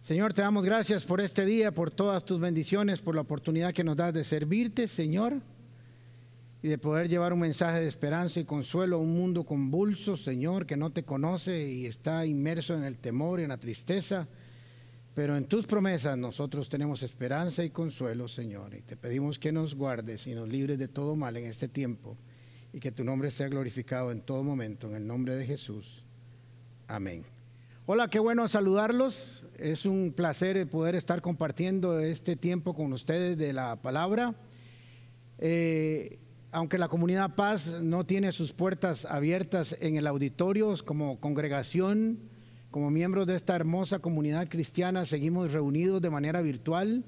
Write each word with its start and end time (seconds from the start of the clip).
Señor, 0.00 0.32
te 0.32 0.40
damos 0.40 0.64
gracias 0.64 1.04
por 1.04 1.20
este 1.20 1.44
día, 1.44 1.72
por 1.72 1.90
todas 1.90 2.24
tus 2.24 2.40
bendiciones, 2.40 3.02
por 3.02 3.14
la 3.14 3.20
oportunidad 3.20 3.74
que 3.74 3.84
nos 3.84 3.96
das 3.96 4.14
de 4.14 4.24
servirte, 4.24 4.88
Señor, 4.88 5.42
y 6.62 6.68
de 6.68 6.78
poder 6.78 7.08
llevar 7.08 7.32
un 7.32 7.40
mensaje 7.40 7.80
de 7.80 7.86
esperanza 7.86 8.40
y 8.40 8.44
consuelo 8.44 8.96
a 8.96 9.00
un 9.00 9.14
mundo 9.14 9.44
convulso, 9.44 10.16
Señor, 10.16 10.66
que 10.66 10.76
no 10.76 10.90
te 10.90 11.04
conoce 11.04 11.70
y 11.70 11.86
está 11.86 12.26
inmerso 12.26 12.74
en 12.74 12.82
el 12.82 12.98
temor 12.98 13.38
y 13.38 13.44
en 13.44 13.50
la 13.50 13.58
tristeza. 13.58 14.26
Pero 15.14 15.36
en 15.36 15.46
tus 15.46 15.66
promesas 15.66 16.16
nosotros 16.16 16.68
tenemos 16.68 17.02
esperanza 17.02 17.64
y 17.64 17.70
consuelo, 17.70 18.28
Señor, 18.28 18.74
y 18.74 18.82
te 18.82 18.96
pedimos 18.96 19.38
que 19.38 19.52
nos 19.52 19.74
guardes 19.74 20.26
y 20.26 20.34
nos 20.34 20.48
libres 20.48 20.78
de 20.78 20.88
todo 20.88 21.16
mal 21.16 21.36
en 21.36 21.44
este 21.44 21.68
tiempo, 21.68 22.16
y 22.72 22.80
que 22.80 22.92
tu 22.92 23.04
nombre 23.04 23.30
sea 23.30 23.48
glorificado 23.48 24.12
en 24.12 24.20
todo 24.20 24.42
momento, 24.42 24.88
en 24.88 24.96
el 24.96 25.06
nombre 25.06 25.34
de 25.34 25.46
Jesús. 25.46 26.04
Amén. 26.86 27.24
Hola, 27.86 28.08
qué 28.08 28.18
bueno 28.18 28.46
saludarlos. 28.48 29.44
Es 29.56 29.86
un 29.86 30.12
placer 30.12 30.68
poder 30.68 30.94
estar 30.94 31.22
compartiendo 31.22 32.00
este 32.00 32.36
tiempo 32.36 32.74
con 32.74 32.92
ustedes 32.92 33.38
de 33.38 33.52
la 33.52 33.76
palabra. 33.76 34.34
Eh, 35.38 36.18
aunque 36.50 36.78
la 36.78 36.88
comunidad 36.88 37.34
Paz 37.34 37.80
no 37.82 38.04
tiene 38.04 38.32
sus 38.32 38.52
puertas 38.52 39.04
abiertas 39.04 39.76
en 39.80 39.96
el 39.96 40.06
auditorio 40.06 40.74
como 40.84 41.20
congregación, 41.20 42.18
como 42.70 42.90
miembros 42.90 43.26
de 43.26 43.36
esta 43.36 43.56
hermosa 43.56 43.98
comunidad 43.98 44.48
cristiana, 44.48 45.06
seguimos 45.06 45.52
reunidos 45.52 46.02
de 46.02 46.10
manera 46.10 46.42
virtual. 46.42 47.04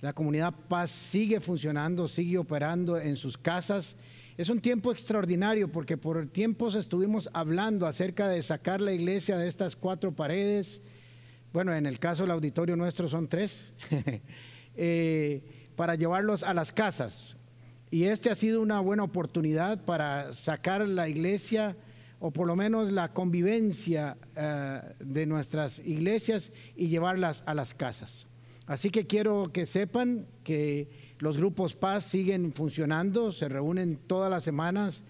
La 0.00 0.12
comunidad 0.12 0.54
Paz 0.68 0.90
sigue 0.90 1.40
funcionando, 1.40 2.08
sigue 2.08 2.38
operando 2.38 2.98
en 2.98 3.16
sus 3.16 3.38
casas 3.38 3.96
es 4.38 4.48
un 4.48 4.60
tiempo 4.60 4.92
extraordinario 4.92 5.70
porque 5.70 5.98
por 5.98 6.26
tiempos 6.28 6.74
estuvimos 6.74 7.28
hablando 7.34 7.86
acerca 7.86 8.28
de 8.28 8.42
sacar 8.42 8.80
la 8.80 8.92
iglesia 8.92 9.36
de 9.36 9.46
estas 9.46 9.76
cuatro 9.76 10.12
paredes. 10.12 10.80
Bueno, 11.52 11.74
en 11.74 11.84
el 11.84 11.98
caso 11.98 12.22
del 12.22 12.30
auditorio 12.30 12.74
nuestro 12.74 13.08
son 13.08 13.28
tres, 13.28 13.60
eh, 14.74 15.42
para 15.76 15.96
llevarlos 15.96 16.42
a 16.44 16.54
las 16.54 16.72
casas. 16.72 17.36
Y 17.92 18.04
este 18.04 18.30
ha 18.30 18.34
sido 18.34 18.62
una 18.62 18.80
buena 18.80 19.02
oportunidad 19.02 19.84
para 19.84 20.32
sacar 20.32 20.88
la 20.88 21.10
iglesia 21.10 21.76
o 22.20 22.30
por 22.30 22.46
lo 22.46 22.56
menos 22.56 22.90
la 22.90 23.12
convivencia 23.12 24.16
eh, 24.34 24.80
de 24.98 25.26
nuestras 25.26 25.78
iglesias 25.80 26.52
y 26.74 26.88
llevarlas 26.88 27.42
a 27.44 27.52
las 27.52 27.74
casas. 27.74 28.28
Así 28.64 28.88
que 28.88 29.06
quiero 29.06 29.52
que 29.52 29.66
sepan 29.66 30.26
que 30.42 30.88
los 31.18 31.36
grupos 31.36 31.76
Paz 31.76 32.04
siguen 32.04 32.54
funcionando, 32.54 33.30
se 33.30 33.50
reúnen 33.50 33.98
todas 34.06 34.30
las 34.30 34.42
semanas 34.42 35.02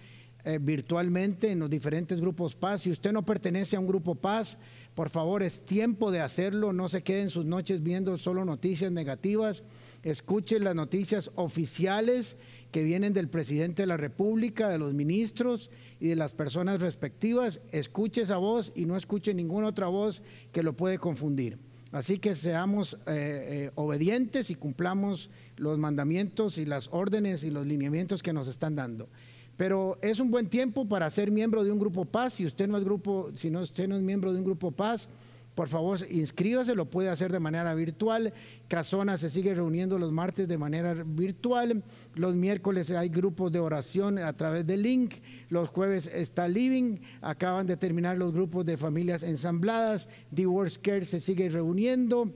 eh, 0.44 0.58
virtualmente 0.60 1.50
en 1.50 1.60
los 1.60 1.70
diferentes 1.70 2.20
grupos 2.20 2.56
Paz. 2.56 2.82
Si 2.82 2.90
usted 2.90 3.12
no 3.12 3.24
pertenece 3.24 3.76
a 3.76 3.80
un 3.80 3.86
grupo 3.86 4.14
Paz, 4.14 4.58
por 4.94 5.08
favor, 5.08 5.42
es 5.42 5.64
tiempo 5.64 6.10
de 6.10 6.20
hacerlo. 6.20 6.72
No 6.72 6.88
se 6.88 7.02
queden 7.02 7.30
sus 7.30 7.44
noches 7.44 7.82
viendo 7.82 8.18
solo 8.18 8.44
noticias 8.44 8.92
negativas. 8.92 9.62
Escuche 10.02 10.58
las 10.58 10.74
noticias 10.74 11.30
oficiales 11.34 12.36
que 12.72 12.82
vienen 12.82 13.12
del 13.12 13.28
presidente 13.28 13.82
de 13.82 13.86
la 13.86 13.96
República, 13.96 14.68
de 14.68 14.78
los 14.78 14.94
ministros 14.94 15.70
y 16.00 16.08
de 16.08 16.16
las 16.16 16.32
personas 16.32 16.80
respectivas. 16.80 17.60
Escuche 17.70 18.22
esa 18.22 18.36
voz 18.36 18.72
y 18.74 18.84
no 18.84 18.96
escuche 18.96 19.34
ninguna 19.34 19.68
otra 19.68 19.86
voz 19.86 20.22
que 20.52 20.62
lo 20.62 20.76
puede 20.76 20.98
confundir. 20.98 21.58
Así 21.92 22.18
que 22.18 22.34
seamos 22.34 22.94
eh, 22.94 22.98
eh, 23.06 23.70
obedientes 23.74 24.48
y 24.48 24.54
cumplamos 24.54 25.30
los 25.56 25.78
mandamientos 25.78 26.56
y 26.56 26.64
las 26.64 26.88
órdenes 26.90 27.44
y 27.44 27.50
los 27.50 27.66
lineamientos 27.66 28.22
que 28.22 28.32
nos 28.32 28.48
están 28.48 28.74
dando. 28.74 29.08
Pero 29.56 29.98
es 30.02 30.18
un 30.18 30.30
buen 30.30 30.48
tiempo 30.48 30.88
para 30.88 31.08
ser 31.10 31.30
miembro 31.30 31.64
de 31.64 31.70
un 31.72 31.78
grupo 31.78 32.04
paz. 32.04 32.34
Si 32.34 32.46
usted 32.46 32.68
no 32.68 32.78
es 32.78 32.84
grupo, 32.84 33.30
si 33.34 33.50
no 33.50 33.60
usted 33.60 33.88
no 33.88 33.96
es 33.96 34.02
miembro 34.02 34.32
de 34.32 34.38
un 34.38 34.44
grupo 34.44 34.70
paz, 34.70 35.08
por 35.54 35.68
favor, 35.68 35.98
inscríbase, 36.10 36.74
lo 36.74 36.88
puede 36.88 37.10
hacer 37.10 37.30
de 37.30 37.38
manera 37.38 37.74
virtual. 37.74 38.32
Casona 38.68 39.18
se 39.18 39.28
sigue 39.28 39.54
reuniendo 39.54 39.98
los 39.98 40.10
martes 40.10 40.48
de 40.48 40.56
manera 40.56 40.94
virtual. 40.94 41.82
Los 42.14 42.36
miércoles 42.36 42.90
hay 42.90 43.10
grupos 43.10 43.52
de 43.52 43.58
oración 43.58 44.18
a 44.18 44.34
través 44.34 44.66
de 44.66 44.78
link. 44.78 45.16
Los 45.50 45.68
jueves 45.68 46.06
está 46.06 46.48
Living. 46.48 47.00
Acaban 47.20 47.66
de 47.66 47.76
terminar 47.76 48.16
los 48.16 48.32
grupos 48.32 48.64
de 48.64 48.78
familias 48.78 49.22
ensambladas. 49.22 50.08
Worst 50.34 50.78
Care 50.80 51.04
se 51.04 51.20
sigue 51.20 51.50
reuniendo. 51.50 52.32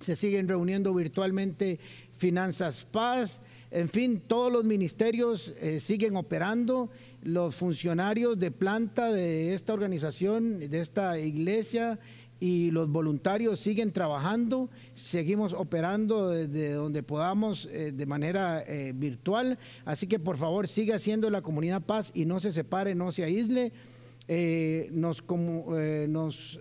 Se 0.00 0.16
siguen 0.16 0.48
reuniendo 0.48 0.94
virtualmente 0.94 1.78
Finanzas 2.16 2.86
Paz. 2.90 3.40
En 3.70 3.90
fin, 3.90 4.22
todos 4.26 4.50
los 4.50 4.64
ministerios 4.64 5.52
eh, 5.60 5.78
siguen 5.80 6.16
operando. 6.16 6.88
Los 7.22 7.54
funcionarios 7.54 8.38
de 8.38 8.50
planta 8.50 9.12
de 9.12 9.52
esta 9.52 9.74
organización, 9.74 10.58
de 10.58 10.80
esta 10.80 11.18
iglesia, 11.18 11.98
y 12.40 12.70
los 12.70 12.88
voluntarios 12.88 13.58
siguen 13.58 13.92
trabajando, 13.92 14.70
seguimos 14.94 15.52
operando 15.52 16.30
desde 16.30 16.72
donde 16.72 17.02
podamos 17.02 17.68
eh, 17.72 17.90
de 17.90 18.06
manera 18.06 18.62
eh, 18.62 18.92
virtual, 18.94 19.58
así 19.84 20.06
que 20.06 20.20
por 20.20 20.36
favor 20.36 20.68
siga 20.68 20.94
haciendo 20.94 21.28
la 21.30 21.42
comunidad 21.42 21.82
paz 21.82 22.12
y 22.14 22.26
no 22.26 22.38
se 22.38 22.52
separe, 22.52 22.94
no 22.94 23.10
se 23.10 23.24
aísle. 23.24 23.72
Nos, 24.92 25.24
nos 26.08 26.60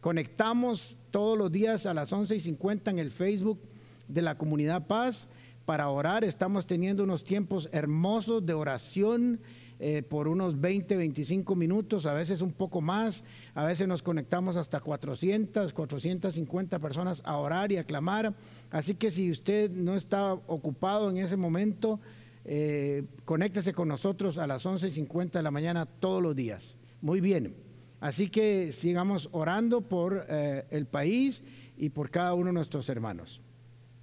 conectamos 0.00 0.96
todos 1.12 1.38
los 1.38 1.52
días 1.52 1.86
a 1.86 1.94
las 1.94 2.12
11 2.12 2.34
y 2.34 2.40
50 2.40 2.90
en 2.90 2.98
el 2.98 3.12
Facebook 3.12 3.60
de 4.08 4.22
la 4.22 4.36
comunidad 4.36 4.88
paz 4.88 5.28
para 5.64 5.88
orar, 5.88 6.24
estamos 6.24 6.66
teniendo 6.66 7.04
unos 7.04 7.24
tiempos 7.24 7.68
hermosos 7.72 8.44
de 8.44 8.54
oración 8.54 9.40
eh, 9.82 10.02
por 10.02 10.28
unos 10.28 10.60
20, 10.60 10.94
25 10.94 11.54
minutos, 11.54 12.04
a 12.04 12.12
veces 12.12 12.42
un 12.42 12.52
poco 12.52 12.82
más, 12.82 13.24
a 13.54 13.64
veces 13.64 13.88
nos 13.88 14.02
conectamos 14.02 14.56
hasta 14.56 14.80
400, 14.80 15.72
450 15.72 16.78
personas 16.78 17.22
a 17.24 17.38
orar 17.38 17.72
y 17.72 17.78
a 17.78 17.84
clamar. 17.84 18.34
Así 18.70 18.94
que 18.94 19.10
si 19.10 19.30
usted 19.30 19.70
no 19.70 19.94
está 19.94 20.34
ocupado 20.34 21.08
en 21.08 21.16
ese 21.16 21.38
momento, 21.38 21.98
eh, 22.44 23.04
conéctese 23.24 23.72
con 23.72 23.88
nosotros 23.88 24.36
a 24.36 24.46
las 24.46 24.66
11.50 24.66 25.30
de 25.32 25.42
la 25.42 25.50
mañana 25.50 25.86
todos 25.86 26.22
los 26.22 26.36
días. 26.36 26.76
Muy 27.00 27.22
bien. 27.22 27.54
Así 28.00 28.28
que 28.28 28.72
sigamos 28.72 29.30
orando 29.32 29.80
por 29.80 30.26
eh, 30.28 30.66
el 30.70 30.86
país 30.86 31.42
y 31.78 31.88
por 31.88 32.10
cada 32.10 32.34
uno 32.34 32.48
de 32.48 32.52
nuestros 32.52 32.88
hermanos. 32.90 33.40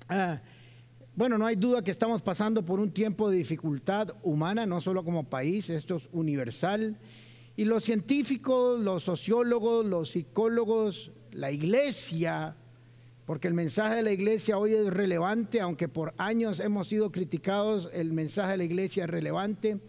Ah, 0.10 0.42
bueno, 1.18 1.40
no 1.40 1.48
hay 1.48 1.56
duda 1.56 1.84
que 1.84 1.90
estamos 1.90 2.22
pasando 2.22 2.64
por 2.64 2.80
un 2.80 2.92
tiempo 2.92 3.28
de 3.28 3.38
dificultad 3.38 4.14
humana, 4.22 4.68
no 4.68 4.82
solo 4.82 5.04
como 5.04 5.24
país, 5.24 5.68
esto 5.68 5.96
es 5.96 6.08
universal. 6.12 6.96
Y 7.56 7.66
los 7.66 7.84
científicos, 7.84 8.80
los 8.80 9.02
sociólogos, 9.02 9.84
los 9.84 10.12
psicólogos, 10.12 11.10
la 11.32 11.50
iglesia, 11.50 12.56
porque 13.26 13.48
el 13.48 13.56
mensaje 13.56 13.96
de 13.96 14.04
la 14.04 14.12
iglesia 14.12 14.60
hoy 14.60 14.76
es 14.76 14.94
relevante, 14.94 15.60
aunque 15.60 15.88
por 15.88 16.14
años 16.20 16.60
hemos 16.60 16.88
sido 16.88 17.12
criticados, 17.12 17.90
el 17.94 18.14
mensaje 18.14 18.52
de 18.52 18.58
la 18.58 18.66
iglesia 18.66 19.06
es 19.06 19.10
relevante. 19.10 19.80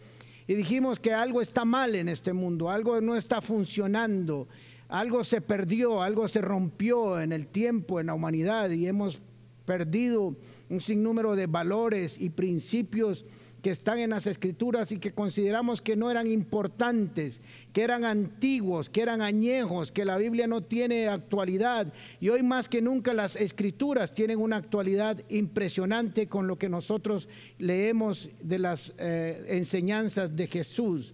Y 0.46 0.54
dijimos 0.54 0.98
que 0.98 1.12
algo 1.12 1.42
está 1.42 1.66
mal 1.66 1.94
en 1.94 2.08
este 2.08 2.32
mundo, 2.32 2.70
algo 2.70 3.02
no 3.02 3.16
está 3.16 3.42
funcionando, 3.42 4.48
algo 4.88 5.22
se 5.24 5.42
perdió, 5.42 6.00
algo 6.00 6.26
se 6.26 6.40
rompió 6.40 7.20
en 7.20 7.32
el 7.32 7.48
tiempo, 7.48 8.00
en 8.00 8.06
la 8.06 8.14
humanidad 8.14 8.70
y 8.70 8.86
hemos 8.86 9.20
perdido 9.68 10.34
un 10.70 10.80
sinnúmero 10.80 11.36
de 11.36 11.46
valores 11.46 12.16
y 12.18 12.30
principios 12.30 13.26
que 13.60 13.70
están 13.70 13.98
en 13.98 14.10
las 14.10 14.26
escrituras 14.26 14.90
y 14.92 14.98
que 14.98 15.12
consideramos 15.12 15.82
que 15.82 15.94
no 15.94 16.10
eran 16.10 16.26
importantes, 16.26 17.42
que 17.74 17.82
eran 17.82 18.06
antiguos, 18.06 18.88
que 18.88 19.02
eran 19.02 19.20
añejos, 19.20 19.92
que 19.92 20.06
la 20.06 20.16
Biblia 20.16 20.46
no 20.46 20.62
tiene 20.62 21.06
actualidad. 21.06 21.92
Y 22.18 22.30
hoy 22.30 22.42
más 22.42 22.66
que 22.66 22.80
nunca 22.80 23.12
las 23.12 23.36
escrituras 23.36 24.14
tienen 24.14 24.38
una 24.38 24.56
actualidad 24.56 25.22
impresionante 25.28 26.28
con 26.28 26.46
lo 26.46 26.56
que 26.56 26.70
nosotros 26.70 27.28
leemos 27.58 28.30
de 28.40 28.58
las 28.58 28.94
eh, 28.96 29.44
enseñanzas 29.48 30.34
de 30.34 30.46
Jesús. 30.46 31.12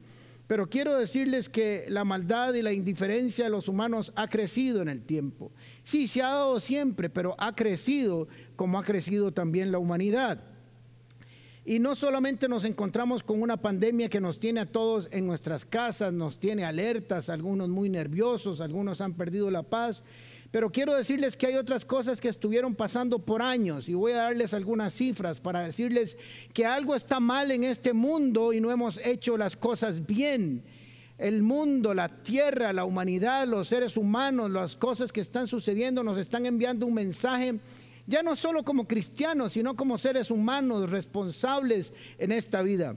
Pero 0.55 0.71
quiero 0.71 0.97
decirles 0.97 1.49
que 1.49 1.85
la 1.89 2.05
maldad 2.05 2.55
y 2.55 2.63
la 2.63 2.73
indiferencia 2.73 3.43
de 3.43 3.51
los 3.51 3.67
humanos 3.67 4.13
ha 4.15 4.29
crecido 4.29 4.83
en 4.83 4.89
el 4.89 5.03
tiempo. 5.03 5.51
Sí, 5.83 6.07
se 6.07 6.23
ha 6.23 6.29
dado 6.29 6.61
siempre, 6.61 7.11
pero 7.11 7.35
ha 7.39 7.57
crecido 7.57 8.29
como 8.55 8.79
ha 8.79 8.85
crecido 8.85 9.33
también 9.33 9.73
la 9.73 9.81
humanidad. 9.81 10.45
Y 11.65 11.81
no 11.81 11.97
solamente 11.97 12.47
nos 12.49 12.65
encontramos 12.65 13.25
con 13.25 13.43
una 13.43 13.57
pandemia 13.57 14.09
que 14.09 14.21
nos 14.21 14.39
tiene 14.39 14.61
a 14.61 14.71
todos 14.71 15.09
en 15.11 15.27
nuestras 15.27 15.65
casas, 15.65 16.13
nos 16.13 16.39
tiene 16.39 16.65
alertas, 16.65 17.31
algunos 17.31 17.69
muy 17.69 17.89
nerviosos, 17.89 18.61
algunos 18.61 19.01
han 19.01 19.15
perdido 19.15 19.51
la 19.51 19.65
paz, 19.65 20.05
pero 20.55 20.71
quiero 20.71 20.95
decirles 20.95 21.37
que 21.37 21.49
hay 21.49 21.57
otras 21.57 21.85
cosas 21.85 22.21
que 22.21 22.29
estuvieron 22.29 22.77
pasando 22.77 23.19
por 23.19 23.43
años 23.43 23.89
y 23.89 23.95
voy 23.95 24.13
a 24.13 24.19
darles 24.19 24.55
algunas 24.55 24.95
cifras 24.95 25.41
para 25.41 25.65
decirles 25.65 26.17
que 26.53 26.65
algo 26.65 26.95
está 26.95 27.19
mal 27.19 27.51
en 27.51 27.65
este 27.65 27.93
mundo 27.93 28.53
y 28.53 28.61
no 28.61 28.71
hemos 28.71 29.05
hecho 29.05 29.37
las 29.37 29.57
cosas 29.57 30.07
bien. 30.07 30.63
El 31.19 31.43
mundo, 31.43 31.93
la 31.93 32.09
tierra, 32.09 32.73
la 32.73 32.85
humanidad, 32.85 33.49
los 33.49 33.67
seres 33.67 33.97
humanos, 33.97 34.49
las 34.49 34.77
cosas 34.77 35.11
que 35.11 35.23
están 35.23 35.49
sucediendo 35.49 36.05
nos 36.05 36.19
están 36.19 36.47
enviando 36.47 36.87
un 36.87 36.95
mensaje 36.95 37.59
ya 38.07 38.23
no 38.23 38.37
solo 38.37 38.63
como 38.63 38.87
cristianos, 38.87 39.55
sino 39.55 39.75
como 39.75 39.99
seres 39.99 40.31
humanos 40.31 40.89
responsables 40.89 41.93
en 42.17 42.31
esta 42.31 42.63
vida. 42.63 42.95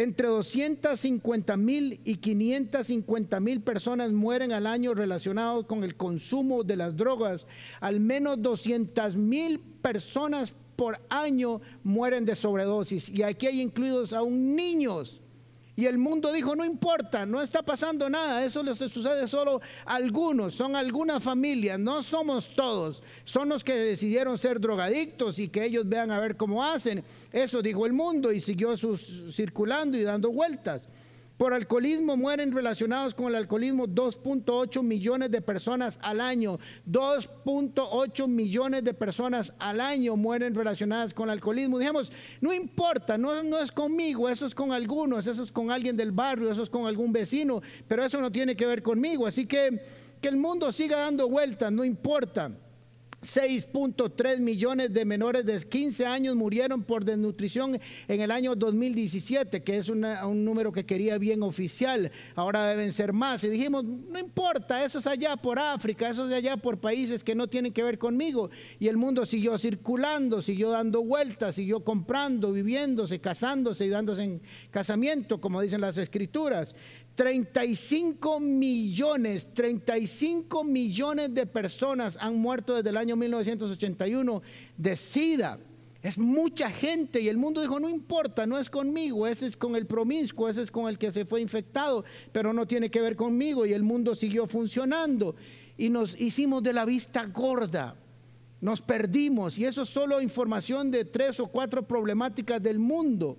Entre 0.00 0.28
250 0.28 1.58
mil 1.58 2.00
y 2.04 2.16
550 2.16 3.38
mil 3.38 3.60
personas 3.60 4.10
mueren 4.12 4.50
al 4.50 4.66
año 4.66 4.94
relacionados 4.94 5.66
con 5.66 5.84
el 5.84 5.94
consumo 5.94 6.64
de 6.64 6.76
las 6.76 6.96
drogas. 6.96 7.46
Al 7.80 8.00
menos 8.00 8.40
200 8.40 9.16
mil 9.16 9.60
personas 9.60 10.54
por 10.74 10.98
año 11.10 11.60
mueren 11.84 12.24
de 12.24 12.34
sobredosis. 12.34 13.10
Y 13.10 13.24
aquí 13.24 13.46
hay 13.46 13.60
incluidos 13.60 14.14
aún 14.14 14.56
niños. 14.56 15.20
Y 15.80 15.86
el 15.86 15.96
mundo 15.96 16.30
dijo, 16.30 16.54
no 16.54 16.62
importa, 16.62 17.24
no 17.24 17.40
está 17.40 17.62
pasando 17.62 18.10
nada, 18.10 18.44
eso 18.44 18.62
les 18.62 18.76
sucede 18.76 19.26
solo 19.26 19.62
a 19.86 19.94
algunos, 19.94 20.52
son 20.52 20.76
algunas 20.76 21.22
familias, 21.22 21.78
no 21.78 22.02
somos 22.02 22.54
todos, 22.54 23.02
son 23.24 23.48
los 23.48 23.64
que 23.64 23.74
decidieron 23.74 24.36
ser 24.36 24.60
drogadictos 24.60 25.38
y 25.38 25.48
que 25.48 25.64
ellos 25.64 25.88
vean 25.88 26.10
a 26.10 26.20
ver 26.20 26.36
cómo 26.36 26.62
hacen. 26.62 27.02
Eso 27.32 27.62
dijo 27.62 27.86
el 27.86 27.94
mundo 27.94 28.30
y 28.30 28.42
siguió 28.42 28.76
circulando 28.76 29.96
y 29.96 30.02
dando 30.02 30.30
vueltas. 30.30 30.86
Por 31.40 31.54
alcoholismo 31.54 32.18
mueren 32.18 32.52
relacionados 32.52 33.14
con 33.14 33.28
el 33.28 33.34
alcoholismo 33.34 33.86
2.8 33.86 34.82
millones 34.82 35.30
de 35.30 35.40
personas 35.40 35.98
al 36.02 36.20
año. 36.20 36.58
2.8 36.86 38.28
millones 38.28 38.84
de 38.84 38.92
personas 38.92 39.54
al 39.58 39.80
año 39.80 40.16
mueren 40.16 40.54
relacionadas 40.54 41.14
con 41.14 41.30
el 41.30 41.30
alcoholismo. 41.30 41.78
Dijimos, 41.78 42.12
no 42.42 42.52
importa, 42.52 43.16
no, 43.16 43.42
no 43.42 43.58
es 43.58 43.72
conmigo, 43.72 44.28
eso 44.28 44.44
es 44.44 44.54
con 44.54 44.70
algunos, 44.70 45.26
eso 45.26 45.42
es 45.42 45.50
con 45.50 45.70
alguien 45.70 45.96
del 45.96 46.12
barrio, 46.12 46.52
eso 46.52 46.62
es 46.62 46.68
con 46.68 46.86
algún 46.86 47.10
vecino, 47.10 47.62
pero 47.88 48.04
eso 48.04 48.20
no 48.20 48.30
tiene 48.30 48.54
que 48.54 48.66
ver 48.66 48.82
conmigo. 48.82 49.26
Así 49.26 49.46
que 49.46 49.80
que 50.20 50.28
el 50.28 50.36
mundo 50.36 50.70
siga 50.72 50.98
dando 50.98 51.26
vueltas, 51.26 51.72
no 51.72 51.86
importa. 51.86 52.52
6.3 53.22 54.40
millones 54.40 54.92
de 54.94 55.04
menores 55.04 55.44
de 55.44 55.60
15 55.60 56.06
años 56.06 56.36
murieron 56.36 56.82
por 56.82 57.04
desnutrición 57.04 57.78
en 58.08 58.20
el 58.20 58.30
año 58.30 58.54
2017, 58.56 59.62
que 59.62 59.76
es 59.76 59.90
un 59.90 60.00
número 60.44 60.72
que 60.72 60.86
quería 60.86 61.18
bien 61.18 61.42
oficial. 61.42 62.10
Ahora 62.34 62.68
deben 62.68 62.92
ser 62.92 63.12
más. 63.12 63.44
Y 63.44 63.48
dijimos, 63.48 63.84
no 63.84 64.18
importa, 64.18 64.84
eso 64.84 65.00
es 65.00 65.06
allá 65.06 65.36
por 65.36 65.58
África, 65.58 66.08
eso 66.08 66.26
es 66.26 66.32
allá 66.32 66.56
por 66.56 66.80
países 66.80 67.22
que 67.22 67.34
no 67.34 67.46
tienen 67.46 67.72
que 67.72 67.82
ver 67.82 67.98
conmigo. 67.98 68.50
Y 68.78 68.88
el 68.88 68.96
mundo 68.96 69.26
siguió 69.26 69.58
circulando, 69.58 70.40
siguió 70.40 70.70
dando 70.70 71.02
vueltas, 71.02 71.56
siguió 71.56 71.84
comprando, 71.84 72.52
viviéndose, 72.52 73.20
casándose 73.20 73.84
y 73.84 73.90
dándose 73.90 74.22
en 74.22 74.42
casamiento, 74.70 75.40
como 75.40 75.60
dicen 75.60 75.82
las 75.82 75.98
escrituras. 75.98 76.74
35 77.14 78.40
millones, 78.40 79.48
35 79.52 80.64
millones 80.64 81.34
de 81.34 81.44
personas 81.44 82.16
han 82.18 82.36
muerto 82.38 82.76
desde 82.76 82.88
el 82.88 82.96
año 82.96 83.09
1981 83.16 84.42
de 84.76 84.96
SIDA. 84.96 85.58
Es 86.02 86.16
mucha 86.16 86.70
gente 86.70 87.20
y 87.20 87.28
el 87.28 87.36
mundo 87.36 87.60
dijo, 87.60 87.78
no 87.78 87.88
importa, 87.88 88.46
no 88.46 88.58
es 88.58 88.70
conmigo, 88.70 89.26
ese 89.26 89.46
es 89.46 89.56
con 89.56 89.76
el 89.76 89.86
promiscuo, 89.86 90.48
ese 90.48 90.62
es 90.62 90.70
con 90.70 90.88
el 90.88 90.96
que 90.96 91.12
se 91.12 91.26
fue 91.26 91.42
infectado, 91.42 92.04
pero 92.32 92.54
no 92.54 92.66
tiene 92.66 92.90
que 92.90 93.02
ver 93.02 93.16
conmigo 93.16 93.66
y 93.66 93.74
el 93.74 93.82
mundo 93.82 94.14
siguió 94.14 94.46
funcionando. 94.46 95.36
Y 95.76 95.90
nos 95.90 96.18
hicimos 96.18 96.62
de 96.62 96.72
la 96.72 96.86
vista 96.86 97.26
gorda, 97.26 97.96
nos 98.62 98.80
perdimos. 98.80 99.58
Y 99.58 99.66
eso 99.66 99.82
es 99.82 99.90
solo 99.90 100.22
información 100.22 100.90
de 100.90 101.04
tres 101.04 101.38
o 101.38 101.48
cuatro 101.48 101.86
problemáticas 101.86 102.62
del 102.62 102.78
mundo. 102.78 103.36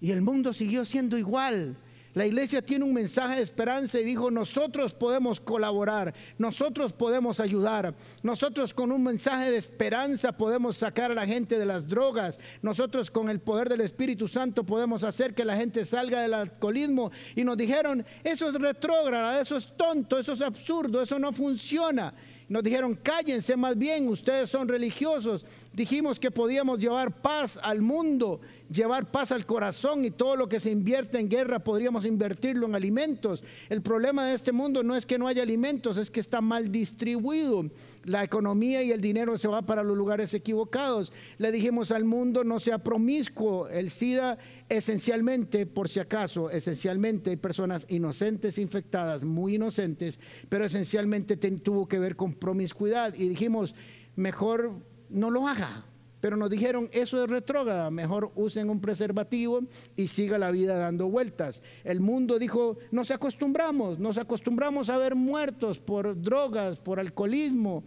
Y 0.00 0.10
el 0.10 0.22
mundo 0.22 0.52
siguió 0.52 0.84
siendo 0.84 1.16
igual. 1.16 1.76
La 2.16 2.24
iglesia 2.24 2.62
tiene 2.62 2.86
un 2.86 2.94
mensaje 2.94 3.36
de 3.36 3.42
esperanza 3.42 4.00
y 4.00 4.02
dijo, 4.02 4.30
nosotros 4.30 4.94
podemos 4.94 5.38
colaborar, 5.38 6.14
nosotros 6.38 6.94
podemos 6.94 7.40
ayudar, 7.40 7.94
nosotros 8.22 8.72
con 8.72 8.90
un 8.90 9.02
mensaje 9.02 9.50
de 9.50 9.58
esperanza 9.58 10.32
podemos 10.32 10.78
sacar 10.78 11.10
a 11.10 11.14
la 11.14 11.26
gente 11.26 11.58
de 11.58 11.66
las 11.66 11.86
drogas, 11.86 12.38
nosotros 12.62 13.10
con 13.10 13.28
el 13.28 13.40
poder 13.40 13.68
del 13.68 13.82
Espíritu 13.82 14.28
Santo 14.28 14.64
podemos 14.64 15.04
hacer 15.04 15.34
que 15.34 15.44
la 15.44 15.58
gente 15.58 15.84
salga 15.84 16.22
del 16.22 16.32
alcoholismo. 16.32 17.10
Y 17.34 17.44
nos 17.44 17.58
dijeron, 17.58 18.02
eso 18.24 18.48
es 18.48 18.54
retrógrado, 18.54 19.38
eso 19.38 19.58
es 19.58 19.76
tonto, 19.76 20.18
eso 20.18 20.32
es 20.32 20.40
absurdo, 20.40 21.02
eso 21.02 21.18
no 21.18 21.34
funciona. 21.34 22.14
Nos 22.48 22.62
dijeron, 22.62 22.94
cállense 22.94 23.56
más 23.56 23.76
bien, 23.76 24.06
ustedes 24.06 24.48
son 24.48 24.68
religiosos. 24.68 25.44
Dijimos 25.72 26.20
que 26.20 26.30
podíamos 26.30 26.78
llevar 26.78 27.20
paz 27.20 27.58
al 27.60 27.82
mundo, 27.82 28.40
llevar 28.70 29.10
paz 29.10 29.32
al 29.32 29.44
corazón 29.44 30.04
y 30.04 30.12
todo 30.12 30.36
lo 30.36 30.48
que 30.48 30.60
se 30.60 30.70
invierte 30.70 31.18
en 31.18 31.28
guerra 31.28 31.58
podríamos 31.58 32.04
invertirlo 32.04 32.66
en 32.66 32.76
alimentos. 32.76 33.42
El 33.68 33.82
problema 33.82 34.26
de 34.26 34.34
este 34.34 34.52
mundo 34.52 34.84
no 34.84 34.94
es 34.94 35.06
que 35.06 35.18
no 35.18 35.26
haya 35.26 35.42
alimentos, 35.42 35.96
es 35.96 36.08
que 36.08 36.20
está 36.20 36.40
mal 36.40 36.70
distribuido. 36.70 37.68
La 38.04 38.22
economía 38.22 38.80
y 38.84 38.92
el 38.92 39.00
dinero 39.00 39.36
se 39.38 39.48
va 39.48 39.62
para 39.62 39.82
los 39.82 39.96
lugares 39.96 40.32
equivocados. 40.32 41.12
Le 41.38 41.50
dijimos 41.50 41.90
al 41.90 42.04
mundo, 42.04 42.44
no 42.44 42.60
sea 42.60 42.78
promiscuo. 42.78 43.66
El 43.68 43.90
SIDA 43.90 44.38
esencialmente, 44.68 45.66
por 45.66 45.88
si 45.88 46.00
acaso, 46.00 46.50
esencialmente 46.50 47.30
hay 47.30 47.36
personas 47.36 47.84
inocentes 47.88 48.58
infectadas, 48.58 49.24
muy 49.24 49.56
inocentes, 49.56 50.18
pero 50.48 50.64
esencialmente 50.64 51.36
tuvo 51.36 51.86
que 51.86 51.98
ver 51.98 52.16
con 52.16 52.34
promiscuidad. 52.34 53.14
Y 53.14 53.28
dijimos, 53.28 53.74
mejor 54.16 54.74
no 55.08 55.30
lo 55.30 55.46
haga. 55.46 55.84
Pero 56.20 56.36
nos 56.36 56.50
dijeron, 56.50 56.88
eso 56.92 57.22
es 57.22 57.30
retrógrada, 57.30 57.90
mejor 57.90 58.32
usen 58.34 58.70
un 58.70 58.80
preservativo 58.80 59.60
y 59.96 60.08
siga 60.08 60.38
la 60.38 60.50
vida 60.50 60.76
dando 60.76 61.08
vueltas. 61.08 61.62
El 61.84 62.00
mundo 62.00 62.38
dijo, 62.38 62.78
nos 62.90 63.10
acostumbramos, 63.10 63.98
nos 63.98 64.16
acostumbramos 64.16 64.88
a 64.88 64.96
ver 64.96 65.14
muertos 65.14 65.78
por 65.78 66.20
drogas, 66.20 66.78
por 66.78 66.98
alcoholismo, 66.98 67.84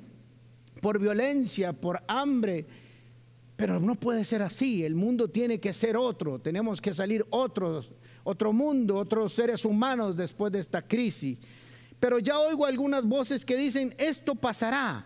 por 0.80 1.00
violencia, 1.00 1.74
por 1.74 2.02
hambre. 2.08 2.66
Pero 3.60 3.78
no 3.78 3.96
puede 3.96 4.24
ser 4.24 4.42
así, 4.42 4.86
el 4.86 4.96
mundo 4.96 5.28
tiene 5.28 5.60
que 5.60 5.74
ser 5.74 5.98
otro, 5.98 6.40
tenemos 6.40 6.80
que 6.80 6.94
salir 6.94 7.26
otro 7.30 8.54
mundo, 8.54 8.96
otros 8.96 9.34
seres 9.34 9.66
humanos 9.66 10.16
después 10.16 10.50
de 10.54 10.62
esta 10.62 10.82
crisis. 10.82 11.38
Pero 12.00 12.20
ya 12.20 12.40
oigo 12.40 12.66
algunas 12.66 13.04
voces 13.04 13.44
que 13.44 13.58
dicen, 13.58 13.94
esto 13.98 14.34
pasará. 14.36 15.06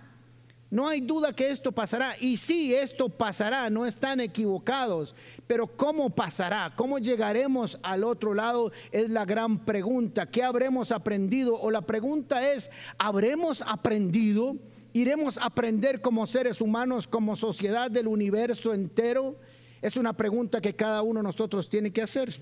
No 0.69 0.87
hay 0.87 1.01
duda 1.01 1.33
que 1.33 1.49
esto 1.49 1.71
pasará. 1.71 2.15
Y 2.19 2.37
sí, 2.37 2.75
esto 2.75 3.09
pasará, 3.09 3.71
no 3.71 3.87
están 3.87 4.19
equivocados. 4.19 5.15
Pero 5.47 5.65
¿cómo 5.65 6.11
pasará? 6.11 6.73
¿Cómo 6.75 6.99
llegaremos 6.99 7.79
al 7.81 8.03
otro 8.03 8.35
lado? 8.35 8.71
Es 8.91 9.09
la 9.09 9.25
gran 9.25 9.65
pregunta. 9.65 10.29
¿Qué 10.29 10.43
habremos 10.43 10.91
aprendido? 10.91 11.59
O 11.59 11.71
la 11.71 11.81
pregunta 11.81 12.51
es, 12.53 12.69
¿habremos 12.99 13.63
aprendido? 13.65 14.57
¿Iremos 14.93 15.39
a 15.39 15.45
aprender 15.45 16.01
como 16.01 16.27
seres 16.27 16.61
humanos, 16.61 17.07
como 17.07 17.35
sociedad 17.35 17.89
del 17.89 18.07
universo 18.07 18.75
entero? 18.75 19.39
Es 19.81 19.97
una 19.97 20.13
pregunta 20.13 20.61
que 20.61 20.75
cada 20.75 21.01
uno 21.01 21.19
de 21.19 21.23
nosotros 21.23 21.67
tiene 21.67 21.91
que 21.91 22.03
hacer. 22.03 22.39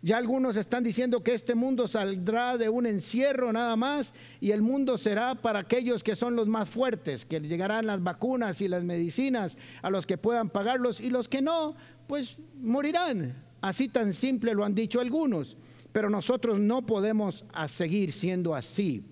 Ya 0.00 0.16
algunos 0.16 0.56
están 0.56 0.82
diciendo 0.82 1.22
que 1.22 1.34
este 1.34 1.54
mundo 1.54 1.86
saldrá 1.86 2.56
de 2.56 2.70
un 2.70 2.86
encierro 2.86 3.52
nada 3.52 3.76
más 3.76 4.14
y 4.40 4.50
el 4.50 4.62
mundo 4.62 4.96
será 4.96 5.34
para 5.34 5.60
aquellos 5.60 6.02
que 6.02 6.16
son 6.16 6.36
los 6.36 6.46
más 6.46 6.70
fuertes, 6.70 7.26
que 7.26 7.40
llegarán 7.40 7.86
las 7.86 8.02
vacunas 8.02 8.60
y 8.62 8.68
las 8.68 8.82
medicinas 8.82 9.56
a 9.82 9.90
los 9.90 10.06
que 10.06 10.18
puedan 10.18 10.48
pagarlos 10.48 11.00
y 11.00 11.10
los 11.10 11.28
que 11.28 11.42
no, 11.42 11.76
pues 12.06 12.36
morirán. 12.60 13.44
Así 13.60 13.88
tan 13.88 14.12
simple 14.14 14.54
lo 14.54 14.64
han 14.64 14.74
dicho 14.74 15.00
algunos, 15.00 15.56
pero 15.92 16.08
nosotros 16.08 16.58
no 16.58 16.84
podemos 16.84 17.44
seguir 17.68 18.12
siendo 18.12 18.54
así. 18.54 19.04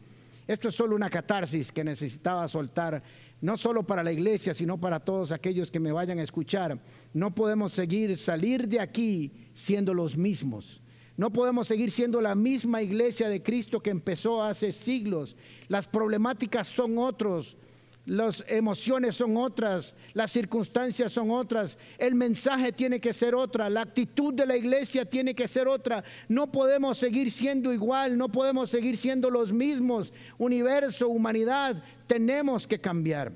Esto 0.52 0.68
es 0.68 0.74
solo 0.74 0.94
una 0.94 1.08
catarsis 1.08 1.72
que 1.72 1.82
necesitaba 1.82 2.46
soltar, 2.46 3.02
no 3.40 3.56
solo 3.56 3.86
para 3.86 4.02
la 4.02 4.12
iglesia, 4.12 4.52
sino 4.52 4.78
para 4.78 5.00
todos 5.00 5.32
aquellos 5.32 5.70
que 5.70 5.80
me 5.80 5.92
vayan 5.92 6.18
a 6.18 6.22
escuchar. 6.22 6.78
No 7.14 7.34
podemos 7.34 7.72
seguir, 7.72 8.18
salir 8.18 8.68
de 8.68 8.78
aquí 8.78 9.32
siendo 9.54 9.94
los 9.94 10.14
mismos. 10.14 10.82
No 11.16 11.32
podemos 11.32 11.68
seguir 11.68 11.90
siendo 11.90 12.20
la 12.20 12.34
misma 12.34 12.82
iglesia 12.82 13.30
de 13.30 13.42
Cristo 13.42 13.80
que 13.80 13.88
empezó 13.88 14.42
hace 14.42 14.72
siglos. 14.72 15.36
Las 15.68 15.86
problemáticas 15.86 16.68
son 16.68 16.98
otros, 16.98 17.56
las 18.04 18.44
emociones 18.48 19.14
son 19.14 19.36
otras, 19.36 19.94
las 20.12 20.32
circunstancias 20.32 21.12
son 21.12 21.30
otras, 21.30 21.78
el 21.98 22.16
mensaje 22.16 22.72
tiene 22.72 23.00
que 23.00 23.12
ser 23.12 23.34
otra, 23.34 23.70
la 23.70 23.82
actitud 23.82 24.34
de 24.34 24.44
la 24.44 24.56
iglesia 24.56 25.04
tiene 25.04 25.34
que 25.34 25.46
ser 25.46 25.68
otra. 25.68 26.02
No 26.28 26.50
podemos 26.50 26.98
seguir 26.98 27.30
siendo 27.30 27.72
igual, 27.72 28.18
no 28.18 28.28
podemos 28.28 28.70
seguir 28.70 28.96
siendo 28.96 29.30
los 29.30 29.52
mismos. 29.52 30.12
Universo, 30.36 31.08
humanidad, 31.08 31.80
tenemos 32.08 32.66
que 32.66 32.80
cambiar. 32.80 33.32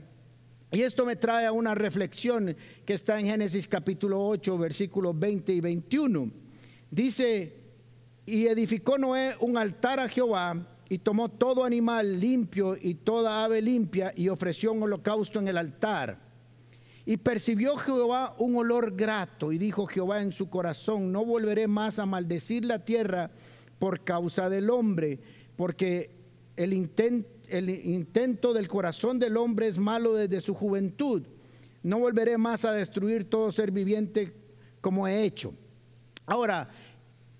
Y 0.73 0.83
esto 0.83 1.07
me 1.07 1.15
trae 1.15 1.47
a 1.47 1.53
una 1.53 1.77
reflexión 1.77 2.57
que 2.85 2.95
está 2.95 3.21
en 3.21 3.27
Génesis 3.27 3.69
capítulo 3.69 4.27
8, 4.27 4.59
versículos 4.59 5.17
20 5.17 5.53
y 5.53 5.61
21. 5.61 6.31
Dice, 6.91 7.57
y 8.27 8.47
edificó 8.47 8.99
Noé 8.99 9.37
un 9.39 9.57
altar 9.57 10.01
a 10.01 10.09
Jehová 10.09 10.76
y 10.89 10.99
tomó 10.99 11.29
todo 11.29 11.65
animal 11.65 12.21
limpio 12.21 12.77
y 12.81 12.95
toda 12.95 13.45
ave 13.45 13.61
limpia 13.61 14.13
y 14.15 14.29
ofreció 14.29 14.73
un 14.73 14.85
holocausto 14.85 15.39
en 15.41 15.49
el 15.49 15.59
altar. 15.59 16.21
Y 17.05 17.19
percibió 17.19 17.77
Jehová 17.77 18.35
un 18.39 18.57
olor 18.57 18.97
grato 18.97 19.53
y 19.53 19.59
dijo 19.59 19.87
Jehová 19.87 20.23
en 20.23 20.33
su 20.33 20.49
corazón, 20.49 21.13
no 21.13 21.25
volveré 21.25 21.67
más 21.67 21.99
a 21.99 22.07
maldecir 22.07 22.65
la 22.65 22.85
tierra 22.85 23.31
por 23.79 24.05
causa 24.05 24.49
del 24.49 24.71
hombre, 24.71 25.21
porque 25.57 26.11
el, 26.57 26.73
el 27.49 27.71
intento 27.71 28.53
del 28.53 28.69
corazón 28.69 29.19
del 29.19 29.37
hombre 29.37 29.69
es 29.69 29.79
malo 29.79 30.15
desde 30.15 30.41
su 30.41 30.55
juventud. 30.55 31.23
No 31.83 32.01
volveré 32.01 32.39
más 32.39 32.65
a 32.65 32.73
destruir 32.73 33.31
todo 33.31 33.53
ser 33.53 33.71
viviente 33.71 34.33
como 34.81 35.07
he 35.07 35.23
hecho. 35.23 35.55
Ahora, 36.27 36.69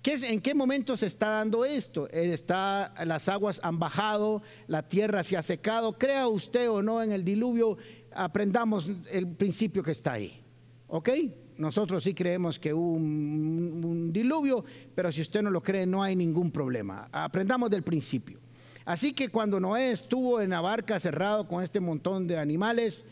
¿En 0.09 0.39
qué 0.39 0.55
momento 0.55 0.95
se 0.95 1.05
está 1.05 1.31
dando 1.31 1.65
esto? 1.65 2.07
Está, 2.09 2.93
las 3.05 3.27
aguas 3.27 3.59
han 3.61 3.77
bajado, 3.77 4.41
la 4.67 4.87
tierra 4.87 5.21
se 5.21 5.35
ha 5.35 5.43
secado. 5.43 5.97
Crea 5.97 6.29
usted 6.29 6.69
o 6.69 6.81
no 6.81 7.03
en 7.03 7.11
el 7.11 7.25
diluvio, 7.25 7.77
aprendamos 8.13 8.89
el 9.11 9.27
principio 9.27 9.83
que 9.83 9.91
está 9.91 10.13
ahí. 10.13 10.41
¿Ok? 10.87 11.09
Nosotros 11.57 12.05
sí 12.05 12.13
creemos 12.13 12.57
que 12.57 12.73
hubo 12.73 12.93
un, 12.93 13.83
un 13.83 14.13
diluvio, 14.13 14.63
pero 14.95 15.11
si 15.11 15.19
usted 15.19 15.41
no 15.41 15.49
lo 15.49 15.61
cree, 15.61 15.85
no 15.85 16.01
hay 16.01 16.15
ningún 16.15 16.51
problema. 16.51 17.09
Aprendamos 17.11 17.69
del 17.69 17.83
principio. 17.83 18.39
Así 18.85 19.11
que 19.11 19.27
cuando 19.27 19.59
Noé 19.59 19.91
estuvo 19.91 20.39
en 20.39 20.51
la 20.51 20.61
barca 20.61 21.01
cerrado 21.01 21.49
con 21.49 21.61
este 21.61 21.81
montón 21.81 22.27
de 22.27 22.37
animales, 22.37 23.03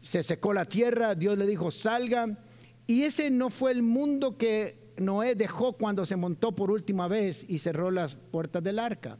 se 0.00 0.22
secó 0.22 0.54
la 0.54 0.64
tierra, 0.64 1.14
Dios 1.14 1.36
le 1.36 1.46
dijo, 1.46 1.70
salga. 1.70 2.38
Y 2.86 3.02
ese 3.02 3.30
no 3.30 3.50
fue 3.50 3.72
el 3.72 3.82
mundo 3.82 4.38
que 4.38 4.83
Noé 4.96 5.34
dejó 5.34 5.72
cuando 5.72 6.06
se 6.06 6.16
montó 6.16 6.52
por 6.52 6.70
última 6.70 7.08
vez 7.08 7.44
y 7.48 7.58
cerró 7.58 7.90
las 7.90 8.16
puertas 8.16 8.62
del 8.62 8.78
arca. 8.78 9.18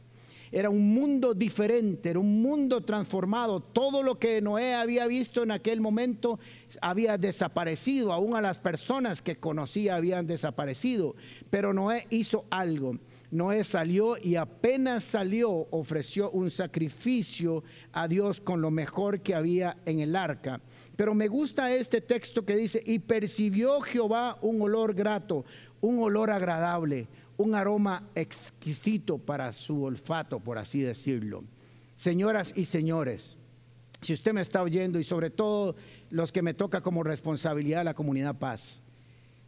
Era 0.51 0.69
un 0.69 0.93
mundo 0.93 1.33
diferente, 1.33 2.11
era 2.11 2.19
un 2.19 2.41
mundo 2.41 2.81
transformado. 2.81 3.59
Todo 3.59 4.03
lo 4.03 4.19
que 4.19 4.41
Noé 4.41 4.73
había 4.73 5.07
visto 5.07 5.43
en 5.43 5.51
aquel 5.51 5.81
momento 5.81 6.39
había 6.81 7.17
desaparecido. 7.17 8.13
Aún 8.13 8.35
a 8.35 8.41
las 8.41 8.57
personas 8.59 9.21
que 9.21 9.37
conocía 9.37 9.95
habían 9.95 10.27
desaparecido. 10.27 11.15
Pero 11.49 11.73
Noé 11.73 12.07
hizo 12.09 12.45
algo. 12.49 12.97
Noé 13.31 13.65
salió 13.65 14.17
y 14.17 14.35
apenas 14.37 15.03
salió 15.03 15.49
ofreció 15.71 16.31
un 16.31 16.49
sacrificio 16.49 17.63
a 17.91 18.07
Dios 18.07 18.39
con 18.39 18.61
lo 18.61 18.71
mejor 18.71 19.21
que 19.21 19.35
había 19.35 19.77
en 19.85 19.99
el 19.99 20.15
arca. 20.15 20.61
Pero 20.95 21.13
me 21.13 21.27
gusta 21.27 21.73
este 21.73 21.99
texto 21.99 22.45
que 22.45 22.55
dice, 22.55 22.81
y 22.85 22.99
percibió 22.99 23.81
Jehová 23.81 24.37
un 24.41 24.61
olor 24.61 24.93
grato 24.93 25.43
un 25.85 26.01
olor 26.01 26.31
agradable, 26.31 27.07
un 27.37 27.53
aroma 27.53 28.09
exquisito 28.15 29.19
para 29.19 29.53
su 29.53 29.83
olfato, 29.83 30.39
por 30.39 30.57
así 30.57 30.79
decirlo. 30.79 31.43
Señoras 31.95 32.53
y 32.55 32.65
señores, 32.65 33.37
si 34.01 34.13
usted 34.13 34.33
me 34.33 34.41
está 34.41 34.63
oyendo 34.63 34.99
y 34.99 35.03
sobre 35.03 35.29
todo 35.29 35.75
los 36.09 36.31
que 36.31 36.41
me 36.41 36.55
toca 36.55 36.81
como 36.81 37.03
responsabilidad 37.03 37.85
la 37.85 37.93
comunidad 37.93 38.35
paz, 38.35 38.81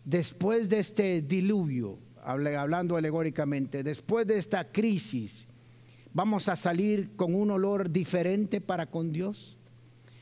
después 0.06 0.70
de 0.70 0.78
este 0.78 1.22
diluvio, 1.24 1.98
hablando 2.24 2.98
alegóricamente, 2.98 3.82
después 3.82 4.28
de 4.28 4.38
esta 4.38 4.72
crisis, 4.72 5.48
vamos 6.14 6.50
a 6.50 6.56
salir 6.56 7.16
con 7.16 7.34
un 7.34 7.50
olor 7.50 7.90
diferente 7.90 8.62
para 8.62 8.86
con 8.86 9.12
Dios. 9.12 9.58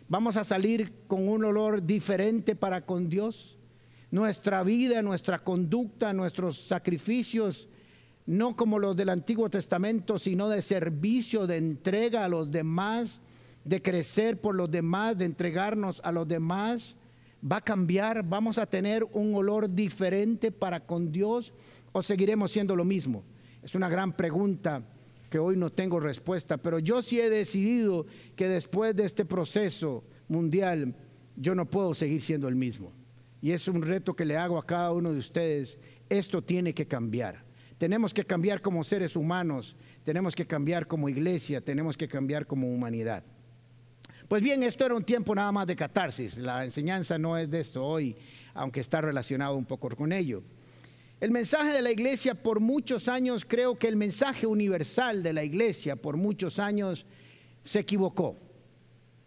Vamos 0.07 0.37
a 0.37 0.45
salir 0.45 0.93
con 1.07 1.27
un 1.27 1.43
olor 1.43 1.83
diferente 1.83 2.55
para 2.55 2.85
con 2.85 3.09
Dios 3.09 3.55
nuestra 4.15 4.63
vida, 4.63 5.01
nuestra 5.01 5.43
conducta, 5.43 6.13
nuestros 6.13 6.57
sacrificios, 6.67 7.67
no 8.25 8.55
como 8.55 8.79
los 8.79 8.95
del 8.95 9.09
Antiguo 9.09 9.49
Testamento, 9.49 10.19
sino 10.19 10.47
de 10.47 10.61
servicio, 10.61 11.45
de 11.45 11.57
entrega 11.57 12.23
a 12.23 12.29
los 12.29 12.49
demás, 12.49 13.19
de 13.65 13.81
crecer 13.81 14.39
por 14.39 14.55
los 14.55 14.71
demás, 14.71 15.17
de 15.17 15.25
entregarnos 15.25 15.99
a 16.01 16.13
los 16.13 16.25
demás, 16.29 16.95
va 17.43 17.57
a 17.57 17.61
cambiar, 17.61 18.23
vamos 18.23 18.57
a 18.57 18.65
tener 18.65 19.03
un 19.11 19.35
olor 19.35 19.69
diferente 19.75 20.49
para 20.49 20.85
con 20.85 21.11
Dios 21.11 21.53
o 21.91 22.01
seguiremos 22.01 22.51
siendo 22.51 22.73
lo 22.73 22.85
mismo. 22.85 23.21
Es 23.63 23.75
una 23.75 23.89
gran 23.89 24.13
pregunta 24.13 24.81
que 25.29 25.39
hoy 25.39 25.57
no 25.57 25.73
tengo 25.73 25.99
respuesta, 25.99 26.55
pero 26.55 26.79
yo 26.79 27.01
sí 27.01 27.19
he 27.19 27.29
decidido 27.29 28.05
que 28.37 28.47
después 28.47 28.95
de 28.95 29.03
este 29.03 29.25
proceso 29.25 30.05
mundial 30.29 30.95
yo 31.35 31.53
no 31.53 31.69
puedo 31.69 31.93
seguir 31.93 32.21
siendo 32.21 32.47
el 32.47 32.55
mismo 32.55 32.93
y 33.41 33.51
es 33.51 33.67
un 33.67 33.81
reto 33.81 34.15
que 34.15 34.25
le 34.25 34.37
hago 34.37 34.57
a 34.57 34.65
cada 34.65 34.91
uno 34.91 35.13
de 35.13 35.19
ustedes, 35.19 35.77
esto 36.09 36.41
tiene 36.41 36.73
que 36.73 36.87
cambiar. 36.87 37.43
Tenemos 37.77 38.13
que 38.13 38.23
cambiar 38.23 38.61
como 38.61 38.83
seres 38.83 39.15
humanos, 39.15 39.75
tenemos 40.03 40.33
que 40.33 40.47
cambiar 40.47 40.87
como 40.87 41.09
iglesia, 41.09 41.61
tenemos 41.61 41.97
que 41.97 42.07
cambiar 42.07 42.47
como 42.47 42.73
humanidad. 42.73 43.23
Pues 44.27 44.41
bien, 44.41 44.63
esto 44.63 44.85
era 44.85 44.95
un 44.95 45.03
tiempo 45.03 45.35
nada 45.35 45.51
más 45.51 45.67
de 45.67 45.75
catarsis, 45.75 46.37
la 46.37 46.65
enseñanza 46.65 47.17
no 47.17 47.37
es 47.37 47.49
de 47.49 47.59
esto 47.59 47.85
hoy, 47.85 48.15
aunque 48.53 48.79
está 48.79 49.01
relacionado 49.01 49.55
un 49.55 49.65
poco 49.65 49.89
con 49.89 50.11
ello. 50.11 50.41
El 51.19 51.31
mensaje 51.31 51.71
de 51.71 51.81
la 51.81 51.91
iglesia 51.91 52.35
por 52.35 52.59
muchos 52.59 53.07
años, 53.07 53.45
creo 53.45 53.77
que 53.77 53.87
el 53.87 53.95
mensaje 53.95 54.47
universal 54.47 55.21
de 55.21 55.33
la 55.33 55.43
iglesia 55.43 55.95
por 55.95 56.17
muchos 56.17 56.59
años 56.59 57.05
se 57.63 57.79
equivocó. 57.79 58.37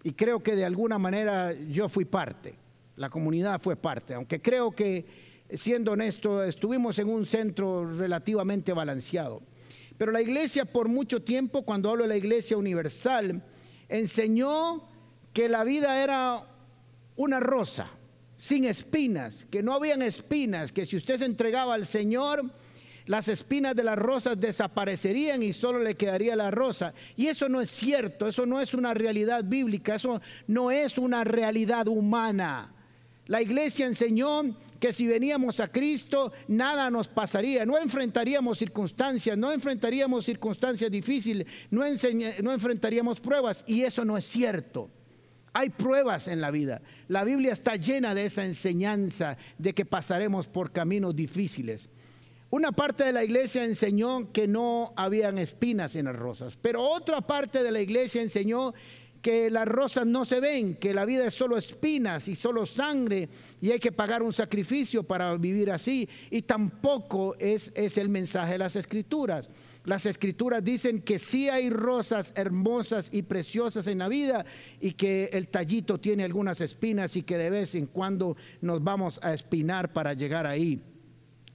Y 0.03 0.13
creo 0.13 0.43
que 0.43 0.57
de 0.57 0.65
alguna 0.65 0.99
manera 0.99 1.53
yo 1.53 1.89
fui 1.89 2.05
parte 2.05 2.55
la 2.99 3.09
comunidad 3.09 3.61
fue 3.63 3.77
parte, 3.77 4.15
aunque 4.15 4.43
creo 4.43 4.73
que, 4.73 5.07
siendo 5.55 5.93
honesto, 5.93 6.43
estuvimos 6.43 6.99
en 6.99 7.09
un 7.09 7.25
centro 7.25 7.89
relativamente 7.97 8.73
balanceado. 8.73 9.41
Pero 9.97 10.13
la 10.13 10.21
iglesia 10.21 10.65
por 10.65 10.89
mucho 10.89 11.23
tiempo, 11.23 11.63
cuando 11.63 11.91
hablo 11.91 12.03
de 12.03 12.09
la 12.09 12.17
iglesia 12.17 12.57
universal, 12.57 13.43
enseñó 13.89 14.83
que 15.33 15.49
la 15.49 15.63
vida 15.63 16.03
era 16.03 16.45
una 17.17 17.39
rosa, 17.41 17.89
sin 18.37 18.65
espinas, 18.65 19.47
que 19.51 19.63
no 19.63 19.75
habían 19.75 20.03
espinas, 20.03 20.73
que 20.73 20.85
si 20.85 20.97
usted 20.97 21.19
se 21.19 21.25
entregaba 21.25 21.75
al 21.75 21.87
Señor, 21.87 22.51
las 23.07 23.29
espinas 23.29 23.75
de 23.75 23.85
las 23.85 23.97
rosas 23.97 24.39
desaparecerían 24.39 25.43
y 25.43 25.53
solo 25.53 25.79
le 25.79 25.97
quedaría 25.97 26.37
la 26.37 26.51
rosa. 26.51 26.95
Y 27.17 27.29
eso 27.29 27.49
no 27.49 27.61
es 27.61 27.71
cierto, 27.71 28.27
eso 28.27 28.45
no 28.45 28.61
es 28.61 28.75
una 28.75 28.93
realidad 28.93 29.45
bíblica, 29.45 29.95
eso 29.95 30.21
no 30.47 30.71
es 30.71 30.99
una 30.99 31.25
realidad 31.25 31.89
humana. 31.89 32.75
La 33.29 33.43
iglesia 33.43 33.87
enseñó 33.87 34.57
que 34.81 34.93
si 34.93 35.07
veníamos 35.07 35.61
a 35.61 35.69
Cristo, 35.69 36.33
nada 36.49 36.91
nos 36.91 37.09
pasaría, 37.09 37.67
no 37.67 37.77
enfrentaríamos 37.77 38.59
circunstancias, 38.59 39.37
no 39.37 39.53
enfrentaríamos 39.53 40.25
circunstancias 40.25 40.91
difíciles, 40.91 41.47
no, 41.71 41.85
enfrentaríamos 41.85 43.21
pruebas, 43.21 43.65
y 43.67 43.83
eso 43.83 44.05
no 44.07 44.17
es 44.17 44.25
cierto. 44.25 44.91
Hay 45.53 45.69
pruebas 45.69 46.27
en 46.29 46.41
la 46.41 46.51
vida. 46.51 46.81
La 47.09 47.25
Biblia 47.25 47.53
está 47.53 47.77
llena 47.77 48.15
de 48.15 48.25
esa 48.25 48.47
enseñanza 48.47 49.37
de 49.59 49.75
que 49.75 49.85
pasaremos 49.85 50.47
por 50.47 50.73
caminos 50.73 51.15
difíciles. 51.15 51.91
Una 52.51 52.73
parte 52.73 53.05
de 53.05 53.13
la 53.13 53.25
iglesia 53.25 53.65
enseñó 53.65 54.33
que 54.33 54.49
no 54.49 54.95
habían 54.97 55.37
espinas 55.37 55.95
en 55.97 56.07
las 56.07 56.17
rosas, 56.17 56.57
pero 56.57 56.83
otra 56.83 57.21
parte 57.21 57.63
de 57.63 57.73
la 57.73 57.81
iglesia 57.81 58.23
enseñó 58.23 58.73
que 59.23 59.51
las 59.51 59.67
rosas 59.67 60.07
no 60.07 60.25
se 60.25 60.41
ven, 60.41 60.77
que 60.77 60.95
la 60.95 61.05
vida 61.05 61.27
es 61.27 61.35
solo 61.35 61.57
espinas 61.57 62.29
y 62.29 62.37
solo 62.37 62.67
sangre 62.67 63.29
y 63.61 63.71
hay 63.71 63.79
que 63.79 63.93
pagar 63.93 64.23
un 64.23 64.33
sacrificio 64.33 65.03
para 65.03 65.37
vivir 65.37 65.71
así. 65.71 66.09
Y 66.31 66.43
tampoco 66.43 67.37
es, 67.39 67.73
es 67.75 67.99
el 67.99 68.09
mensaje 68.09 68.53
de 68.53 68.59
las 68.59 68.77
escrituras. 68.77 69.49
Las 69.85 70.07
escrituras 70.07 70.63
dicen 70.63 71.01
que 71.03 71.19
sí 71.19 71.49
hay 71.49 71.71
rosas 71.71 72.33
hermosas 72.37 73.09
y 73.11 73.23
preciosas 73.23 73.87
en 73.87 73.99
la 73.99 74.09
vida 74.09 74.45
y 74.81 74.93
que 74.93 75.31
el 75.33 75.49
tallito 75.49 75.99
tiene 75.99 76.25
algunas 76.25 76.61
espinas 76.61 77.17
y 77.17 77.23
que 77.23 77.39
de 77.39 77.51
vez 77.51 77.75
en 77.75 77.87
cuando 77.87 78.37
nos 78.61 78.83
vamos 78.85 79.19
a 79.23 79.33
espinar 79.33 79.93
para 79.93 80.13
llegar 80.13 80.47
ahí. 80.47 80.81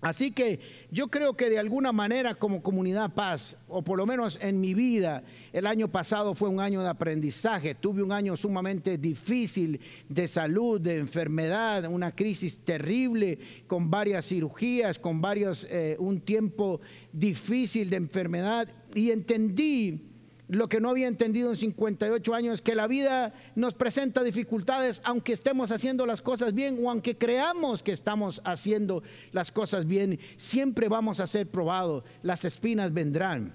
Así 0.04 0.32
que 0.32 0.60
yo 0.92 1.08
creo 1.08 1.38
que 1.38 1.50
de 1.50 1.58
alguna 1.58 1.94
manera 1.94 2.36
como 2.36 2.62
comunidad 2.62 3.14
paz, 3.14 3.56
o 3.70 3.82
por 3.82 3.98
lo 3.98 4.06
menos 4.06 4.38
en 4.42 4.60
mi 4.60 4.74
vida, 4.74 5.24
el 5.54 5.66
año 5.66 5.88
pasado 5.88 6.36
fue 6.36 6.50
un 6.50 6.60
año 6.60 6.82
de 6.82 6.90
aprendizaje, 6.90 7.74
tuve 7.74 8.04
un 8.04 8.12
año 8.12 8.36
sumamente 8.36 8.98
difícil 8.98 9.80
de 10.10 10.28
salud, 10.28 10.82
de 10.82 10.98
enfermedad, 10.98 11.86
una 11.86 12.14
crisis 12.14 12.60
terrible, 12.66 13.40
con 13.66 13.90
varias 13.90 14.26
cirugías, 14.26 15.00
con 15.00 15.22
varios, 15.22 15.66
eh, 15.70 15.96
un 15.98 16.20
tiempo 16.20 16.82
difícil 17.14 17.90
de 17.90 17.96
enfermedad, 17.96 18.68
y 18.94 19.12
entendí 19.12 20.12
lo 20.54 20.70
que 20.70 20.80
no 20.80 20.90
había 20.90 21.08
entendido 21.08 21.50
en 21.50 21.58
58 21.58 22.34
años, 22.34 22.62
que 22.62 22.76
la 22.76 22.88
vida 22.88 23.34
nos 23.56 23.74
presenta 23.74 24.24
dificultades 24.24 25.02
aunque 25.04 25.34
estemos 25.34 25.72
haciendo 25.72 26.06
las 26.06 26.22
cosas 26.22 26.54
bien 26.54 26.78
o 26.82 26.90
aunque 26.90 27.18
creamos 27.18 27.82
que 27.82 27.92
estamos 27.92 28.42
haciendo 28.46 29.04
las 29.32 29.52
cosas 29.52 29.86
bien, 29.86 30.20
siempre 30.38 30.88
vamos 30.88 31.20
a 31.20 31.28
ser 31.28 31.50
probados, 31.50 32.04
las 32.22 32.46
espinas 32.46 32.94
vendrán. 32.94 33.54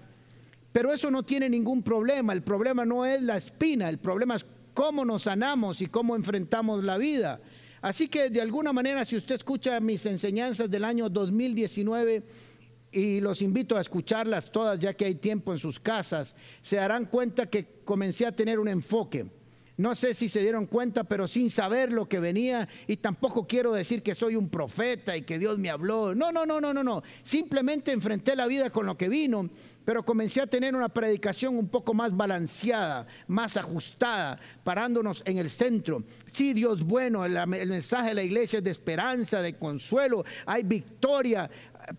Pero 0.73 0.93
eso 0.93 1.11
no 1.11 1.23
tiene 1.23 1.49
ningún 1.49 1.83
problema, 1.83 2.33
el 2.33 2.43
problema 2.43 2.85
no 2.85 3.07
es 3.07 3.23
la 3.23 3.37
espina, 3.37 3.89
el 3.89 3.99
problema 3.99 4.37
es 4.37 4.45
cómo 4.75 5.05
nos 5.05 5.23
sanamos 5.23 5.81
y 5.81 5.87
cómo 5.87 6.17
enfrentamos 6.17 6.85
la 6.85 6.99
vida. 6.99 7.41
Así 7.81 8.09
que 8.09 8.29
de 8.29 8.41
alguna 8.41 8.73
manera, 8.73 9.05
si 9.05 9.17
usted 9.17 9.37
escucha 9.37 9.79
mis 9.81 10.05
enseñanzas 10.05 10.69
del 10.69 10.85
año 10.85 11.09
2019, 11.09 12.25
y 12.91 13.21
los 13.21 13.43
invito 13.43 13.77
a 13.77 13.81
escucharlas 13.81 14.51
todas 14.51 14.79
ya 14.79 14.95
que 14.95 15.05
hay 15.05 15.15
tiempo 15.17 15.53
en 15.53 15.59
sus 15.59 15.79
casas, 15.79 16.35
se 16.63 16.77
darán 16.77 17.07
cuenta 17.07 17.47
que 17.47 17.81
comencé 17.85 18.27
a 18.27 18.33
tener 18.33 18.59
un 18.59 18.69
enfoque. 18.69 19.27
No 19.79 19.95
sé 19.95 20.13
si 20.13 20.29
se 20.29 20.41
dieron 20.41 20.67
cuenta, 20.67 21.05
pero 21.05 21.29
sin 21.29 21.51
saber 21.51 21.93
lo 21.93 22.09
que 22.09 22.19
venía, 22.19 22.69
y 22.89 22.97
tampoco 22.97 23.47
quiero 23.47 23.73
decir 23.73 24.03
que 24.03 24.17
soy 24.17 24.35
un 24.35 24.49
profeta 24.49 25.17
y 25.17 25.23
que 25.23 25.39
Dios 25.39 25.57
me 25.57 25.71
habló. 25.71 26.17
No, 26.17 26.33
no, 26.33 26.45
no, 26.45 26.61
no, 26.61 26.75
no, 26.75 26.83
no. 26.83 27.05
Simplemente 27.23 27.93
enfrenté 27.93 28.35
la 28.35 28.49
vida 28.49 28.71
con 28.71 28.87
lo 28.87 28.97
que 28.97 29.09
vino, 29.09 29.49
pero 29.85 30.05
comencé 30.05 30.41
a 30.41 30.49
tener 30.49 30.75
una 30.75 30.89
predicación 30.89 31.57
un 31.57 31.69
poco 31.69 31.95
más 31.95 32.17
balanceada, 32.17 33.07
más 33.29 33.57
ajustada, 33.57 34.41
parándonos 34.65 35.23
en 35.25 35.39
el 35.39 35.49
centro. 35.49 36.03
Sí, 36.27 36.55
Dios 36.55 36.83
bueno, 36.83 37.25
el, 37.25 37.37
el 37.37 37.71
mensaje 37.71 38.09
de 38.09 38.15
la 38.15 38.25
iglesia 38.25 38.59
es 38.59 38.65
de 38.65 38.73
esperanza, 38.73 39.41
de 39.41 39.57
consuelo, 39.57 40.25
hay 40.45 40.65
victoria, 40.65 41.49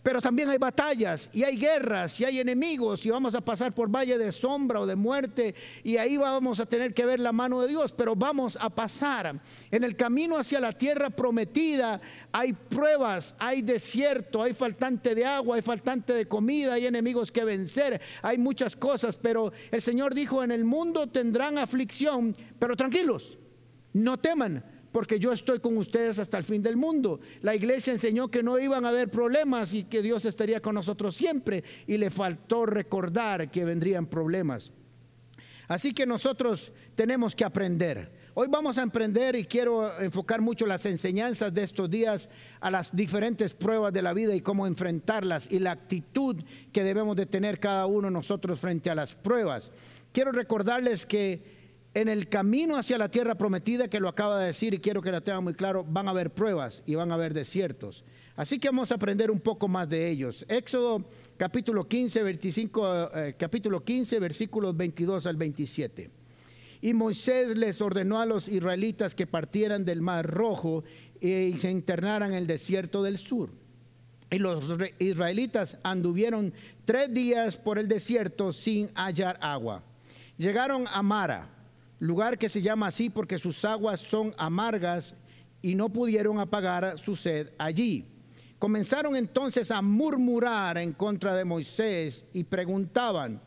pero 0.03 0.21
también 0.21 0.49
hay 0.49 0.57
batallas 0.57 1.29
y 1.33 1.43
hay 1.43 1.57
guerras 1.57 2.19
y 2.19 2.25
hay 2.25 2.39
enemigos 2.39 3.05
y 3.05 3.09
vamos 3.09 3.35
a 3.35 3.41
pasar 3.41 3.73
por 3.73 3.89
valle 3.89 4.17
de 4.17 4.31
sombra 4.31 4.81
o 4.81 4.85
de 4.85 4.95
muerte 4.95 5.55
y 5.83 5.97
ahí 5.97 6.17
vamos 6.17 6.59
a 6.59 6.65
tener 6.65 6.93
que 6.93 7.05
ver 7.05 7.19
la 7.19 7.31
mano 7.31 7.61
de 7.61 7.67
Dios, 7.67 7.93
pero 7.93 8.15
vamos 8.15 8.57
a 8.59 8.69
pasar. 8.69 9.39
En 9.71 9.83
el 9.83 9.95
camino 9.95 10.37
hacia 10.37 10.59
la 10.59 10.73
tierra 10.73 11.09
prometida 11.09 11.99
hay 12.31 12.53
pruebas, 12.53 13.35
hay 13.39 13.61
desierto, 13.61 14.43
hay 14.43 14.53
faltante 14.53 15.15
de 15.15 15.25
agua, 15.25 15.55
hay 15.55 15.61
faltante 15.61 16.13
de 16.13 16.27
comida, 16.27 16.73
hay 16.73 16.85
enemigos 16.85 17.31
que 17.31 17.43
vencer, 17.43 18.01
hay 18.21 18.37
muchas 18.37 18.75
cosas, 18.75 19.17
pero 19.17 19.51
el 19.71 19.81
Señor 19.81 20.13
dijo, 20.13 20.43
en 20.43 20.51
el 20.51 20.65
mundo 20.65 21.07
tendrán 21.07 21.57
aflicción, 21.57 22.35
pero 22.57 22.75
tranquilos, 22.75 23.37
no 23.93 24.17
teman 24.19 24.63
porque 24.91 25.19
yo 25.19 25.31
estoy 25.31 25.59
con 25.59 25.77
ustedes 25.77 26.19
hasta 26.19 26.37
el 26.37 26.43
fin 26.43 26.61
del 26.61 26.77
mundo. 26.77 27.19
La 27.41 27.55
iglesia 27.55 27.93
enseñó 27.93 28.29
que 28.29 28.43
no 28.43 28.57
iban 28.59 28.85
a 28.85 28.89
haber 28.89 29.09
problemas 29.09 29.73
y 29.73 29.83
que 29.83 30.01
Dios 30.01 30.25
estaría 30.25 30.61
con 30.61 30.75
nosotros 30.75 31.15
siempre 31.15 31.63
y 31.87 31.97
le 31.97 32.09
faltó 32.09 32.65
recordar 32.65 33.51
que 33.51 33.65
vendrían 33.65 34.05
problemas. 34.05 34.71
Así 35.67 35.93
que 35.93 36.05
nosotros 36.05 36.71
tenemos 36.95 37.35
que 37.35 37.45
aprender. 37.45 38.11
Hoy 38.33 38.47
vamos 38.49 38.77
a 38.77 38.83
emprender 38.83 39.35
y 39.35 39.45
quiero 39.45 39.99
enfocar 39.99 40.41
mucho 40.41 40.65
las 40.65 40.85
enseñanzas 40.85 41.53
de 41.53 41.63
estos 41.63 41.89
días 41.89 42.29
a 42.59 42.71
las 42.71 42.95
diferentes 42.95 43.53
pruebas 43.53 43.93
de 43.93 44.01
la 44.01 44.13
vida 44.13 44.33
y 44.33 44.41
cómo 44.41 44.65
enfrentarlas 44.65 45.51
y 45.51 45.59
la 45.59 45.71
actitud 45.71 46.41
que 46.71 46.83
debemos 46.83 47.15
de 47.15 47.25
tener 47.25 47.59
cada 47.59 47.85
uno 47.85 48.09
nosotros 48.09 48.59
frente 48.59 48.89
a 48.89 48.95
las 48.95 49.13
pruebas. 49.13 49.71
Quiero 50.11 50.31
recordarles 50.31 51.05
que 51.05 51.58
en 51.93 52.07
el 52.07 52.29
camino 52.29 52.77
hacia 52.77 52.97
la 52.97 53.09
tierra 53.09 53.35
prometida, 53.35 53.87
que 53.87 53.99
lo 53.99 54.07
acaba 54.07 54.39
de 54.39 54.47
decir 54.47 54.73
y 54.73 54.79
quiero 54.79 55.01
que 55.01 55.11
lo 55.11 55.21
tenga 55.21 55.41
muy 55.41 55.53
claro, 55.53 55.83
van 55.83 56.07
a 56.07 56.11
haber 56.11 56.31
pruebas 56.31 56.83
y 56.85 56.95
van 56.95 57.11
a 57.11 57.15
haber 57.15 57.33
desiertos. 57.33 58.03
Así 58.35 58.59
que 58.59 58.69
vamos 58.69 58.91
a 58.91 58.95
aprender 58.95 59.31
un 59.31 59.39
poco 59.39 59.67
más 59.67 59.89
de 59.89 60.09
ellos. 60.09 60.45
Éxodo 60.47 61.03
capítulo 61.35 61.87
15, 61.87 62.23
25, 62.23 63.11
eh, 63.15 63.35
capítulo 63.37 63.83
15, 63.83 64.19
versículos 64.19 64.77
22 64.77 65.25
al 65.25 65.35
27. 65.35 66.11
Y 66.81 66.93
Moisés 66.93 67.57
les 67.57 67.81
ordenó 67.81 68.21
a 68.21 68.25
los 68.25 68.47
israelitas 68.47 69.13
que 69.13 69.27
partieran 69.27 69.83
del 69.83 70.01
mar 70.01 70.25
rojo 70.25 70.83
y 71.19 71.57
se 71.57 71.69
internaran 71.69 72.31
en 72.31 72.37
el 72.37 72.47
desierto 72.47 73.03
del 73.03 73.17
sur. 73.17 73.49
Y 74.31 74.37
los 74.37 74.63
israelitas 74.99 75.77
anduvieron 75.83 76.53
tres 76.85 77.13
días 77.13 77.57
por 77.57 77.77
el 77.79 77.89
desierto 77.89 78.53
sin 78.53 78.89
hallar 78.95 79.37
agua. 79.41 79.83
Llegaron 80.37 80.85
a 80.87 81.01
Mara 81.01 81.58
lugar 81.99 82.37
que 82.37 82.49
se 82.49 82.61
llama 82.61 82.87
así 82.87 83.09
porque 83.09 83.37
sus 83.37 83.63
aguas 83.65 83.99
son 83.99 84.33
amargas 84.37 85.13
y 85.61 85.75
no 85.75 85.89
pudieron 85.89 86.39
apagar 86.39 86.97
su 86.97 87.15
sed 87.15 87.51
allí. 87.57 88.05
Comenzaron 88.57 89.15
entonces 89.15 89.71
a 89.71 89.81
murmurar 89.81 90.77
en 90.77 90.93
contra 90.93 91.35
de 91.35 91.45
Moisés 91.45 92.25
y 92.33 92.43
preguntaban, 92.43 93.41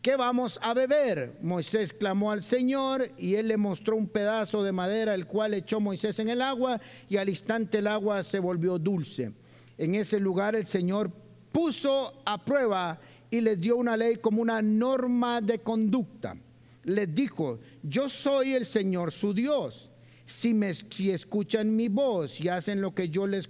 ¿qué 0.00 0.16
vamos 0.16 0.58
a 0.62 0.72
beber? 0.74 1.38
Moisés 1.42 1.92
clamó 1.92 2.30
al 2.30 2.42
Señor 2.42 3.10
y 3.18 3.34
él 3.34 3.48
le 3.48 3.56
mostró 3.56 3.96
un 3.96 4.08
pedazo 4.08 4.62
de 4.62 4.72
madera, 4.72 5.14
el 5.14 5.26
cual 5.26 5.54
echó 5.54 5.80
Moisés 5.80 6.18
en 6.18 6.28
el 6.28 6.40
agua 6.40 6.80
y 7.08 7.16
al 7.16 7.28
instante 7.28 7.78
el 7.78 7.86
agua 7.86 8.22
se 8.22 8.38
volvió 8.38 8.78
dulce. 8.78 9.32
En 9.76 9.94
ese 9.94 10.20
lugar 10.20 10.54
el 10.54 10.66
Señor 10.66 11.10
puso 11.52 12.22
a 12.24 12.42
prueba 12.42 13.00
y 13.30 13.40
les 13.40 13.60
dio 13.60 13.76
una 13.76 13.96
ley 13.96 14.16
como 14.16 14.40
una 14.40 14.62
norma 14.62 15.40
de 15.40 15.58
conducta 15.58 16.36
les 16.84 17.14
dijo, 17.14 17.60
yo 17.82 18.08
soy 18.08 18.54
el 18.54 18.66
Señor 18.66 19.12
su 19.12 19.34
Dios. 19.34 19.90
Si, 20.26 20.54
me, 20.54 20.72
si 20.74 21.10
escuchan 21.10 21.76
mi 21.76 21.88
voz 21.88 22.40
y 22.40 22.48
hacen 22.48 22.80
lo 22.80 22.94
que, 22.94 23.10
yo 23.10 23.26
les, 23.26 23.46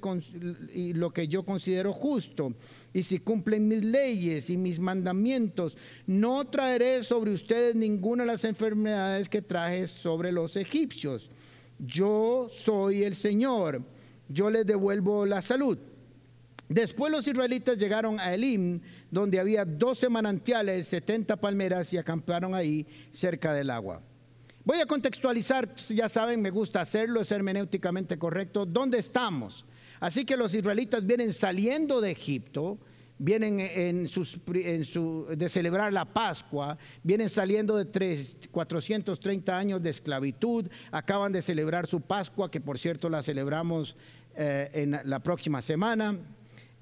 lo 0.74 1.12
que 1.12 1.28
yo 1.28 1.44
considero 1.44 1.92
justo, 1.92 2.52
y 2.92 3.04
si 3.04 3.20
cumplen 3.20 3.68
mis 3.68 3.84
leyes 3.84 4.50
y 4.50 4.56
mis 4.56 4.80
mandamientos, 4.80 5.78
no 6.06 6.44
traeré 6.46 7.04
sobre 7.04 7.32
ustedes 7.32 7.76
ninguna 7.76 8.24
de 8.24 8.32
las 8.32 8.44
enfermedades 8.44 9.28
que 9.28 9.40
traje 9.40 9.86
sobre 9.86 10.32
los 10.32 10.56
egipcios. 10.56 11.30
Yo 11.78 12.48
soy 12.50 13.04
el 13.04 13.14
Señor, 13.14 13.82
yo 14.28 14.50
les 14.50 14.66
devuelvo 14.66 15.26
la 15.26 15.42
salud. 15.42 15.78
Después 16.68 17.12
los 17.12 17.26
israelitas 17.26 17.76
llegaron 17.76 18.18
a 18.18 18.34
Elim, 18.34 18.80
donde 19.14 19.38
había 19.38 19.64
12 19.64 20.08
manantiales, 20.08 20.88
70 20.88 21.36
palmeras 21.36 21.92
y 21.92 21.96
acamparon 21.96 22.54
ahí 22.54 22.84
cerca 23.12 23.54
del 23.54 23.70
agua. 23.70 24.02
Voy 24.64 24.80
a 24.80 24.86
contextualizar, 24.86 25.74
ya 25.88 26.08
saben, 26.08 26.42
me 26.42 26.50
gusta 26.50 26.80
hacerlo, 26.80 27.20
es 27.20 27.30
hermenéuticamente 27.30 28.18
correcto, 28.18 28.66
¿dónde 28.66 28.98
estamos? 28.98 29.64
Así 30.00 30.24
que 30.24 30.36
los 30.36 30.52
israelitas 30.52 31.06
vienen 31.06 31.32
saliendo 31.32 32.00
de 32.00 32.10
Egipto, 32.10 32.78
vienen 33.18 33.60
en, 33.60 34.08
sus, 34.08 34.40
su, 34.90 35.26
de 35.36 35.48
celebrar 35.48 35.92
la 35.92 36.06
Pascua, 36.06 36.76
vienen 37.04 37.30
saliendo 37.30 37.76
de 37.76 37.84
tres, 37.84 38.36
430 38.50 39.56
años 39.56 39.82
de 39.82 39.90
esclavitud, 39.90 40.68
acaban 40.90 41.30
de 41.30 41.40
celebrar 41.40 41.86
su 41.86 42.00
Pascua, 42.00 42.50
que 42.50 42.60
por 42.60 42.78
cierto 42.78 43.08
la 43.08 43.22
celebramos 43.22 43.96
eh, 44.34 44.70
en 44.72 44.98
la 45.04 45.20
próxima 45.20 45.62
semana. 45.62 46.18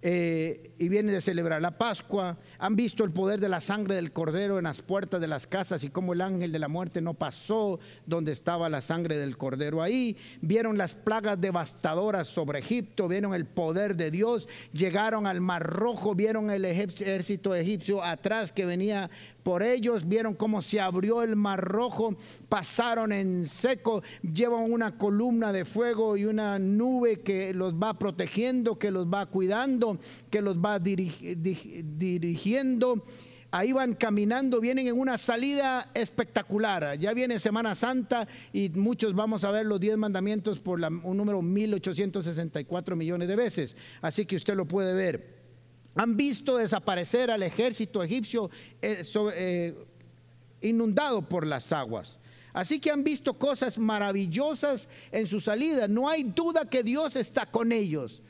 Eh, 0.05 0.73
y 0.79 0.89
vienen 0.89 1.15
de 1.15 1.21
celebrar 1.21 1.63
la 1.63 1.79
Pascua, 1.79 2.37
han 2.59 2.75
visto 2.75 3.05
el 3.05 3.13
poder 3.13 3.39
de 3.39 3.49
la 3.49 3.61
sangre 3.61 3.95
del 3.95 4.13
cordero 4.13 4.59
en 4.59 4.65
las 4.65 4.83
puertas 4.83 5.21
de 5.21 5.29
las 5.29 5.47
casas 5.47 5.85
y 5.85 5.91
cómo 5.91 6.13
el 6.13 6.23
ángel 6.23 6.51
de 6.51 6.59
la 6.59 6.67
muerte 6.67 7.01
no 7.01 7.15
pasó 7.15 7.79
donde 8.05 8.33
estaba 8.33 8.69
la 8.69 8.83
sangre 8.83 9.17
del 9.17 9.37
cordero 9.37 9.81
ahí, 9.81 10.17
vieron 10.41 10.77
las 10.77 10.97
plagas 10.97 11.41
devastadoras 11.41 12.27
sobre 12.27 12.59
Egipto, 12.59 13.07
vieron 13.07 13.33
el 13.33 13.47
poder 13.47 13.95
de 13.95 14.11
Dios, 14.11 14.49
llegaron 14.73 15.29
al 15.29 15.41
Mar 15.41 15.63
Rojo, 15.63 16.17
vieron 16.17 16.51
el 16.51 16.65
ejército 16.65 17.55
egipcio 17.55 18.03
atrás 18.03 18.51
que 18.51 18.67
venía 18.67 19.09
por 19.43 19.63
ellos, 19.63 20.09
vieron 20.09 20.35
cómo 20.35 20.63
se 20.63 20.81
abrió 20.81 21.23
el 21.23 21.37
mar 21.37 21.61
rojo, 21.61 22.17
pasaron 22.49 23.13
en 23.13 23.47
seco, 23.47 24.03
llevan 24.23 24.71
una 24.71 24.97
columna 24.97 25.53
de 25.53 25.65
fuego 25.65 26.17
y 26.17 26.25
una 26.25 26.59
nube 26.59 27.21
que 27.21 27.55
los 27.55 27.75
va 27.75 27.99
protegiendo, 27.99 28.79
que 28.79 28.91
los 28.91 29.07
va 29.07 29.27
cuidando, 29.27 29.99
que 30.31 30.41
los 30.41 30.59
va 30.59 30.79
dirigiendo. 30.79 33.05
Ahí 33.55 33.73
van 33.73 33.95
caminando, 33.95 34.63
vienen 34.63 34.87
en 34.87 34.99
una 34.99 35.19
salida 35.19 35.91
espectacular. 35.93 36.99
Ya 36.99 37.13
viene 37.13 37.39
Semana 37.39 37.75
Santa 37.75 38.27
y 38.51 38.71
muchos 38.71 39.15
vamos 39.15 39.45
a 39.45 39.51
ver 39.51 39.67
los 39.67 39.79
10 39.79 39.99
mandamientos 39.99 40.59
por 40.59 40.81
un 40.81 41.17
número 41.19 41.43
1864 41.43 42.97
millones 42.97 43.29
de 43.29 43.37
veces. 43.37 43.77
Así 44.01 44.25
que 44.25 44.37
usted 44.37 44.55
lo 44.55 44.67
puede 44.67 44.95
ver 44.95 45.42
han 45.95 46.17
visto 46.17 46.57
desaparecer 46.57 47.31
al 47.31 47.43
ejército 47.43 48.03
egipcio 48.03 48.51
eh, 48.81 49.05
eh, 49.35 49.87
inundado 50.63 51.23
por 51.29 51.47
las 51.47 51.73
aguas. 51.73 52.19
Así 52.53 52.79
que 52.79 52.91
han 52.91 53.03
visto 53.03 53.35
cosas 53.35 53.79
maravillosas 53.79 54.89
en 55.11 55.27
su 55.27 55.41
salida. 55.41 55.89
No 55.89 56.09
hay 56.09 56.23
duda 56.23 56.69
que 56.69 56.83
Dios 56.83 57.17
está 57.17 57.47
con 57.47 57.73
ellos. 57.73 58.23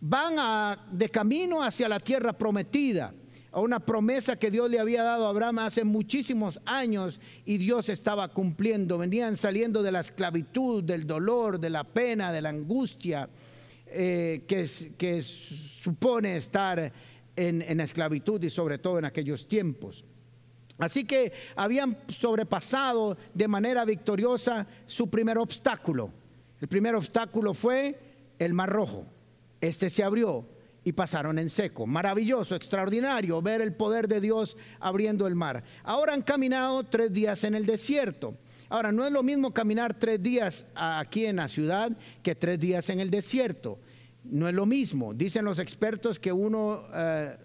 Van 0.00 0.78
de 0.90 1.08
camino 1.08 1.62
hacia 1.62 1.88
la 1.88 2.00
tierra 2.00 2.32
prometida, 2.32 3.12
a 3.52 3.60
una 3.60 3.78
promesa 3.80 4.36
que 4.36 4.50
Dios 4.50 4.70
le 4.70 4.80
había 4.80 5.02
dado 5.02 5.26
a 5.26 5.30
Abraham 5.30 5.58
hace 5.60 5.84
muchísimos 5.84 6.60
años 6.64 7.20
y 7.44 7.58
Dios 7.58 7.88
estaba 7.88 8.28
cumpliendo. 8.28 8.98
Venían 8.98 9.36
saliendo 9.36 9.82
de 9.82 9.92
la 9.92 10.00
esclavitud, 10.00 10.82
del 10.82 11.06
dolor, 11.06 11.60
de 11.60 11.70
la 11.70 11.84
pena, 11.84 12.32
de 12.32 12.42
la 12.42 12.48
angustia 12.48 13.28
eh, 13.92 14.44
que, 14.46 15.22
supone 15.22 16.36
estar 16.36 16.92
en, 17.36 17.62
en 17.62 17.80
esclavitud 17.80 18.42
y 18.42 18.50
sobre 18.50 18.78
todo 18.78 18.98
en 18.98 19.04
aquellos 19.04 19.46
tiempos. 19.48 20.04
Así 20.78 21.04
que 21.04 21.32
habían 21.56 21.98
sobrepasado 22.08 23.16
de 23.34 23.48
manera 23.48 23.84
victoriosa 23.84 24.66
su 24.86 25.10
primer 25.10 25.38
obstáculo. 25.38 26.12
El 26.60 26.68
primer 26.68 26.94
obstáculo 26.94 27.54
fue 27.54 27.98
el 28.38 28.54
Mar 28.54 28.70
Rojo. 28.70 29.06
Este 29.60 29.90
se 29.90 30.02
abrió 30.02 30.46
y 30.84 30.92
pasaron 30.92 31.38
en 31.38 31.50
seco. 31.50 31.86
Maravilloso, 31.86 32.54
extraordinario 32.54 33.42
ver 33.42 33.60
el 33.60 33.74
poder 33.74 34.08
de 34.08 34.20
Dios 34.20 34.56
abriendo 34.78 35.26
el 35.26 35.34
mar. 35.34 35.62
Ahora 35.84 36.14
han 36.14 36.22
caminado 36.22 36.84
tres 36.84 37.12
días 37.12 37.44
en 37.44 37.54
el 37.54 37.66
desierto. 37.66 38.34
Ahora, 38.70 38.92
no 38.92 39.04
es 39.04 39.10
lo 39.10 39.24
mismo 39.24 39.52
caminar 39.52 39.98
tres 39.98 40.22
días 40.22 40.64
aquí 40.76 41.26
en 41.26 41.36
la 41.36 41.48
ciudad 41.48 41.90
que 42.22 42.36
tres 42.36 42.60
días 42.60 42.88
en 42.88 43.00
el 43.00 43.10
desierto. 43.10 43.80
No 44.22 44.48
es 44.48 44.54
lo 44.54 44.64
mismo. 44.64 45.12
Dicen 45.12 45.44
los 45.44 45.58
expertos 45.58 46.20
que 46.20 46.32
uno, 46.32 46.84
eh, 46.94 47.36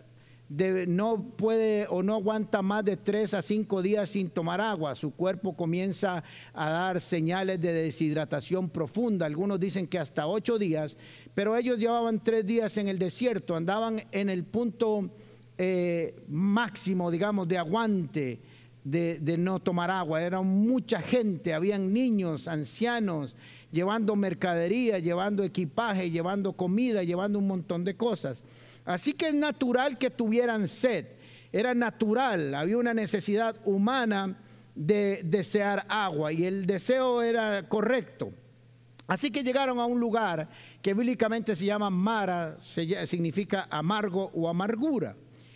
no 0.87 1.35
puede 1.35 1.87
o 1.89 2.03
no 2.03 2.13
aguanta 2.13 2.61
más 2.61 2.85
de 2.85 2.97
tres 2.97 3.33
a 3.33 3.41
cinco 3.41 3.81
días 3.81 4.11
sin 4.11 4.29
tomar 4.29 4.61
agua. 4.61 4.93
Su 4.93 5.15
cuerpo 5.15 5.55
comienza 5.55 6.23
a 6.53 6.69
dar 6.69 7.01
señales 7.01 7.59
de 7.59 7.73
deshidratación 7.73 8.69
profunda. 8.69 9.25
Algunos 9.25 9.59
dicen 9.59 9.87
que 9.87 9.97
hasta 9.97 10.27
ocho 10.27 10.59
días, 10.59 10.95
pero 11.33 11.57
ellos 11.57 11.79
llevaban 11.79 12.23
tres 12.23 12.45
días 12.45 12.77
en 12.77 12.87
el 12.87 12.99
desierto, 12.99 13.55
andaban 13.55 14.03
en 14.11 14.29
el 14.29 14.43
punto 14.43 15.09
eh, 15.57 16.23
máximo, 16.27 17.09
digamos, 17.09 17.47
de 17.47 17.57
aguante. 17.57 18.41
De, 18.85 19.19
no 19.37 19.59
tomar 19.59 19.91
agua. 19.91 20.21
Era 20.21 20.41
mucha 20.41 21.01
gente, 21.01 21.53
habían 21.53 21.91
niños, 21.91 22.47
ancianos, 22.47 23.35
llevando 23.71 24.15
mercadería, 24.15 24.99
llevando 24.99 25.43
equipaje, 25.43 26.11
llevando 26.11 26.53
comida, 26.53 27.03
llevando 27.03 27.39
un 27.39 27.47
montón 27.47 27.83
de 27.83 27.97
cosas. 27.97 28.43
Así 28.85 29.13
que 29.13 29.27
es 29.27 29.33
natural 29.33 29.97
que 29.97 30.09
tuvieran 30.11 30.67
sed. 30.67 31.07
Era 31.51 31.73
natural, 31.73 32.53
había 32.53 32.77
una 32.77 32.93
necesidad 32.93 33.59
humana 33.65 34.37
de 34.75 35.21
desear 35.23 35.85
agua 35.89 36.31
y 36.31 36.45
el 36.45 36.65
deseo 36.65 37.21
era 37.21 37.67
correcto. 37.67 38.31
Así 39.07 39.31
que 39.31 39.43
llegaron 39.43 39.79
a 39.79 39.85
un 39.85 39.99
lugar 39.99 40.49
que 40.81 40.93
bíblicamente 40.93 41.55
se 41.55 41.65
llama 41.65 41.89
Mara, 41.89 42.57
significa 42.61 43.67
amargo 43.69 44.31
o 44.33 44.49
amargura. 44.49 45.15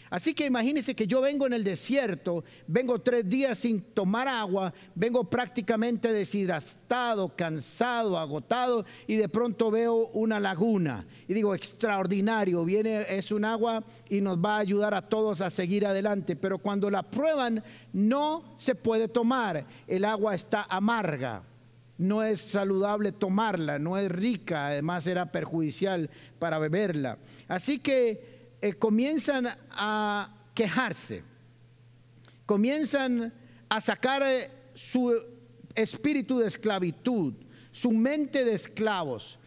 Así 0.10 0.34
que 0.34 0.48
imagínense 0.48 0.96
que 0.96 1.06
yo 1.06 1.22
vengo 1.22 1.46
en 1.46 1.54
el 1.54 1.64
desierto, 1.64 2.44
vengo 2.68 3.00
tres 3.00 3.30
días 3.30 3.60
sin 3.60 3.82
tomar 3.82 4.28
agua, 4.28 4.74
vengo 4.96 5.30
prácticamente 5.30 6.12
deshidratado, 6.12 7.36
cansado, 7.36 8.18
agotado 8.18 8.86
y 9.06 9.16
de 9.16 9.30
pronto 9.30 9.70
veo 9.70 10.08
una 10.14 10.40
laguna 10.40 11.06
y 11.28 11.34
digo, 11.34 11.54
extraordinario, 11.54 12.66
viene, 12.66 13.06
es 13.10 13.32
un 13.32 13.46
agua 13.46 13.84
y 14.10 14.22
nos 14.22 14.40
va 14.40 14.56
a 14.56 14.60
ayudar 14.60 14.94
a 14.94 15.08
todos 15.08 15.42
a 15.42 15.50
seguir 15.50 15.86
adelante. 15.86 16.36
Pero 16.36 16.58
cuando 16.58 16.90
la 16.90 17.04
prueban 17.04 17.64
no 17.94 18.56
se 18.58 18.74
puede 18.74 19.08
tomar, 19.08 19.66
el 19.88 20.06
agua 20.06 20.34
está 20.34 20.64
amarga 20.70 21.44
no 22.00 22.24
es 22.24 22.40
saludable 22.40 23.12
tomarla, 23.12 23.78
no 23.78 23.98
es 23.98 24.10
rica, 24.10 24.68
además 24.68 25.06
era 25.06 25.34
perjudicial 25.34 26.10
para 26.40 26.58
beberla. 26.58 27.18
Así 27.50 27.80
que 27.80 28.39
eh, 28.62 28.74
comienzan 28.74 29.48
a 29.72 30.36
quejarse, 30.54 31.24
comienzan 32.46 33.34
a 33.70 33.82
sacar 33.82 34.24
eh, 34.24 34.52
su 34.74 35.16
espíritu 35.76 36.40
de 36.40 36.48
esclavitud, 36.48 37.34
su 37.72 37.92
mente 37.92 38.44
de 38.44 38.56
esclavos. 38.56 39.38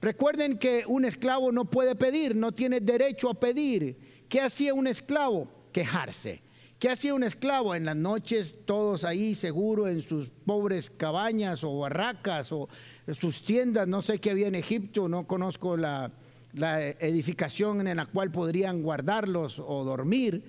Recuerden 0.00 0.58
que 0.58 0.84
un 0.86 1.04
esclavo 1.04 1.52
no 1.52 1.64
puede 1.64 1.94
pedir, 1.94 2.34
no 2.34 2.52
tiene 2.52 2.80
derecho 2.80 3.30
a 3.30 3.34
pedir. 3.34 3.96
¿Qué 4.28 4.40
hacía 4.40 4.74
un 4.74 4.86
esclavo? 4.86 5.48
Quejarse. 5.72 6.42
¿Qué 6.78 6.90
hacía 6.90 7.14
un 7.14 7.22
esclavo? 7.22 7.74
En 7.74 7.84
las 7.84 7.96
noches 7.96 8.58
todos 8.66 9.04
ahí 9.04 9.34
seguro 9.34 9.88
en 9.88 10.02
sus 10.02 10.30
pobres 10.44 10.90
cabañas 10.90 11.64
o 11.64 11.78
barracas 11.78 12.52
o 12.52 12.68
sus 13.14 13.44
tiendas, 13.44 13.88
no 13.88 14.02
sé 14.02 14.18
qué 14.18 14.30
había 14.30 14.48
en 14.48 14.56
Egipto, 14.56 15.08
no 15.08 15.26
conozco 15.26 15.76
la, 15.76 16.12
la 16.56 16.88
edificación 16.88 17.86
en 17.86 17.98
la 17.98 18.06
cual 18.06 18.30
podrían 18.30 18.82
guardarlos 18.82 19.58
o 19.58 19.84
dormir. 19.84 20.42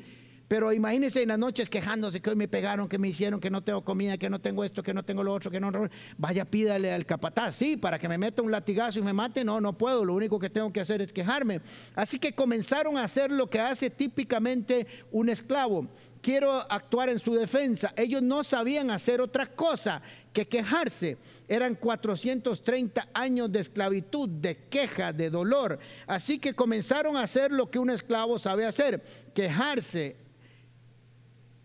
Pero 0.48 0.72
imagínense 0.72 1.22
en 1.22 1.30
las 1.30 1.40
noches 1.40 1.70
quejándose 1.70 2.22
que 2.22 2.30
hoy 2.30 2.36
me 2.38 2.48
pegaron, 2.48 2.88
que 2.88 2.98
me 2.98 3.10
hicieron, 3.10 3.40
que 3.40 3.50
no 3.50 3.62
tengo 3.64 3.84
comida, 3.84 4.18
que 4.18 4.30
no 4.30 4.40
tengo 4.40 4.64
esto, 4.64 4.82
que 4.82 4.94
no 4.94 5.04
tengo 5.04 5.24
lo 5.24 5.34
otro, 5.34 5.52
que 5.52 5.60
no. 5.60 5.72
Vaya, 6.18 6.46
pídale 6.46 6.94
al 6.94 7.06
capataz, 7.06 7.56
sí, 7.56 7.76
para 7.76 8.00
que 8.00 8.08
me 8.08 8.18
meta 8.18 8.42
un 8.42 8.52
latigazo 8.52 9.00
y 9.00 9.02
me 9.02 9.12
mate. 9.12 9.44
No, 9.44 9.60
no 9.60 9.78
puedo. 9.78 10.06
Lo 10.06 10.14
único 10.14 10.40
que 10.40 10.50
tengo 10.50 10.72
que 10.72 10.80
hacer 10.80 11.02
es 11.02 11.12
quejarme. 11.12 11.60
Así 11.96 12.18
que 12.18 12.34
comenzaron 12.34 12.98
a 12.98 13.04
hacer 13.04 13.32
lo 13.32 13.50
que 13.50 13.60
hace 13.60 13.90
típicamente 13.90 14.88
un 15.12 15.30
esclavo 15.30 15.88
quiero 16.28 16.52
actuar 16.70 17.08
en 17.08 17.20
su 17.20 17.36
defensa. 17.36 17.94
Ellos 17.96 18.22
no 18.22 18.44
sabían 18.44 18.92
hacer 18.92 19.22
otra 19.22 19.48
cosa 19.48 20.02
que 20.34 20.46
quejarse. 20.46 21.18
Eran 21.48 21.76
430 21.76 23.08
años 23.14 23.50
de 23.50 23.62
esclavitud, 23.62 24.28
de 24.28 24.58
queja, 24.68 25.14
de 25.14 25.30
dolor. 25.30 25.80
Así 26.06 26.38
que 26.38 26.54
comenzaron 26.54 27.16
a 27.16 27.22
hacer 27.22 27.54
lo 27.54 27.72
que 27.72 27.80
un 27.80 27.90
esclavo 27.90 28.38
sabe 28.40 28.66
hacer, 28.66 29.02
quejarse 29.34 30.27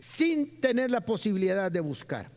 sin 0.03 0.61
tener 0.61 0.91
la 0.91 1.01
posibilidad 1.01 1.71
de 1.71 1.81
buscar. 1.81 2.29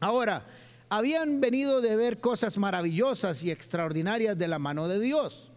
Ahora, 0.00 0.46
habían 0.88 1.40
venido 1.40 1.80
de 1.80 1.94
ver 1.94 2.20
cosas 2.20 2.56
maravillosas 2.58 3.42
y 3.42 3.50
extraordinarias 3.50 4.38
de 4.38 4.48
la 4.48 4.58
mano 4.58 4.88
de 4.88 4.98
Dios. 4.98 5.52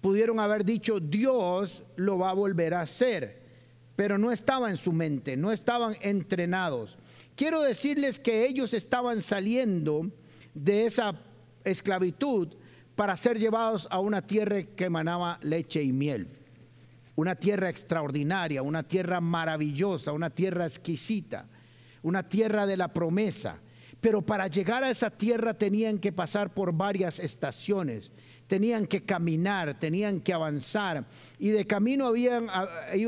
Pudieron 0.00 0.40
haber 0.40 0.64
dicho, 0.64 0.98
Dios 0.98 1.84
lo 1.94 2.18
va 2.18 2.30
a 2.30 2.34
volver 2.34 2.74
a 2.74 2.80
hacer 2.80 3.46
pero 3.96 4.18
no 4.18 4.30
estaba 4.30 4.70
en 4.70 4.76
su 4.76 4.92
mente, 4.92 5.36
no 5.36 5.50
estaban 5.50 5.96
entrenados. 6.02 6.98
Quiero 7.34 7.62
decirles 7.62 8.20
que 8.20 8.46
ellos 8.46 8.74
estaban 8.74 9.22
saliendo 9.22 10.10
de 10.54 10.84
esa 10.84 11.18
esclavitud 11.64 12.48
para 12.94 13.16
ser 13.16 13.38
llevados 13.38 13.88
a 13.90 13.98
una 13.98 14.26
tierra 14.26 14.62
que 14.62 14.84
emanaba 14.84 15.40
leche 15.42 15.82
y 15.82 15.92
miel. 15.92 16.28
Una 17.16 17.34
tierra 17.34 17.68
extraordinaria, 17.68 18.62
una 18.62 18.82
tierra 18.82 19.20
maravillosa, 19.20 20.12
una 20.12 20.30
tierra 20.30 20.66
exquisita, 20.66 21.46
una 22.02 22.28
tierra 22.28 22.66
de 22.66 22.76
la 22.76 22.92
promesa. 22.92 23.60
Pero 24.00 24.22
para 24.22 24.46
llegar 24.46 24.84
a 24.84 24.90
esa 24.90 25.10
tierra 25.10 25.54
tenían 25.54 25.98
que 25.98 26.12
pasar 26.12 26.54
por 26.54 26.72
varias 26.72 27.18
estaciones 27.18 28.12
tenían 28.46 28.86
que 28.86 29.04
caminar, 29.04 29.78
tenían 29.78 30.20
que 30.20 30.32
avanzar 30.32 31.04
y 31.38 31.48
de 31.48 31.66
camino 31.66 32.06
habían, 32.06 32.48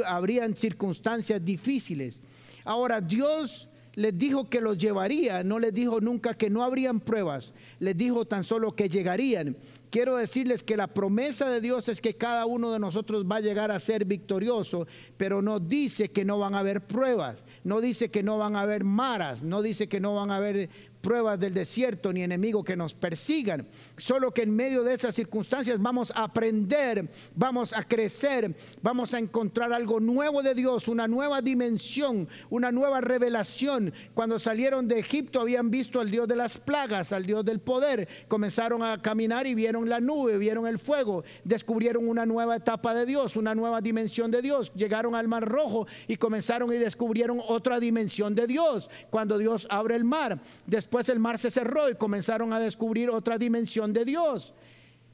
habrían 0.06 0.56
circunstancias 0.56 1.44
difíciles. 1.44 2.20
Ahora 2.64 3.00
Dios 3.00 3.68
les 3.98 4.16
dijo 4.16 4.48
que 4.48 4.60
los 4.60 4.78
llevaría, 4.78 5.42
no 5.42 5.58
les 5.58 5.74
dijo 5.74 6.00
nunca 6.00 6.34
que 6.34 6.48
no 6.48 6.62
habrían 6.62 7.00
pruebas, 7.00 7.52
les 7.80 7.96
dijo 7.96 8.26
tan 8.26 8.44
solo 8.44 8.76
que 8.76 8.88
llegarían. 8.88 9.56
Quiero 9.90 10.16
decirles 10.16 10.62
que 10.62 10.76
la 10.76 10.86
promesa 10.86 11.50
de 11.50 11.60
Dios 11.60 11.88
es 11.88 12.00
que 12.00 12.14
cada 12.14 12.46
uno 12.46 12.70
de 12.70 12.78
nosotros 12.78 13.24
va 13.24 13.36
a 13.36 13.40
llegar 13.40 13.72
a 13.72 13.80
ser 13.80 14.04
victorioso, 14.04 14.86
pero 15.16 15.42
no 15.42 15.58
dice 15.58 16.12
que 16.12 16.24
no 16.24 16.38
van 16.38 16.54
a 16.54 16.60
haber 16.60 16.86
pruebas, 16.86 17.42
no 17.64 17.80
dice 17.80 18.08
que 18.08 18.22
no 18.22 18.38
van 18.38 18.54
a 18.54 18.60
haber 18.60 18.84
maras, 18.84 19.42
no 19.42 19.62
dice 19.62 19.88
que 19.88 19.98
no 19.98 20.14
van 20.14 20.30
a 20.30 20.36
haber 20.36 20.70
pruebas 21.00 21.38
del 21.38 21.54
desierto 21.54 22.12
ni 22.12 22.22
enemigos 22.22 22.64
que 22.64 22.76
nos 22.76 22.94
persigan. 22.94 23.66
Solo 23.96 24.32
que 24.32 24.42
en 24.42 24.54
medio 24.54 24.82
de 24.82 24.94
esas 24.94 25.14
circunstancias 25.14 25.80
vamos 25.80 26.12
a 26.14 26.24
aprender, 26.24 27.08
vamos 27.34 27.72
a 27.72 27.82
crecer, 27.82 28.54
vamos 28.82 29.14
a 29.14 29.18
encontrar 29.18 29.72
algo 29.72 30.00
nuevo 30.00 30.42
de 30.42 30.54
Dios, 30.54 30.88
una 30.88 31.08
nueva 31.08 31.42
dimensión, 31.42 32.28
una 32.50 32.72
nueva 32.72 33.00
revelación. 33.00 33.92
Cuando 34.14 34.38
salieron 34.38 34.88
de 34.88 34.98
Egipto 34.98 35.40
habían 35.40 35.70
visto 35.70 36.00
al 36.00 36.10
Dios 36.10 36.28
de 36.28 36.36
las 36.36 36.58
plagas, 36.58 37.12
al 37.12 37.26
Dios 37.26 37.44
del 37.44 37.60
poder. 37.60 38.08
Comenzaron 38.28 38.82
a 38.82 39.00
caminar 39.00 39.46
y 39.46 39.54
vieron 39.54 39.88
la 39.88 40.00
nube, 40.00 40.38
vieron 40.38 40.66
el 40.66 40.78
fuego, 40.78 41.24
descubrieron 41.44 42.08
una 42.08 42.26
nueva 42.26 42.56
etapa 42.56 42.94
de 42.94 43.06
Dios, 43.06 43.36
una 43.36 43.54
nueva 43.54 43.80
dimensión 43.80 44.30
de 44.30 44.42
Dios. 44.42 44.72
Llegaron 44.74 45.14
al 45.14 45.28
mar 45.28 45.48
rojo 45.48 45.86
y 46.06 46.16
comenzaron 46.16 46.72
y 46.72 46.78
descubrieron 46.78 47.40
otra 47.46 47.80
dimensión 47.80 48.34
de 48.34 48.46
Dios. 48.46 48.90
Cuando 49.10 49.38
Dios 49.38 49.66
abre 49.70 49.96
el 49.96 50.04
mar, 50.04 50.40
Después 50.88 51.10
el 51.10 51.18
mar 51.18 51.36
se 51.36 51.50
cerró 51.50 51.90
y 51.90 51.96
comenzaron 51.96 52.50
a 52.54 52.58
descubrir 52.58 53.10
otra 53.10 53.36
dimensión 53.36 53.92
de 53.92 54.06
Dios. 54.06 54.54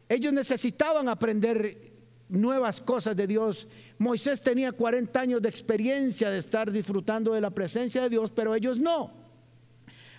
Ellos 0.09 0.33
necesitaban 0.33 1.09
aprender 1.09 1.91
nuevas 2.29 2.81
cosas 2.81 3.17
de 3.17 3.27
Dios. 3.27 3.67
Moisés 3.99 4.41
tenía 4.41 4.71
40 4.71 5.21
años 5.21 5.43
de 5.43 5.49
experiencia 5.49 6.31
de 6.31 6.39
estar 6.39 6.71
disfrutando 6.71 7.33
de 7.33 7.41
la 7.41 7.51
presencia 7.51 8.03
de 8.03 8.09
Dios, 8.09 8.31
pero 8.31 8.55
ellos 8.55 8.79
no. 8.79 9.15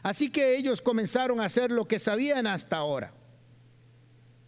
Así 0.04 0.30
que 0.30 0.58
ellos 0.58 0.82
comenzaron 0.82 1.40
a 1.40 1.46
hacer 1.46 1.72
lo 1.72 1.88
que 1.88 2.00
sabían 2.00 2.48
hasta 2.48 2.76
ahora. 2.76 3.14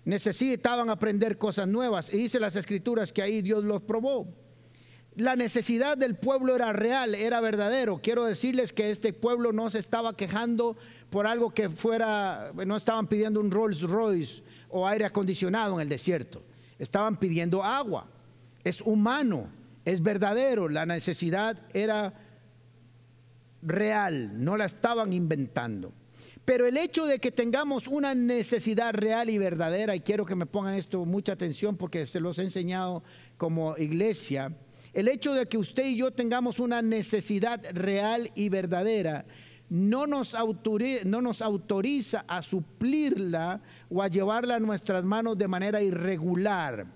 Necesitaban 0.04 0.89
aprender 0.89 1.38
cosas 1.38 1.70
nuevas. 1.70 2.13
Y 2.13 2.17
dice 2.17 2.38
las 2.38 2.58
escrituras 2.58 3.13
que 3.13 3.22
ahí 3.22 3.41
Dios 3.41 3.63
los 3.63 3.82
probó 3.82 4.28
la 5.17 5.36
necesidad 5.36 5.97
del 5.97 6.15
pueblo 6.15 6.56
era 6.56 6.73
real, 6.73 7.15
era 7.15 7.41
verdadero. 7.41 7.99
Quiero 8.03 8.25
decirles 8.25 8.71
que 8.71 8.91
este 8.91 9.13
pueblo 9.13 9.51
no 9.51 9.71
se 9.71 9.80
estaba 9.80 10.15
quejando 10.15 10.77
por 11.10 11.25
algo 11.25 11.49
que 11.49 11.69
fuera, 11.69 12.51
no 12.53 12.75
estaban 12.75 13.08
pidiendo 13.08 13.39
un 13.39 13.49
Rolls 13.49 13.82
Royce 13.82 14.43
o 14.69 14.88
aire 14.88 15.06
acondicionado 15.06 15.75
en 15.75 15.82
el 15.82 15.89
desierto, 15.89 16.43
estaban 16.77 17.17
pidiendo 17.17 17.63
agua. 17.63 18.08
Es 18.63 18.80
humano, 18.80 19.49
es 19.86 20.03
verdadero, 20.03 20.69
la 20.69 20.86
necesidad 20.86 21.58
era 21.73 22.13
real, 23.63 24.43
no 24.43 24.56
la 24.56 24.65
estaban 24.65 25.13
inventando. 25.13 25.93
Pero 26.45 26.67
el 26.67 26.77
hecho 26.77 27.08
de 27.08 27.17
que 27.17 27.32
tengamos 27.32 27.88
una 27.88 28.13
necesidad 28.13 28.93
real 28.93 29.32
y 29.32 29.39
verdadera, 29.39 29.95
y 29.95 30.01
quiero 30.01 30.27
que 30.27 30.36
me 30.36 30.45
pongan 30.45 30.75
esto 30.75 31.03
mucha 31.06 31.34
atención 31.34 31.75
porque 31.75 32.06
se 32.06 32.19
los 32.19 32.38
he 32.38 32.43
enseñado 32.43 33.03
como 33.38 33.75
iglesia, 33.77 34.56
el 34.97 35.07
hecho 35.10 35.36
de 35.36 35.45
que 35.45 35.60
usted 35.60 35.86
y 35.86 35.97
yo 35.97 36.10
tengamos 36.10 36.60
una 36.60 36.81
necesidad 36.81 37.63
real 37.71 38.31
y 38.33 38.49
verdadera 38.49 39.25
no 39.69 40.07
nos, 40.07 40.33
autoriza, 40.33 42.25
a 42.27 42.41
suplirla 42.41 43.62
o 43.91 44.01
a 44.01 44.07
llevarla 44.07 44.55
a 44.55 44.60
nuestras 44.60 45.03
manos 45.05 45.38
de 45.38 45.47
manera 45.47 45.83
irregular 45.83 46.88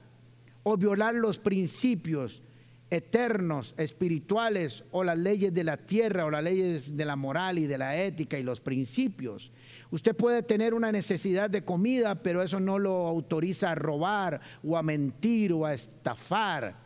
o 0.64 0.78
violar 0.78 1.14
los 1.14 1.38
principios 1.38 2.42
eternos, 2.90 3.76
espirituales, 3.78 4.84
o 4.90 5.04
las 5.04 5.20
leyes 5.20 5.54
de 5.54 5.64
la 5.64 5.78
tierra, 5.78 6.26
o 6.26 6.32
las 6.32 6.44
leyes 6.44 6.98
de 6.98 7.06
la 7.06 7.16
moral 7.16 7.60
y 7.60 7.68
de 7.68 7.78
la 7.78 8.02
ética 8.02 8.40
y 8.40 8.44
los 8.44 8.62
principios. 8.62 9.52
Usted 9.92 10.16
puede 10.16 10.42
tener 10.42 10.74
una 10.74 10.92
necesidad 10.92 11.52
de 11.52 11.64
comida, 11.64 12.16
pero 12.24 12.42
eso 12.42 12.60
no 12.60 12.80
lo 12.80 13.06
autoriza 13.06 13.72
a 13.72 13.76
robar 13.76 14.42
o 14.64 14.76
a 14.76 14.82
mentir 14.82 15.54
o 15.54 15.68
a 15.68 15.76
estafar. 15.76 16.81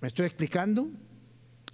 ¿Me 0.00 0.08
estoy 0.08 0.26
explicando? 0.26 0.88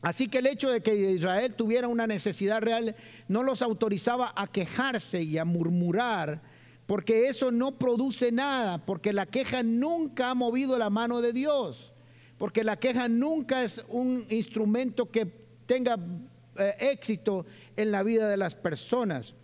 Así 0.03 0.29
que 0.29 0.39
el 0.39 0.47
hecho 0.47 0.71
de 0.71 0.83
que 0.83 0.95
Israel 1.13 1.55
tuviera 1.55 1.89
una 1.89 2.07
necesidad 2.07 2.61
real 2.61 2.95
no 3.29 3.43
los 3.43 3.63
autorizaba 3.63 4.33
a 4.37 4.47
quejarse 4.47 5.23
y 5.23 5.39
a 5.39 5.45
murmurar, 5.45 6.43
porque 6.87 7.29
eso 7.29 7.51
no 7.51 7.79
produce 7.79 8.31
nada, 8.31 8.85
porque 8.85 9.13
la 9.13 9.27
queja 9.27 9.63
nunca 9.63 10.31
ha 10.31 10.35
movido 10.35 10.77
la 10.79 10.91
mano 10.91 11.21
de 11.21 11.33
Dios 11.33 11.95
porque 12.39 12.65
la 12.65 12.79
queja 12.79 13.09
nunca 13.09 13.63
es 13.65 13.85
un 13.89 14.27
instrumento 14.29 15.11
que 15.11 15.27
tenga 15.67 15.97
eh, 16.57 16.75
éxito 16.79 17.47
en 17.77 17.93
la 17.93 18.03
vida 18.03 18.29
de 18.29 18.37
las 18.37 18.55
personas. 18.55 19.35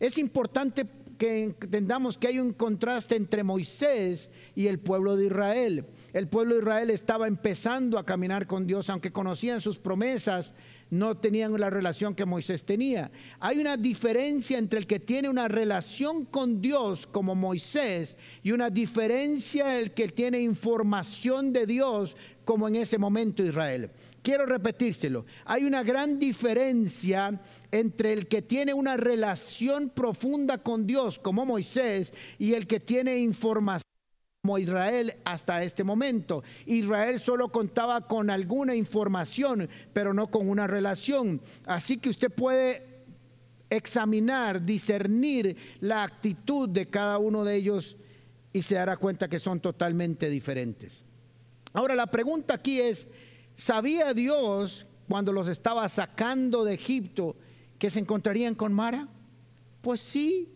Es 0.00 0.18
importante 0.18 0.84
que 1.18 1.42
entendamos 1.42 2.16
que 2.16 2.28
hay 2.28 2.38
un 2.38 2.52
contraste 2.52 3.16
entre 3.16 3.42
Moisés 3.42 4.30
y 4.54 4.68
el 4.68 4.78
pueblo 4.78 5.16
de 5.16 5.26
Israel. 5.26 5.84
El 6.12 6.28
pueblo 6.28 6.54
de 6.54 6.60
Israel 6.60 6.90
estaba 6.90 7.26
empezando 7.26 7.98
a 7.98 8.06
caminar 8.06 8.46
con 8.46 8.66
Dios, 8.66 8.88
aunque 8.88 9.12
conocían 9.12 9.60
sus 9.60 9.78
promesas, 9.78 10.54
no 10.90 11.16
tenían 11.16 11.58
la 11.60 11.70
relación 11.70 12.14
que 12.14 12.24
Moisés 12.24 12.64
tenía. 12.64 13.10
Hay 13.40 13.58
una 13.58 13.76
diferencia 13.76 14.58
entre 14.58 14.78
el 14.78 14.86
que 14.86 15.00
tiene 15.00 15.28
una 15.28 15.48
relación 15.48 16.24
con 16.24 16.62
Dios 16.62 17.06
como 17.06 17.34
Moisés 17.34 18.16
y 18.42 18.52
una 18.52 18.70
diferencia 18.70 19.78
el 19.78 19.92
que 19.92 20.08
tiene 20.08 20.40
información 20.40 21.52
de 21.52 21.66
Dios 21.66 22.16
como 22.44 22.66
en 22.68 22.76
ese 22.76 22.96
momento 22.96 23.44
Israel. 23.44 23.90
Quiero 24.28 24.44
repetírselo. 24.44 25.24
Hay 25.46 25.64
una 25.64 25.82
gran 25.82 26.18
diferencia 26.18 27.40
entre 27.70 28.12
el 28.12 28.28
que 28.28 28.42
tiene 28.42 28.74
una 28.74 28.98
relación 28.98 29.88
profunda 29.88 30.58
con 30.58 30.86
Dios 30.86 31.18
como 31.18 31.46
Moisés 31.46 32.12
y 32.38 32.52
el 32.52 32.66
que 32.66 32.78
tiene 32.78 33.16
información 33.16 33.90
como 34.42 34.58
Israel 34.58 35.16
hasta 35.24 35.64
este 35.64 35.82
momento. 35.82 36.44
Israel 36.66 37.18
solo 37.20 37.50
contaba 37.50 38.06
con 38.06 38.28
alguna 38.28 38.74
información, 38.74 39.66
pero 39.94 40.12
no 40.12 40.30
con 40.30 40.50
una 40.50 40.66
relación. 40.66 41.40
Así 41.64 41.96
que 41.96 42.10
usted 42.10 42.30
puede 42.30 42.86
examinar, 43.70 44.62
discernir 44.62 45.56
la 45.80 46.02
actitud 46.02 46.68
de 46.68 46.90
cada 46.90 47.16
uno 47.16 47.46
de 47.46 47.54
ellos 47.54 47.96
y 48.52 48.60
se 48.60 48.74
dará 48.74 48.98
cuenta 48.98 49.26
que 49.26 49.38
son 49.38 49.60
totalmente 49.60 50.28
diferentes. 50.28 51.02
Ahora 51.72 51.94
la 51.94 52.08
pregunta 52.08 52.52
aquí 52.52 52.78
es, 52.78 53.06
¿sabía 53.58 54.14
Dios 54.14 54.86
cuando 55.06 55.32
los 55.32 55.48
estaba 55.48 55.86
sacando 55.90 56.64
de 56.64 56.72
Egipto 56.72 57.36
que 57.78 57.90
se 57.90 57.98
encontrarían 57.98 58.54
con 58.54 58.72
Mara? 58.72 59.08
Pues 59.82 60.00
sí, 60.00 60.48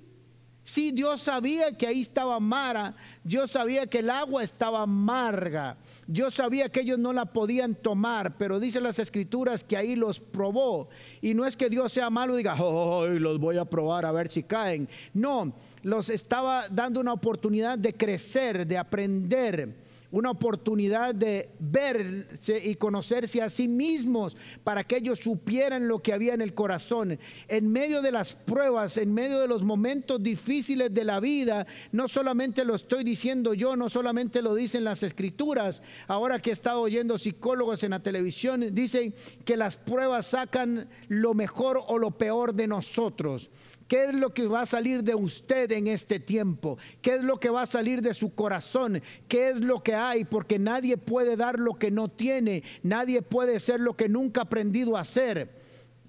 Sí, 0.65 0.93
Dios 0.93 1.23
sabía 1.23 1.77
que 1.77 1.89
ahí 1.89 2.03
estaba 2.03 2.39
Mara, 2.39 2.95
Dios 3.25 3.51
sabía 3.51 3.89
que 3.89 3.99
el 3.99 4.11
agua 4.11 4.45
estaba 4.45 4.83
amarga, 4.83 5.77
Dios 6.07 6.35
sabía 6.35 6.69
que 6.69 6.83
ellos 6.83 7.01
no 7.01 7.13
la 7.13 7.27
podían 7.27 7.75
tomar, 7.75 8.39
pero 8.39 8.61
dice 8.61 8.81
las 8.81 9.01
escrituras 9.01 9.65
que 9.65 9.77
ahí 9.77 9.97
los 9.97 10.21
probó. 10.21 10.89
Y 11.21 11.35
no 11.35 11.47
es 11.47 11.57
que 11.57 11.69
Dios 11.69 11.93
sea 11.93 12.11
malo 12.11 12.35
y 12.35 12.39
diga, 12.39 12.55
oh, 12.63 13.07
los 13.09 13.41
voy 13.41 13.59
a 13.59 13.65
probar 13.65 14.07
a 14.07 14.13
ver 14.13 14.29
si 14.29 14.45
caen. 14.45 14.89
No, 15.13 15.53
los 15.83 16.09
estaba 16.09 16.69
dando 16.69 17.01
una 17.01 17.13
oportunidad 17.13 17.77
de 17.77 17.95
crecer, 17.95 18.65
de 18.65 18.79
aprender 18.79 19.75
una 20.13 20.31
oportunidad 20.31 21.15
de 21.15 21.51
verse 21.59 22.63
y 22.65 22.77
conocerse 22.77 23.43
a 23.43 23.51
sí 23.51 23.67
mismos 23.67 24.37
para 24.63 24.85
que 24.85 24.99
ellos 24.99 25.19
supieran 25.19 25.89
lo 25.89 26.01
que 26.01 26.13
había 26.13 26.35
en 26.35 26.43
el 26.43 26.55
corazón. 26.55 27.19
En 27.49 27.73
medio 27.73 28.03
de 28.03 28.13
las 28.13 28.35
pruebas, 28.35 28.99
en 28.99 29.13
medio 29.13 29.41
de 29.41 29.49
los 29.49 29.65
momentos 29.65 30.23
difíciles 30.23 30.93
de 30.93 31.05
la 31.05 31.19
vida, 31.19 31.67
no 31.91 32.09
solamente 32.09 32.65
lo 32.65 32.75
estoy 32.75 33.05
diciendo 33.05 33.55
yo, 33.55 33.75
no 33.75 33.89
solamente 33.89 34.43
lo 34.43 34.55
dicen 34.55 34.85
las 34.85 35.03
escrituras, 35.03 35.83
ahora 36.07 36.41
que 36.41 36.51
he 36.51 36.53
estado 36.53 36.83
oyendo 36.83 37.17
psicólogos 37.17 37.83
en 37.83 37.91
la 37.91 38.03
televisión, 38.03 38.75
dicen 38.75 39.15
que 39.45 39.57
las 39.57 39.79
pruebas 39.79 40.27
sacan 40.27 40.91
lo 41.09 41.33
mejor 41.33 41.81
o 41.87 41.99
lo 41.99 42.13
peor 42.13 42.55
de 42.55 42.67
nosotros. 42.67 43.51
¿Qué 43.89 44.05
es 44.05 44.15
lo 44.15 44.33
que 44.33 44.47
va 44.47 44.63
a 44.63 44.67
salir 44.67 45.03
de 45.03 45.15
usted 45.15 45.71
en 45.73 45.87
este 45.87 46.21
tiempo? 46.21 46.79
¿Qué 47.01 47.17
es 47.17 47.23
lo 47.23 47.39
que 47.39 47.51
va 47.51 47.63
a 47.63 47.67
salir 47.67 48.03
de 48.03 48.15
su 48.15 48.35
corazón? 48.35 49.03
¿Qué 49.29 49.51
es 49.51 49.61
lo 49.61 49.83
que 49.83 49.95
hay? 49.95 50.25
Porque 50.25 50.59
nadie 50.59 50.97
puede 50.97 51.37
dar 51.37 51.59
lo 51.59 51.75
que 51.75 51.91
no 51.91 52.09
tiene. 52.09 52.63
Nadie 52.83 53.23
puede 53.23 53.61
ser 53.61 53.81
lo 53.81 53.97
que 53.97 54.09
nunca 54.09 54.41
ha 54.41 54.45
aprendido 54.45 54.97
a 54.97 55.01
hacer. 55.01 55.59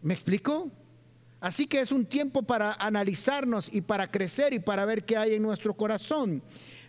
¿Me 0.01 0.13
explico? 0.13 0.71
Así 1.39 1.67
que 1.67 1.81
es 1.81 1.91
un 1.91 2.05
tiempo 2.05 2.43
para 2.43 2.73
analizarnos 2.73 3.67
y 3.71 3.81
para 3.81 4.09
crecer 4.09 4.53
y 4.53 4.59
para 4.59 4.85
ver 4.85 5.03
qué 5.03 5.17
hay 5.17 5.33
en 5.33 5.41
nuestro 5.41 5.73
corazón. 5.73 6.41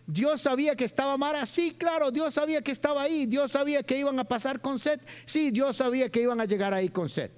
Dios 0.06 0.42
sabía 0.42 0.76
que 0.76 0.84
estaba 0.84 1.16
Mara, 1.16 1.46
sí, 1.46 1.74
claro, 1.76 2.10
Dios 2.10 2.34
sabía 2.34 2.62
que 2.62 2.70
estaba 2.70 3.02
ahí, 3.02 3.26
Dios 3.26 3.52
sabía 3.52 3.82
que 3.82 3.98
iban 3.98 4.18
a 4.18 4.24
pasar 4.24 4.60
con 4.60 4.78
sed, 4.78 5.00
sí, 5.24 5.50
Dios 5.50 5.76
sabía 5.76 6.10
que 6.10 6.20
iban 6.20 6.40
a 6.40 6.44
llegar 6.44 6.74
ahí 6.74 6.88
con 6.88 7.08
sed. 7.08 7.30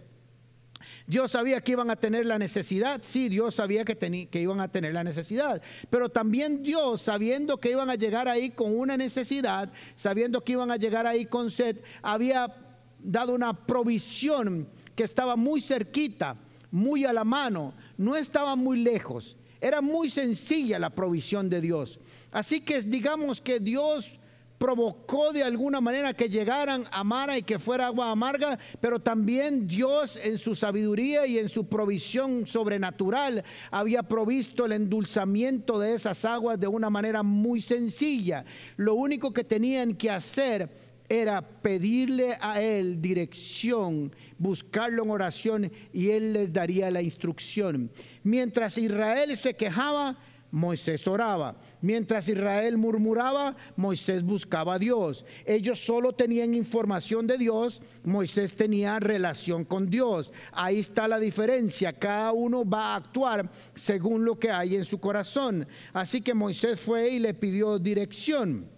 Dios 1.06 1.30
sabía 1.30 1.60
que 1.60 1.72
iban 1.72 1.90
a 1.90 1.96
tener 1.96 2.26
la 2.26 2.38
necesidad, 2.38 3.00
sí, 3.02 3.28
Dios 3.28 3.54
sabía 3.54 3.84
que, 3.84 3.96
que 3.96 4.40
iban 4.40 4.60
a 4.60 4.68
tener 4.68 4.92
la 4.92 5.04
necesidad, 5.04 5.62
pero 5.88 6.08
también 6.08 6.62
Dios, 6.62 7.02
sabiendo 7.02 7.58
que 7.58 7.70
iban 7.70 7.90
a 7.90 7.94
llegar 7.94 8.26
ahí 8.26 8.50
con 8.50 8.76
una 8.76 8.96
necesidad, 8.96 9.72
sabiendo 9.94 10.42
que 10.42 10.52
iban 10.52 10.70
a 10.70 10.76
llegar 10.76 11.06
ahí 11.06 11.26
con 11.26 11.50
sed, 11.50 11.80
había 12.02 12.54
dado 12.98 13.34
una 13.34 13.66
provisión 13.66 14.68
que 14.96 15.04
estaba 15.04 15.36
muy 15.36 15.60
cerquita, 15.60 16.36
muy 16.70 17.04
a 17.04 17.12
la 17.12 17.24
mano, 17.24 17.74
no 17.96 18.16
estaba 18.16 18.56
muy 18.56 18.78
lejos. 18.78 19.36
Era 19.60 19.80
muy 19.80 20.10
sencilla 20.10 20.78
la 20.78 20.90
provisión 20.90 21.48
de 21.48 21.60
Dios. 21.60 21.98
Así 22.30 22.60
que 22.60 22.82
digamos 22.82 23.40
que 23.40 23.58
Dios 23.58 24.18
provocó 24.58 25.32
de 25.32 25.42
alguna 25.42 25.80
manera 25.80 26.14
que 26.14 26.28
llegaran 26.28 26.84
a 26.90 27.04
Mara 27.04 27.38
y 27.38 27.42
que 27.42 27.58
fuera 27.58 27.86
agua 27.86 28.10
amarga, 28.10 28.58
pero 28.80 29.00
también 29.00 29.66
Dios 29.66 30.18
en 30.22 30.38
su 30.38 30.54
sabiduría 30.54 31.26
y 31.26 31.38
en 31.38 31.48
su 31.48 31.68
provisión 31.68 32.46
sobrenatural 32.46 33.44
había 33.70 34.02
provisto 34.02 34.66
el 34.66 34.72
endulzamiento 34.72 35.78
de 35.78 35.94
esas 35.94 36.24
aguas 36.24 36.58
de 36.58 36.66
una 36.66 36.90
manera 36.90 37.22
muy 37.22 37.60
sencilla. 37.60 38.44
Lo 38.76 38.94
único 38.94 39.32
que 39.32 39.44
tenían 39.44 39.94
que 39.94 40.10
hacer 40.10 40.70
era 41.08 41.42
pedirle 41.42 42.36
a 42.40 42.60
Él 42.60 43.00
dirección, 43.00 44.14
buscarlo 44.38 45.04
en 45.04 45.10
oración 45.10 45.72
y 45.92 46.10
Él 46.10 46.32
les 46.32 46.52
daría 46.52 46.90
la 46.90 47.02
instrucción. 47.02 47.90
Mientras 48.22 48.76
Israel 48.78 49.36
se 49.36 49.54
quejaba, 49.54 50.18
Moisés 50.50 51.06
oraba. 51.06 51.56
Mientras 51.80 52.28
Israel 52.28 52.78
murmuraba, 52.78 53.56
Moisés 53.76 54.22
buscaba 54.22 54.74
a 54.74 54.78
Dios. 54.78 55.24
Ellos 55.44 55.84
solo 55.84 56.14
tenían 56.14 56.54
información 56.54 57.26
de 57.26 57.36
Dios, 57.36 57.82
Moisés 58.04 58.54
tenía 58.54 59.00
relación 59.00 59.64
con 59.64 59.90
Dios. 59.90 60.32
Ahí 60.52 60.80
está 60.80 61.08
la 61.08 61.18
diferencia. 61.18 61.92
Cada 61.92 62.32
uno 62.32 62.68
va 62.68 62.94
a 62.94 62.96
actuar 62.96 63.50
según 63.74 64.24
lo 64.24 64.38
que 64.38 64.50
hay 64.50 64.76
en 64.76 64.84
su 64.84 64.98
corazón. 64.98 65.66
Así 65.92 66.20
que 66.20 66.34
Moisés 66.34 66.80
fue 66.80 67.10
y 67.10 67.18
le 67.18 67.34
pidió 67.34 67.78
dirección. 67.78 68.68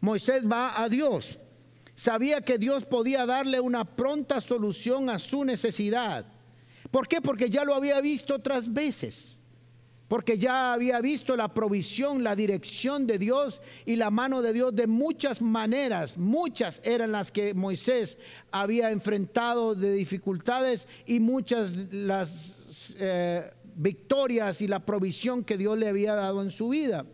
Moisés 0.00 0.44
va 0.50 0.82
a 0.82 0.88
Dios. 0.88 1.38
Sabía 1.94 2.40
que 2.40 2.58
Dios 2.58 2.86
podía 2.86 3.26
darle 3.26 3.60
una 3.60 3.84
pronta 3.84 4.40
solución 4.40 5.10
a 5.10 5.18
su 5.18 5.44
necesidad. 5.44 6.26
¿Por 6.90 7.06
qué? 7.06 7.20
Porque 7.20 7.50
ya 7.50 7.64
lo 7.64 7.74
había 7.74 8.00
visto 8.00 8.34
otras 8.34 8.72
veces 8.72 9.38
porque 10.08 10.36
ya 10.36 10.74
había 10.74 11.00
visto 11.00 11.36
la 11.36 11.54
provisión, 11.54 12.22
la 12.22 12.36
dirección 12.36 13.06
de 13.06 13.18
Dios 13.18 13.62
y 13.86 13.96
la 13.96 14.10
mano 14.10 14.42
de 14.42 14.52
Dios 14.52 14.74
de 14.76 14.86
muchas 14.86 15.40
maneras. 15.40 16.18
Muchas 16.18 16.80
eran 16.84 17.12
las 17.12 17.32
que 17.32 17.54
Moisés 17.54 18.18
había 18.50 18.90
enfrentado 18.90 19.74
de 19.74 19.94
dificultades 19.94 20.86
y 21.06 21.18
muchas 21.20 21.72
las 21.92 22.56
eh, 22.98 23.50
victorias 23.74 24.60
y 24.60 24.68
la 24.68 24.84
provisión 24.84 25.44
que 25.44 25.56
Dios 25.56 25.78
le 25.78 25.88
había 25.88 26.14
dado 26.14 26.42
en 26.42 26.50
su 26.50 26.68
vida. 26.68 27.06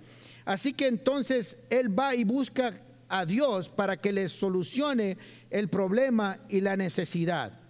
Así 0.44 0.72
que 0.72 0.88
entonces 0.88 1.56
él 1.70 1.96
va 1.96 2.16
y 2.16 2.24
busca 2.24 2.82
a 3.08 3.24
Dios 3.26 3.68
para 3.68 4.00
que 4.00 4.12
le 4.12 4.28
solucione 4.28 5.18
el 5.50 5.68
problema 5.68 6.40
y 6.48 6.62
la 6.62 6.76
necesidad. 6.76 7.60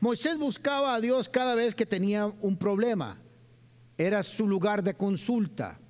Moisés 0.00 0.36
buscaba 0.36 0.94
a 0.94 1.00
Dios 1.00 1.28
cada 1.30 1.54
vez 1.54 1.74
que 1.74 1.86
tenía 1.86 2.26
un 2.26 2.58
problema 2.58 3.18
era 3.98 4.22
su 4.22 4.46
lugar 4.46 4.84
de 4.84 4.94
consulta, 4.94 5.80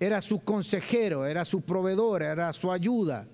era 0.00 0.22
su 0.22 0.40
consejero, 0.40 1.26
era 1.26 1.44
su 1.44 1.60
proveedor, 1.60 2.22
era 2.22 2.50
su 2.54 2.72
ayuda. 2.72 3.28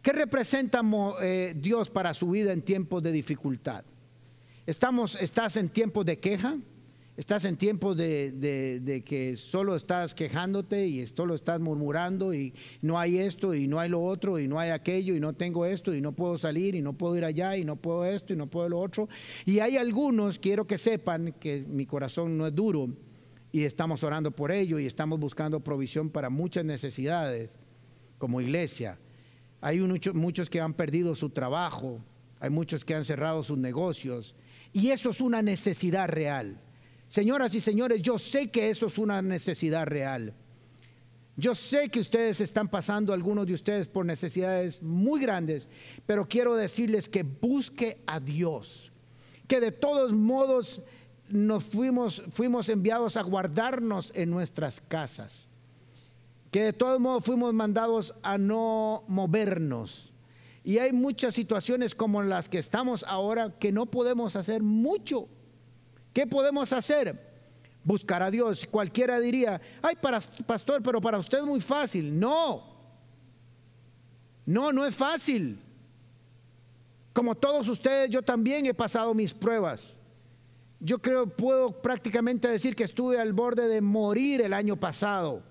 ¿Qué 0.00 0.12
representa 0.12 0.80
eh, 1.20 1.54
Dios 1.56 1.90
para 1.90 2.14
su 2.14 2.30
vida 2.30 2.52
en 2.52 2.62
tiempos 2.62 3.02
de 3.02 3.10
dificultad? 3.10 3.84
Estamos, 4.64 5.16
¿Estás 5.20 5.56
en 5.56 5.68
tiempos 5.68 6.06
de 6.06 6.20
queja? 6.20 6.56
Estás 7.16 7.44
en 7.46 7.56
tiempos 7.56 7.96
de, 7.96 9.02
que 9.04 9.36
solo 9.36 9.74
estás 9.74 10.14
quejándote 10.14 10.86
y 10.86 11.04
solo 11.08 11.34
estás 11.34 11.58
murmurando 11.58 12.32
y 12.32 12.54
no 12.80 12.96
hay 12.96 13.18
esto 13.18 13.54
y 13.54 13.66
no 13.66 13.80
hay 13.80 13.88
lo 13.88 14.00
otro 14.04 14.38
y 14.38 14.46
no 14.46 14.60
hay 14.60 14.70
aquello 14.70 15.16
y 15.16 15.20
no 15.20 15.32
tengo 15.32 15.66
esto 15.66 15.92
y 15.92 16.00
no 16.00 16.12
puedo 16.12 16.38
salir 16.38 16.76
y 16.76 16.80
no 16.80 16.92
puedo 16.92 17.16
ir 17.16 17.24
allá 17.24 17.56
y 17.56 17.64
no 17.64 17.74
puedo 17.74 18.04
esto 18.04 18.34
y 18.34 18.36
no 18.36 18.46
puedo 18.46 18.68
lo 18.68 18.78
otro. 18.78 19.08
Y 19.44 19.58
hay 19.58 19.76
algunos, 19.76 20.38
quiero 20.38 20.68
que 20.68 20.78
sepan 20.78 21.34
que 21.40 21.64
mi 21.68 21.86
corazón 21.86 22.38
no 22.38 22.46
es 22.46 22.54
duro 22.54 22.88
y 23.52 23.64
estamos 23.64 24.02
orando 24.04 24.30
por 24.30 24.52
ello 24.52 24.78
y 24.78 24.86
estamos 24.86 25.18
buscando 25.18 25.60
provisión 25.60 26.10
para 26.10 26.30
muchas 26.30 26.64
necesidades 26.64 27.58
como 28.18 28.40
iglesia. 28.40 28.98
Hay 29.60 29.80
muchos 29.80 30.50
que 30.50 30.60
han 30.60 30.74
perdido 30.74 31.14
su 31.16 31.30
trabajo, 31.30 32.00
hay 32.40 32.50
muchos 32.50 32.84
que 32.84 32.94
han 32.94 33.04
cerrado 33.04 33.42
sus 33.42 33.58
negocios 33.58 34.34
y 34.72 34.90
eso 34.90 35.10
es 35.10 35.20
una 35.20 35.42
necesidad 35.42 36.08
real. 36.08 36.60
Señoras 37.08 37.54
y 37.54 37.60
señores, 37.60 38.02
yo 38.02 38.18
sé 38.18 38.50
que 38.50 38.68
eso 38.68 38.86
es 38.86 38.98
una 38.98 39.22
necesidad 39.22 39.86
real. 39.86 40.34
Yo 41.36 41.54
sé 41.54 41.88
que 41.88 42.00
ustedes 42.00 42.40
están 42.40 42.68
pasando, 42.68 43.12
algunos 43.12 43.46
de 43.46 43.54
ustedes, 43.54 43.86
por 43.86 44.04
necesidades 44.04 44.82
muy 44.82 45.20
grandes, 45.20 45.68
pero 46.04 46.28
quiero 46.28 46.56
decirles 46.56 47.08
que 47.08 47.22
busque 47.22 48.02
a 48.06 48.18
Dios, 48.18 48.90
que 49.46 49.60
de 49.60 49.70
todos 49.70 50.12
modos 50.12 50.82
nos 51.30 51.64
fuimos, 51.64 52.22
fuimos 52.30 52.68
enviados 52.68 53.16
a 53.16 53.22
guardarnos 53.22 54.12
en 54.14 54.30
nuestras 54.30 54.80
casas, 54.80 55.46
que 56.50 56.62
de 56.62 56.72
todos 56.72 57.00
modos 57.00 57.24
fuimos 57.24 57.52
mandados 57.54 58.14
a 58.22 58.38
no 58.38 59.04
movernos. 59.08 60.12
Y 60.64 60.78
hay 60.78 60.92
muchas 60.92 61.34
situaciones 61.34 61.94
como 61.94 62.22
las 62.22 62.48
que 62.48 62.58
estamos 62.58 63.04
ahora 63.06 63.54
que 63.58 63.72
no 63.72 63.86
podemos 63.86 64.36
hacer 64.36 64.62
mucho 64.62 65.28
¿Qué 66.18 66.26
podemos 66.26 66.72
hacer? 66.72 67.16
Buscar 67.84 68.24
a 68.24 68.30
Dios. 68.30 68.66
Cualquiera 68.68 69.20
diría, 69.20 69.60
ay, 69.80 69.94
para, 69.94 70.20
pastor, 70.46 70.82
pero 70.82 71.00
para 71.00 71.16
usted 71.18 71.38
es 71.38 71.46
muy 71.46 71.60
fácil. 71.60 72.18
No, 72.18 72.76
no, 74.44 74.72
no 74.72 74.84
es 74.84 74.96
fácil. 74.96 75.60
Como 77.12 77.36
todos 77.36 77.68
ustedes, 77.68 78.10
yo 78.10 78.20
también 78.20 78.66
he 78.66 78.74
pasado 78.74 79.14
mis 79.14 79.32
pruebas. 79.32 79.94
Yo 80.80 81.00
creo, 81.00 81.26
puedo 81.26 81.82
prácticamente 81.82 82.46
decir 82.46 82.76
que 82.76 82.84
estuve 82.84 83.18
al 83.18 83.32
borde 83.32 83.66
de 83.66 83.80
morir 83.80 84.40
el 84.40 84.52
año 84.52 84.76
pasado, 84.76 85.42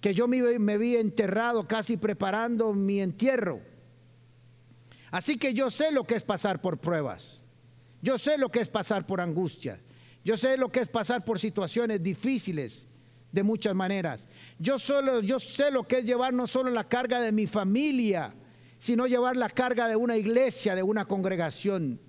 que 0.00 0.14
yo 0.14 0.28
me, 0.28 0.78
vi 0.78 0.96
enterrado 0.96 1.66
casi 1.66 1.96
preparando 1.96 2.72
mi 2.72 3.00
entierro. 3.00 3.60
Así 5.10 5.36
que 5.36 5.52
yo 5.52 5.70
sé 5.70 5.90
lo 5.90 6.04
que 6.04 6.14
es 6.14 6.22
pasar 6.22 6.60
por 6.60 6.78
pruebas. 6.78 7.42
Yo 8.00 8.18
sé 8.18 8.38
lo 8.38 8.48
que 8.50 8.60
es 8.60 8.68
pasar 8.68 9.06
por 9.06 9.20
angustia. 9.20 9.80
Yo 10.24 10.36
sé 10.36 10.56
lo 10.56 10.70
que 10.70 10.80
es 10.80 10.88
pasar 10.88 11.24
por 11.24 11.40
situaciones 11.40 12.02
difíciles 12.02 12.86
de 13.32 13.42
muchas 13.42 13.74
maneras. 13.74 14.22
Yo 14.58 14.78
solo 14.78 15.20
yo 15.20 15.40
sé 15.40 15.70
lo 15.70 15.88
que 15.88 15.98
es 15.98 16.04
llevar 16.04 16.32
no 16.32 16.46
solo 16.46 16.70
la 16.70 16.88
carga 16.88 17.20
de 17.20 17.32
mi 17.32 17.46
familia, 17.46 18.32
sino 18.78 19.06
llevar 19.06 19.36
la 19.36 19.48
carga 19.48 19.88
de 19.88 19.96
una 19.96 20.16
iglesia, 20.16 20.74
de 20.74 20.82
una 20.82 21.06
congregación. 21.06 22.00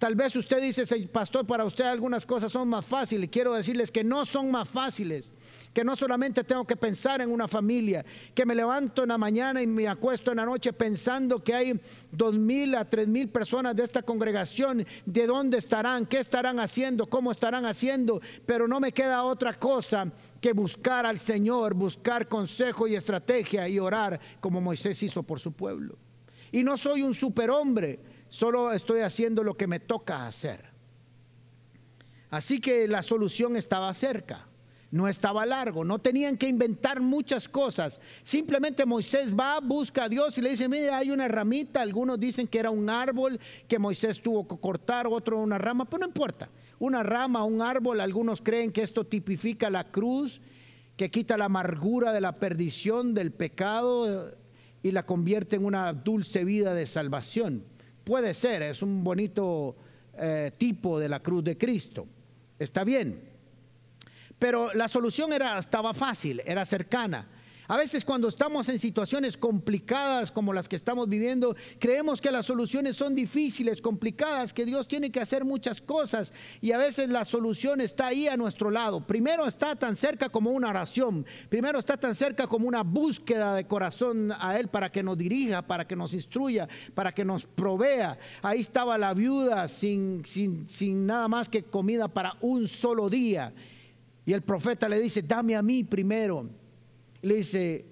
Tal 0.00 0.14
vez 0.14 0.34
usted 0.34 0.62
dice, 0.62 0.86
pastor, 1.08 1.46
para 1.46 1.66
usted 1.66 1.84
algunas 1.84 2.24
cosas 2.24 2.50
son 2.50 2.66
más 2.68 2.86
fáciles. 2.86 3.28
Quiero 3.30 3.52
decirles 3.52 3.90
que 3.90 4.02
no 4.02 4.24
son 4.24 4.50
más 4.50 4.66
fáciles 4.66 5.30
que 5.72 5.84
no 5.84 5.94
solamente 5.94 6.44
tengo 6.44 6.66
que 6.66 6.76
pensar 6.76 7.20
en 7.20 7.30
una 7.30 7.46
familia, 7.46 8.04
que 8.34 8.44
me 8.44 8.54
levanto 8.54 9.02
en 9.02 9.10
la 9.10 9.18
mañana 9.18 9.62
y 9.62 9.66
me 9.66 9.86
acuesto 9.86 10.32
en 10.32 10.38
la 10.38 10.44
noche 10.44 10.72
pensando 10.72 11.42
que 11.44 11.54
hay 11.54 11.80
dos 12.10 12.34
mil 12.34 12.74
a 12.74 12.88
tres 12.88 13.06
mil 13.06 13.28
personas 13.28 13.76
de 13.76 13.84
esta 13.84 14.02
congregación, 14.02 14.84
de 15.06 15.26
dónde 15.26 15.58
estarán, 15.58 16.06
qué 16.06 16.18
estarán 16.18 16.58
haciendo, 16.58 17.06
cómo 17.06 17.30
estarán 17.30 17.66
haciendo, 17.66 18.20
pero 18.46 18.66
no 18.66 18.80
me 18.80 18.92
queda 18.92 19.22
otra 19.22 19.58
cosa 19.58 20.10
que 20.40 20.52
buscar 20.52 21.06
al 21.06 21.20
Señor, 21.20 21.74
buscar 21.74 22.26
consejo 22.26 22.88
y 22.88 22.96
estrategia 22.96 23.68
y 23.68 23.78
orar 23.78 24.18
como 24.40 24.60
Moisés 24.60 25.02
hizo 25.02 25.22
por 25.22 25.38
su 25.38 25.52
pueblo. 25.52 25.96
Y 26.52 26.64
no 26.64 26.76
soy 26.76 27.02
un 27.02 27.14
superhombre, 27.14 28.00
solo 28.30 28.72
estoy 28.72 29.00
haciendo 29.00 29.44
lo 29.44 29.58
que 29.58 29.66
me 29.66 29.78
toca 29.78 30.26
hacer. 30.26 30.70
Así 32.30 32.60
que 32.60 32.88
la 32.88 33.02
solución 33.02 33.56
estaba 33.56 33.92
cerca 33.92 34.46
no 34.90 35.06
estaba 35.06 35.46
largo, 35.46 35.84
no 35.84 35.98
tenían 35.98 36.36
que 36.36 36.48
inventar 36.48 37.00
muchas 37.00 37.48
cosas. 37.48 38.00
Simplemente 38.22 38.84
Moisés 38.84 39.34
va, 39.38 39.60
busca 39.60 40.04
a 40.04 40.08
Dios 40.08 40.36
y 40.36 40.42
le 40.42 40.50
dice, 40.50 40.68
mire, 40.68 40.90
hay 40.90 41.10
una 41.10 41.28
ramita, 41.28 41.80
algunos 41.80 42.18
dicen 42.18 42.48
que 42.48 42.58
era 42.58 42.70
un 42.70 42.90
árbol 42.90 43.38
que 43.68 43.78
Moisés 43.78 44.20
tuvo 44.20 44.46
que 44.48 44.58
cortar, 44.58 45.06
otro 45.06 45.38
una 45.38 45.58
rama, 45.58 45.84
pero 45.84 46.00
no 46.00 46.06
importa. 46.06 46.50
Una 46.78 47.02
rama, 47.02 47.44
un 47.44 47.62
árbol, 47.62 48.00
algunos 48.00 48.40
creen 48.40 48.72
que 48.72 48.82
esto 48.82 49.06
tipifica 49.06 49.70
la 49.70 49.90
cruz, 49.90 50.40
que 50.96 51.10
quita 51.10 51.36
la 51.36 51.44
amargura 51.44 52.12
de 52.12 52.20
la 52.20 52.36
perdición, 52.36 53.14
del 53.14 53.32
pecado 53.32 54.32
y 54.82 54.92
la 54.92 55.06
convierte 55.06 55.56
en 55.56 55.66
una 55.66 55.92
dulce 55.92 56.44
vida 56.44 56.74
de 56.74 56.86
salvación. 56.86 57.64
Puede 58.04 58.34
ser, 58.34 58.62
es 58.62 58.82
un 58.82 59.04
bonito 59.04 59.76
eh, 60.18 60.52
tipo 60.56 60.98
de 60.98 61.08
la 61.08 61.20
cruz 61.20 61.44
de 61.44 61.56
Cristo. 61.56 62.06
Está 62.58 62.84
bien. 62.84 63.28
Pero 64.38 64.72
la 64.74 64.88
solución 64.88 65.32
era, 65.32 65.58
estaba 65.58 65.94
fácil, 65.94 66.42
era 66.44 66.64
cercana. 66.64 67.28
A 67.70 67.76
veces 67.76 68.04
cuando 68.04 68.26
estamos 68.26 68.68
en 68.68 68.80
situaciones 68.80 69.36
complicadas 69.36 70.32
como 70.32 70.52
las 70.52 70.68
que 70.68 70.74
estamos 70.74 71.08
viviendo, 71.08 71.54
creemos 71.78 72.20
que 72.20 72.32
las 72.32 72.46
soluciones 72.46 72.96
son 72.96 73.14
difíciles, 73.14 73.80
complicadas, 73.80 74.52
que 74.52 74.64
Dios 74.64 74.88
tiene 74.88 75.12
que 75.12 75.20
hacer 75.20 75.44
muchas 75.44 75.80
cosas 75.80 76.32
y 76.60 76.72
a 76.72 76.78
veces 76.78 77.10
la 77.10 77.24
solución 77.24 77.80
está 77.80 78.08
ahí 78.08 78.26
a 78.26 78.36
nuestro 78.36 78.72
lado. 78.72 79.06
Primero 79.06 79.46
está 79.46 79.76
tan 79.76 79.94
cerca 79.94 80.30
como 80.30 80.50
una 80.50 80.70
oración, 80.70 81.24
primero 81.48 81.78
está 81.78 81.96
tan 81.96 82.16
cerca 82.16 82.48
como 82.48 82.66
una 82.66 82.82
búsqueda 82.82 83.54
de 83.54 83.68
corazón 83.68 84.32
a 84.40 84.58
Él 84.58 84.66
para 84.66 84.90
que 84.90 85.04
nos 85.04 85.16
dirija, 85.16 85.62
para 85.62 85.86
que 85.86 85.94
nos 85.94 86.12
instruya, 86.12 86.66
para 86.92 87.12
que 87.12 87.24
nos 87.24 87.46
provea. 87.46 88.18
Ahí 88.42 88.62
estaba 88.62 88.98
la 88.98 89.14
viuda 89.14 89.68
sin, 89.68 90.24
sin, 90.26 90.68
sin 90.68 91.06
nada 91.06 91.28
más 91.28 91.48
que 91.48 91.62
comida 91.62 92.08
para 92.08 92.36
un 92.40 92.66
solo 92.66 93.08
día 93.08 93.54
y 94.26 94.32
el 94.32 94.42
profeta 94.42 94.88
le 94.88 95.00
dice, 95.00 95.22
dame 95.22 95.54
a 95.54 95.62
mí 95.62 95.84
primero. 95.84 96.59
Le 97.22 97.36
dice, 97.36 97.86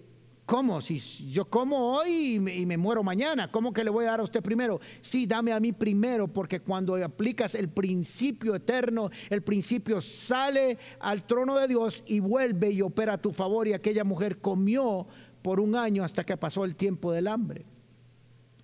¿cómo? 0.47 0.81
Si 0.81 0.99
yo 1.31 1.45
como 1.45 1.95
hoy 1.95 2.37
y 2.37 2.67
me, 2.67 2.77
muero 2.77 3.03
mañana, 3.03 3.51
¿cómo 3.51 3.73
que 3.73 3.85
le 3.85 3.91
voy 3.91 4.07
a 4.07 4.11
dar 4.11 4.21
a 4.21 4.23
usted 4.23 4.43
primero? 4.43 4.81
Sí, 5.03 5.27
dame 5.27 5.53
a 5.53 5.61
mí 5.61 5.73
primero, 5.73 6.27
porque 6.27 6.61
cuando 6.61 6.97
aplicas 6.97 7.55
el 7.55 7.69
principio 7.69 8.55
eterno, 8.55 9.11
el 9.29 9.43
principio 9.43 10.01
sale 10.01 10.79
al 11.01 11.27
trono 11.27 11.57
de 11.57 11.69
Dios 11.69 12.03
y 12.07 12.21
vuelve 12.21 12.71
y 12.71 12.81
opera 12.81 13.15
a 13.15 13.21
tu 13.21 13.33
favor. 13.33 13.69
Y 13.69 13.75
aquella 13.75 14.05
mujer 14.05 14.41
comió 14.41 15.07
por 15.43 15.61
un 15.61 15.77
año 15.77 16.03
hasta 16.03 16.25
que 16.25 16.37
pasó 16.37 16.65
el 16.65 16.77
tiempo 16.77 17.13
del 17.13 17.27
hambre. 17.27 17.67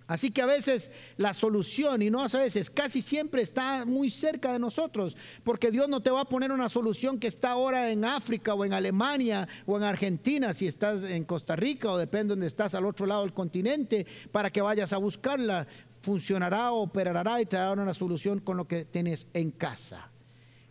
Así 0.06 0.30
que 0.30 0.42
a 0.42 0.46
veces 0.46 0.90
la 1.16 1.32
solución, 1.32 2.02
y 2.02 2.10
no 2.10 2.22
a 2.22 2.28
veces, 2.28 2.68
casi 2.68 3.00
siempre 3.00 3.40
está 3.40 3.86
muy 3.86 4.10
cerca 4.10 4.52
de 4.52 4.58
nosotros, 4.58 5.16
porque 5.42 5.70
Dios 5.70 5.88
no 5.88 6.02
te 6.02 6.10
va 6.10 6.22
a 6.22 6.28
poner 6.28 6.52
una 6.52 6.68
solución 6.68 7.18
que 7.18 7.26
está 7.26 7.52
ahora 7.52 7.90
en 7.90 8.04
África 8.04 8.52
o 8.52 8.64
en 8.64 8.74
Alemania 8.74 9.48
o 9.64 9.78
en 9.78 9.82
Argentina, 9.82 10.52
si 10.52 10.66
estás 10.66 11.04
en 11.04 11.24
Costa 11.24 11.56
Rica 11.56 11.90
o 11.90 11.96
depende 11.96 12.24
de 12.24 12.34
donde 12.34 12.46
estás 12.46 12.74
al 12.74 12.84
otro 12.84 13.06
lado 13.06 13.22
del 13.22 13.32
continente, 13.32 14.06
para 14.30 14.50
que 14.50 14.60
vayas 14.60 14.92
a 14.92 14.98
buscarla. 14.98 15.66
Funcionará, 16.02 16.72
operará 16.72 17.40
y 17.40 17.46
te 17.46 17.56
dará 17.56 17.72
una 17.72 17.94
solución 17.94 18.40
con 18.40 18.58
lo 18.58 18.68
que 18.68 18.84
tienes 18.84 19.26
en 19.32 19.50
casa. 19.50 20.10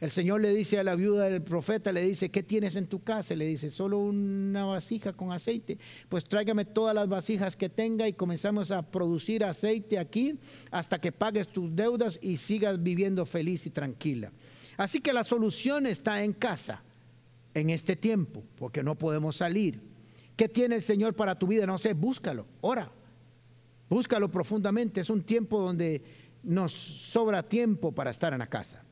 El 0.03 0.11
Señor 0.11 0.41
le 0.41 0.53
dice 0.53 0.77
a 0.77 0.83
la 0.83 0.95
viuda 0.95 1.29
del 1.29 1.41
profeta, 1.41 1.93
le 1.93 2.01
dice, 2.01 2.29
¿qué 2.29 2.43
tienes 2.43 2.75
en 2.75 2.87
tu 2.87 3.01
casa? 3.03 3.37
Le 3.37 3.45
dice, 3.45 3.71
solo 3.71 3.99
una 3.99 4.65
vasija 4.65 5.13
con 5.13 5.31
aceite. 5.31 5.77
Pues 6.09 6.25
tráigame 6.25 6.65
todas 6.65 6.93
las 6.93 7.07
vasijas 7.07 7.55
que 7.55 7.69
tenga 7.69 8.05
y 8.05 8.11
comenzamos 8.11 8.69
a 8.71 8.81
producir 8.81 9.45
aceite 9.45 9.97
aquí 9.97 10.37
hasta 10.71 10.99
que 10.99 11.13
pagues 11.13 11.47
tus 11.47 11.73
deudas 11.73 12.19
y 12.21 12.35
sigas 12.35 12.83
viviendo 12.83 13.25
feliz 13.25 13.65
y 13.65 13.69
tranquila. 13.69 14.33
Así 14.75 14.99
que 14.99 15.13
la 15.13 15.23
solución 15.23 15.87
está 15.87 16.21
en 16.21 16.33
casa, 16.33 16.83
en 17.53 17.69
este 17.69 17.95
tiempo, 17.95 18.43
porque 18.57 18.83
no 18.83 18.95
podemos 18.95 19.37
salir. 19.37 19.79
¿Qué 20.35 20.49
tiene 20.49 20.75
el 20.75 20.83
Señor 20.83 21.15
para 21.15 21.39
tu 21.39 21.47
vida? 21.47 21.65
No 21.65 21.77
sé, 21.77 21.93
búscalo, 21.93 22.45
ora. 22.59 22.91
Búscalo 23.89 24.29
profundamente. 24.29 24.99
Es 24.99 25.09
un 25.09 25.23
tiempo 25.23 25.61
donde 25.61 26.03
nos 26.43 26.73
sobra 26.73 27.41
tiempo 27.41 27.93
para 27.93 28.11
estar 28.11 28.33
en 28.33 28.39
la 28.39 28.47
casa. 28.47 28.82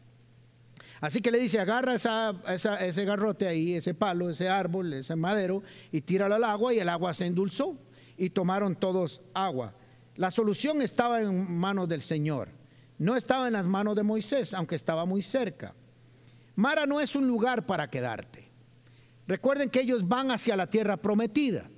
Así 1.01 1.19
que 1.19 1.31
le 1.31 1.39
dice, 1.39 1.59
agarra 1.59 1.95
ese 1.95 3.05
garrote 3.05 3.47
ahí, 3.47 3.73
ese 3.73 3.95
palo, 3.95 4.29
ese 4.29 4.47
árbol, 4.47 4.93
ese 4.93 5.15
madero, 5.15 5.63
y 5.91 6.01
tíralo 6.01 6.35
al 6.35 6.43
agua 6.43 6.75
y 6.75 6.79
el 6.79 6.89
agua 6.89 7.15
se 7.15 7.25
endulzó 7.25 7.75
y 8.17 8.29
tomaron 8.29 8.75
todos 8.75 9.23
agua. 9.33 9.73
La 10.15 10.29
solución 10.29 10.83
estaba 10.83 11.21
en 11.21 11.51
manos 11.51 11.89
del 11.89 12.01
Señor, 12.01 12.49
no 12.99 13.15
estaba 13.15 13.47
en 13.47 13.53
las 13.53 13.65
manos 13.65 13.95
de 13.95 14.03
Moisés, 14.03 14.53
aunque 14.53 14.75
estaba 14.75 15.05
muy 15.05 15.23
cerca. 15.23 15.73
Mara 16.55 16.85
no 16.85 17.01
es 17.01 17.15
un 17.15 17.25
lugar 17.27 17.65
para 17.65 17.89
quedarte. 17.89 18.51
Recuerden 19.25 19.71
que 19.71 19.81
ellos 19.81 20.07
van 20.07 20.29
hacia 20.29 20.55
la 20.55 20.69
tierra 20.69 20.97
prometida. 20.97 21.71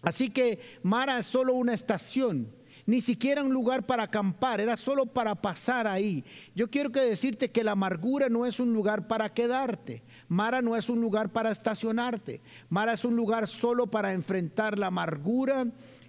Así 0.00 0.30
que 0.30 0.78
Mara 0.82 1.18
es 1.18 1.26
solo 1.26 1.52
una 1.52 1.74
estación 1.74 2.50
ni 2.88 3.02
siquiera 3.02 3.42
un 3.42 3.52
lugar 3.52 3.84
para 3.84 4.04
acampar, 4.04 4.62
era 4.62 4.74
solo 4.78 5.04
para 5.04 5.34
pasar 5.34 5.86
ahí. 5.86 6.24
Yo 6.54 6.70
quiero 6.70 6.90
que 6.90 7.00
decirte 7.00 7.50
que 7.50 7.62
la 7.62 7.72
amargura 7.72 8.30
no 8.30 8.46
es 8.46 8.60
un 8.60 8.72
lugar 8.72 9.06
para 9.06 9.34
quedarte. 9.34 10.02
Mara 10.26 10.62
no 10.62 10.74
es 10.74 10.88
un 10.88 10.98
lugar 10.98 11.28
para 11.28 11.50
estacionarte. 11.50 12.40
Mara 12.70 12.94
es 12.94 13.04
un 13.04 13.14
lugar 13.14 13.46
solo 13.46 13.88
para 13.88 14.14
enfrentar 14.14 14.78
la 14.78 14.86
amargura, 14.86 15.66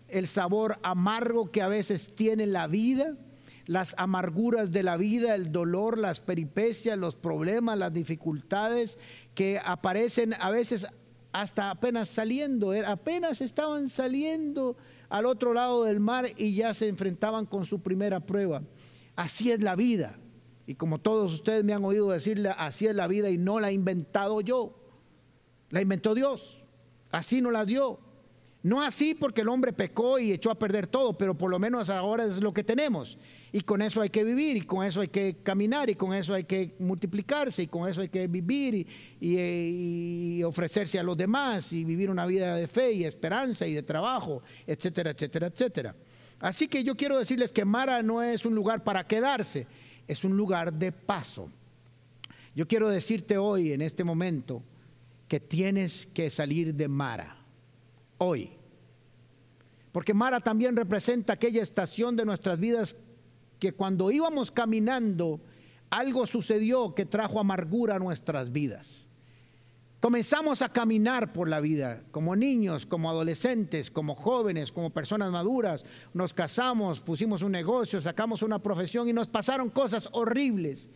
el 0.07 0.25
sabor 0.29 0.79
amargo 0.81 1.51
que 1.51 1.61
a 1.61 1.67
veces 1.67 2.15
tiene 2.15 2.47
la 2.47 2.65
vida 2.67 3.17
las 3.65 3.93
amarguras 3.97 4.71
de 4.71 4.81
la 4.81 4.97
vida, 4.97 5.35
el 5.35 5.51
dolor, 5.51 5.99
las 5.99 6.21
peripecias, 6.21 6.97
los 6.97 7.15
problemas, 7.15 7.77
las 7.77 7.93
dificultades 7.93 8.97
que 9.35 9.61
aparecen 9.63 10.33
a 10.39 10.49
veces 10.49 10.87
hasta 11.33 11.69
apenas 11.69 12.09
saliendo, 12.09 12.73
eh, 12.73 12.83
apenas 12.85 13.41
estaban 13.41 13.89
saliendo 13.89 14.75
al 15.09 15.25
otro 15.25 15.53
lado 15.53 15.83
del 15.83 15.99
mar 15.99 16.27
y 16.37 16.55
ya 16.55 16.73
se 16.73 16.87
enfrentaban 16.87 17.45
con 17.45 17.65
su 17.65 17.81
primera 17.81 18.19
prueba. 18.19 18.61
Así 19.15 19.51
es 19.51 19.61
la 19.61 19.75
vida. 19.75 20.17
Y 20.65 20.75
como 20.75 20.99
todos 20.99 21.33
ustedes 21.33 21.63
me 21.63 21.73
han 21.73 21.83
oído 21.83 22.09
decirle, 22.09 22.51
así 22.55 22.85
es 22.85 22.95
la 22.95 23.07
vida 23.07 23.29
y 23.29 23.37
no 23.37 23.59
la 23.59 23.71
he 23.71 23.73
inventado 23.73 24.39
yo. 24.41 24.75
La 25.71 25.81
inventó 25.81 26.13
Dios. 26.13 26.61
Así 27.11 27.41
no 27.41 27.49
la 27.49 27.65
dio. 27.65 27.99
No 28.61 28.81
así 28.81 29.15
porque 29.15 29.41
el 29.41 29.47
hombre 29.47 29.71
pecó 29.71 30.19
y 30.19 30.33
echó 30.33 30.51
a 30.51 30.59
perder 30.59 30.85
todo, 30.85 31.17
pero 31.17 31.37
por 31.37 31.49
lo 31.49 31.59
menos 31.59 31.89
ahora 31.89 32.25
es 32.25 32.41
lo 32.41 32.53
que 32.53 32.63
tenemos. 32.63 33.17
Y 33.53 33.61
con 33.61 33.81
eso 33.81 34.01
hay 34.01 34.09
que 34.09 34.23
vivir, 34.23 34.57
y 34.57 34.61
con 34.61 34.85
eso 34.85 34.99
hay 34.99 35.07
que 35.07 35.37
caminar, 35.41 35.89
y 35.89 35.95
con 35.95 36.13
eso 36.13 36.33
hay 36.33 36.43
que 36.43 36.75
multiplicarse, 36.77 37.63
y 37.63 37.67
con 37.67 37.89
eso 37.89 38.01
hay 38.01 38.09
que 38.09 38.27
vivir 38.27 38.85
y, 39.19 40.43
ofrecerse 40.43 40.99
a 40.99 41.03
los 41.03 41.15
demás, 41.15 41.71
y 41.71 41.85
vivir 41.85 42.09
una 42.09 42.25
vida 42.25 42.55
de 42.55 42.67
fe 42.67 42.91
y 42.91 43.05
esperanza 43.05 43.65
y 43.65 43.73
de 43.73 43.83
trabajo, 43.83 44.43
etcétera, 44.67 45.11
etcétera, 45.11 45.47
etcétera. 45.47 45.95
Así 46.39 46.67
que 46.67 46.83
yo 46.83 46.95
quiero 46.95 47.17
decirles 47.17 47.51
que 47.51 47.65
Mara 47.65 48.03
no 48.03 48.21
es 48.21 48.45
un 48.45 48.55
lugar 48.55 48.83
para 48.83 49.07
quedarse, 49.07 49.67
es 50.07 50.23
un 50.23 50.35
lugar 50.35 50.73
de 50.73 50.91
paso. 50.91 51.49
Yo 52.55 52.67
quiero 52.67 52.89
decirte 52.89 53.37
hoy, 53.37 53.71
en 53.71 53.81
este 53.81 54.03
momento, 54.03 54.63
que 55.29 55.39
tienes 55.39 56.07
que 56.13 56.29
salir 56.29 56.75
de 56.75 56.87
Mara, 56.87 57.38
hoy. 58.19 58.51
Porque 59.91 60.13
Mara 60.13 60.39
también 60.39 60.75
representa 60.75 61.33
aquella 61.33 61.63
estación 61.63 62.15
de 62.15 62.25
nuestras 62.25 62.59
vidas 62.59 62.95
que 63.57 63.73
cuando 63.73 64.11
íbamos 64.11 64.51
caminando, 64.51 65.41
algo 65.89 66.27
sucedió 66.27 66.93
que 66.93 67.05
trajo 67.05 67.39
amargura 67.39 67.95
a 67.95 67.99
nuestras 67.99 68.51
vidas. 68.51 69.07
Comenzamos 69.99 70.61
a 70.61 70.69
caminar 70.69 71.33
por 71.33 71.49
la 71.49 71.59
vida, 71.59 72.03
como 72.11 72.33
niños, 72.33 72.85
como 72.85 73.09
adolescentes, 73.09 73.91
como 73.91 74.15
jóvenes, 74.15 74.71
como 74.71 74.91
personas 74.91 75.29
maduras. 75.29 75.83
Nos 76.13 76.33
casamos, 76.33 77.01
pusimos 77.01 77.41
un 77.41 77.51
negocio, 77.51 77.99
sacamos 77.99 78.41
una 78.41 78.59
profesión 78.59 79.09
y 79.09 79.13
nos 79.13 79.27
pasaron 79.27 79.69
cosas 79.69 80.07
horribles. 80.13 80.87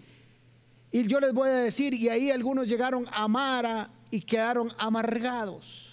Y 0.89 1.05
yo 1.05 1.19
les 1.19 1.33
voy 1.33 1.49
a 1.49 1.53
decir, 1.53 1.93
y 1.93 2.07
ahí 2.07 2.31
algunos 2.31 2.67
llegaron 2.67 3.05
a 3.11 3.27
Mara 3.27 3.89
y 4.09 4.21
quedaron 4.21 4.71
amargados. 4.77 5.92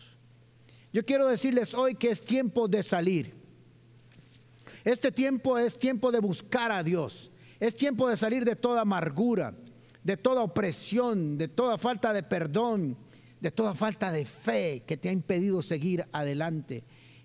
Yo 0.93 1.05
quiero 1.05 1.28
decirles 1.28 1.72
hoy 1.74 1.95
que 1.95 2.11
es 2.11 2.20
tiempo 2.20 2.66
de 2.66 2.82
salir. 2.82 3.32
Este 4.84 5.12
tiempo 5.12 5.57
es 5.59 5.78
tiempo 5.78 6.11
de 6.11 6.20
buscar 6.20 6.72
a 6.72 6.82
Dios. 6.82 7.30
Es 7.61 7.76
tiempo 7.76 8.09
de 8.09 8.16
salir 8.16 8.45
de 8.45 8.57
toda 8.57 8.80
amargura, 8.80 9.55
de 10.03 10.16
toda 10.16 10.43
opresión, 10.43 11.38
de 11.38 11.47
toda 11.47 11.78
falta 11.78 12.12
de 12.12 12.22
perdón, 12.22 12.97
de 13.41 13.51
toda 13.51 13.74
falta 13.74 14.11
de 14.11 14.24
fe 14.24 14.82
que 14.86 14.97
te 14.97 15.11
ha 15.11 15.12
impedido 15.12 15.62
seguir 15.62 16.07
adelante. 16.11 16.82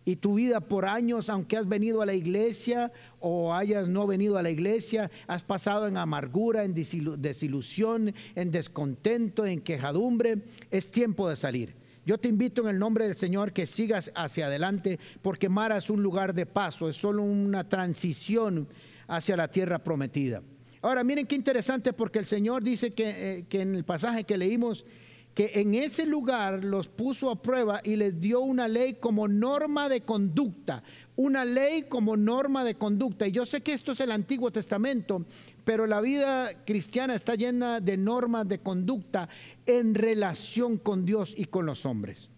Y 0.08 0.18
tu 0.18 0.36
vida 0.36 0.60
por 0.60 0.86
años, 0.86 1.30
aunque 1.30 1.58
has 1.58 1.68
venido 1.68 2.04
a 2.04 2.06
la 2.06 2.14
iglesia 2.14 2.92
o 3.20 3.56
hayas 3.56 3.88
no 3.88 4.06
venido 4.06 4.38
a 4.38 4.44
la 4.44 4.52
iglesia, 4.52 5.10
has 5.26 5.42
pasado 5.42 5.88
en 5.88 5.98
amargura, 5.98 6.64
en 6.64 6.76
desilusión, 6.76 8.14
en 8.36 8.52
descontento, 8.52 9.48
en 9.48 9.62
quejadumbre, 9.62 10.44
es 10.70 10.92
tiempo 10.92 11.28
de 11.28 11.36
salir. 11.36 11.85
Yo 12.06 12.20
te 12.20 12.30
invito 12.30 12.62
en 12.62 12.68
el 12.68 12.78
nombre 12.78 13.08
del 13.08 13.18
Señor 13.18 13.52
que 13.52 13.66
sigas 13.66 14.12
hacia 14.14 14.46
adelante 14.46 15.00
porque 15.24 15.50
Mara 15.50 15.78
es 15.78 15.90
un 15.90 16.04
lugar 16.04 16.36
de 16.36 16.46
paso, 16.46 16.88
es 16.88 16.96
solo 16.96 17.24
una 17.24 17.68
transición 17.68 18.68
hacia 19.08 19.36
la 19.36 19.50
tierra 19.50 19.80
prometida. 19.80 20.44
Ahora 20.84 21.04
miren 21.04 21.26
qué 21.26 21.36
interesante 21.36 21.94
porque 21.94 22.20
el 22.20 22.28
Señor 22.28 22.62
dice 22.62 22.94
que, 22.94 23.10
eh, 23.38 23.46
que 23.50 23.62
en 23.62 23.74
el 23.74 23.84
pasaje 23.84 24.24
que 24.24 24.38
leímos, 24.38 24.86
que 25.34 25.52
en 25.56 25.74
ese 25.74 26.06
lugar 26.06 26.64
los 26.64 26.90
puso 26.90 27.32
a 27.32 27.42
prueba 27.42 27.82
y 27.84 27.96
les 27.96 28.22
dio 28.22 28.40
una 28.40 28.68
ley 28.68 28.94
como 28.94 29.28
norma 29.28 29.90
de 29.90 30.02
conducta, 30.02 30.84
una 31.16 31.44
ley 31.44 31.84
como 31.90 32.16
norma 32.16 32.64
de 32.64 32.76
conducta. 32.76 33.28
Y 33.28 33.32
yo 33.32 33.48
sé 33.48 33.62
que 33.62 33.74
esto 33.74 33.94
es 33.94 34.00
el 34.00 34.12
Antiguo 34.12 34.52
Testamento, 34.52 35.26
pero 35.66 35.88
la 35.88 36.00
vida 36.00 36.64
cristiana 36.64 37.16
está 37.16 37.36
llena 37.36 37.82
de 37.82 37.98
normas 37.98 38.48
de 38.48 38.60
conducta 38.60 39.28
en 39.66 39.96
relación 39.96 40.78
con 40.78 41.06
Dios 41.06 41.34
y 41.36 41.46
con 41.46 41.66
los 41.66 41.86
hombres. 41.86 42.30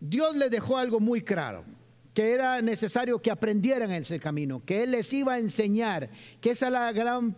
Dios 0.00 0.36
les 0.36 0.50
dejó 0.50 0.78
algo 0.78 1.00
muy 1.00 1.22
claro, 1.22 1.64
que 2.14 2.32
era 2.32 2.60
necesario 2.62 3.20
que 3.20 3.30
aprendieran 3.30 3.92
ese 3.92 4.18
camino, 4.18 4.64
que 4.64 4.82
Él 4.84 4.92
les 4.92 5.12
iba 5.12 5.34
a 5.34 5.38
enseñar, 5.38 6.08
que 6.40 6.50
esa 6.50 6.66
es 6.66 6.72
la 6.72 6.92
gran 6.92 7.36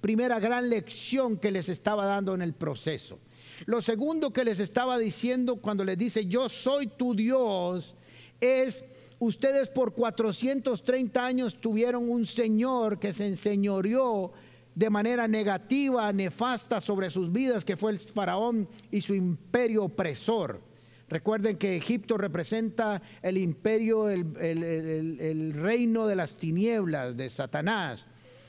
primera 0.00 0.38
gran 0.38 0.70
lección 0.70 1.36
que 1.36 1.50
les 1.50 1.68
estaba 1.68 2.06
dando 2.06 2.34
en 2.34 2.42
el 2.42 2.52
proceso. 2.52 3.18
Lo 3.66 3.80
segundo 3.80 4.32
que 4.32 4.44
les 4.44 4.60
estaba 4.60 4.98
diciendo 4.98 5.56
cuando 5.56 5.84
les 5.84 5.96
dice, 5.96 6.26
yo 6.26 6.48
soy 6.48 6.86
tu 6.86 7.14
Dios, 7.14 7.94
es, 8.40 8.84
ustedes 9.24 9.68
por 9.68 9.94
430 9.94 11.24
años 11.24 11.60
tuvieron 11.60 12.08
un 12.08 12.26
Señor 12.26 12.98
que 12.98 13.12
se 13.12 13.26
enseñoreó 13.26 14.32
de 14.74 14.90
manera 14.90 15.28
negativa, 15.28 16.12
nefasta 16.12 16.80
sobre 16.80 17.10
sus 17.10 17.30
vidas, 17.32 17.64
que 17.64 17.76
fue 17.76 17.92
el 17.92 17.98
faraón 17.98 18.68
y 18.90 19.00
su 19.00 19.14
imperio 19.14 19.84
opresor. 19.84 20.60
Recuerden 21.08 21.56
que 21.58 21.76
Egipto 21.76 22.16
representa 22.16 23.00
el 23.22 23.38
imperio, 23.38 24.08
el, 24.08 24.36
el 24.36 25.52
reino 25.52 26.06
de 26.06 26.16
las 26.16 26.36
tinieblas, 26.36 27.16
de 27.16 27.30
Satanás. 27.30 28.06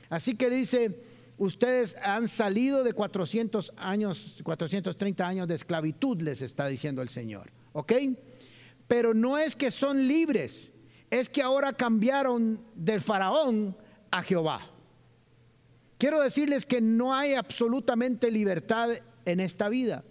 Así 0.10 0.36
que 0.36 0.50
dice, 0.50 1.00
ustedes 1.38 1.96
han 2.02 2.28
salido 2.28 2.84
de 2.84 2.94
400 2.94 3.74
años, 3.78 4.38
430 4.44 5.28
años 5.28 5.48
de 5.48 5.56
esclavitud, 5.56 6.22
les 6.22 6.42
está 6.42 6.68
diciendo 6.68 7.02
el 7.02 7.10
Señor. 7.10 7.52
¿Ok? 7.74 7.92
Pero 8.88 9.14
no 9.14 9.38
es 9.38 9.56
que 9.56 9.72
son 9.72 10.08
libres, 10.08 10.72
es 11.10 11.30
que 11.30 11.42
ahora 11.42 11.74
cambiaron 11.74 12.64
del 12.76 13.02
faraón 13.02 13.76
a 14.12 14.22
Jehová. 14.22 14.62
Quiero 15.98 16.22
decirles 16.22 16.66
que 16.66 16.82
no 16.82 17.14
hay 17.14 17.34
absolutamente 17.34 18.30
libertad 18.30 18.90
en 19.26 19.40
esta 19.40 19.70
vida. 19.70 20.04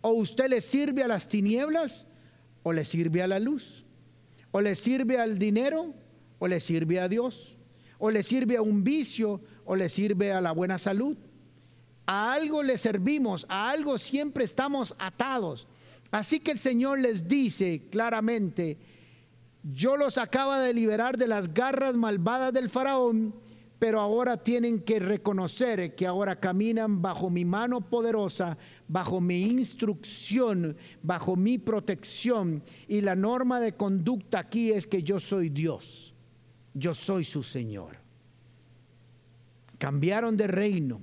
O 0.00 0.10
usted 0.12 0.48
le 0.48 0.60
sirve 0.60 1.02
a 1.02 1.08
las 1.08 1.28
tinieblas 1.28 2.06
o 2.62 2.72
le 2.72 2.84
sirve 2.84 3.22
a 3.22 3.26
la 3.26 3.40
luz. 3.40 3.84
O 4.52 4.60
le 4.60 4.76
sirve 4.76 5.18
al 5.18 5.38
dinero 5.38 5.92
o 6.38 6.46
le 6.46 6.60
sirve 6.60 7.00
a 7.00 7.08
Dios. 7.08 7.56
O 7.98 8.10
le 8.10 8.22
sirve 8.22 8.56
a 8.56 8.62
un 8.62 8.84
vicio 8.84 9.40
o 9.64 9.74
le 9.76 9.88
sirve 9.88 10.32
a 10.32 10.40
la 10.40 10.52
buena 10.52 10.78
salud. 10.78 11.16
A 12.06 12.32
algo 12.34 12.62
le 12.62 12.76
servimos, 12.76 13.46
a 13.48 13.70
algo 13.70 13.98
siempre 13.98 14.44
estamos 14.44 14.94
atados. 14.98 15.66
Así 16.14 16.38
que 16.38 16.52
el 16.52 16.60
Señor 16.60 17.00
les 17.00 17.26
dice 17.26 17.88
claramente, 17.90 18.78
yo 19.64 19.96
los 19.96 20.16
acaba 20.16 20.60
de 20.60 20.72
liberar 20.72 21.18
de 21.18 21.26
las 21.26 21.52
garras 21.52 21.96
malvadas 21.96 22.52
del 22.52 22.70
faraón, 22.70 23.34
pero 23.80 24.00
ahora 24.00 24.36
tienen 24.36 24.78
que 24.78 25.00
reconocer 25.00 25.96
que 25.96 26.06
ahora 26.06 26.38
caminan 26.38 27.02
bajo 27.02 27.30
mi 27.30 27.44
mano 27.44 27.80
poderosa, 27.80 28.56
bajo 28.86 29.20
mi 29.20 29.42
instrucción, 29.42 30.76
bajo 31.02 31.34
mi 31.34 31.58
protección. 31.58 32.62
Y 32.86 33.00
la 33.00 33.16
norma 33.16 33.58
de 33.58 33.74
conducta 33.74 34.38
aquí 34.38 34.70
es 34.70 34.86
que 34.86 35.02
yo 35.02 35.18
soy 35.18 35.48
Dios, 35.48 36.14
yo 36.74 36.94
soy 36.94 37.24
su 37.24 37.42
Señor. 37.42 37.96
Cambiaron 39.78 40.36
de 40.36 40.46
reino. 40.46 41.02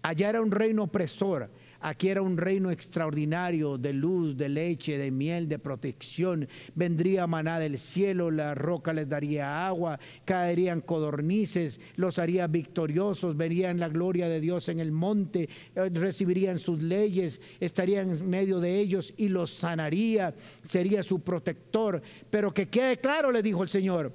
Allá 0.00 0.30
era 0.30 0.40
un 0.40 0.50
reino 0.50 0.84
opresor. 0.84 1.50
Aquí 1.86 2.08
era 2.08 2.20
un 2.20 2.36
reino 2.36 2.72
extraordinario 2.72 3.78
de 3.78 3.92
luz, 3.92 4.36
de 4.36 4.48
leche, 4.48 4.98
de 4.98 5.12
miel, 5.12 5.48
de 5.48 5.60
protección. 5.60 6.48
Vendría 6.74 7.28
maná 7.28 7.60
del 7.60 7.78
cielo, 7.78 8.32
la 8.32 8.56
roca 8.56 8.92
les 8.92 9.08
daría 9.08 9.68
agua, 9.68 10.00
caerían 10.24 10.80
codornices, 10.80 11.78
los 11.94 12.18
haría 12.18 12.48
victoriosos, 12.48 13.36
verían 13.36 13.78
la 13.78 13.88
gloria 13.88 14.28
de 14.28 14.40
Dios 14.40 14.68
en 14.68 14.80
el 14.80 14.90
monte, 14.90 15.48
eh, 15.76 15.90
recibirían 15.92 16.58
sus 16.58 16.82
leyes, 16.82 17.40
estarían 17.60 18.10
en 18.10 18.28
medio 18.28 18.58
de 18.58 18.80
ellos 18.80 19.14
y 19.16 19.28
los 19.28 19.52
sanaría, 19.52 20.34
sería 20.64 21.04
su 21.04 21.20
protector. 21.20 22.02
Pero 22.28 22.52
que 22.52 22.68
quede 22.68 22.96
claro, 22.96 23.30
le 23.30 23.42
dijo 23.42 23.62
el 23.62 23.68
Señor, 23.68 24.12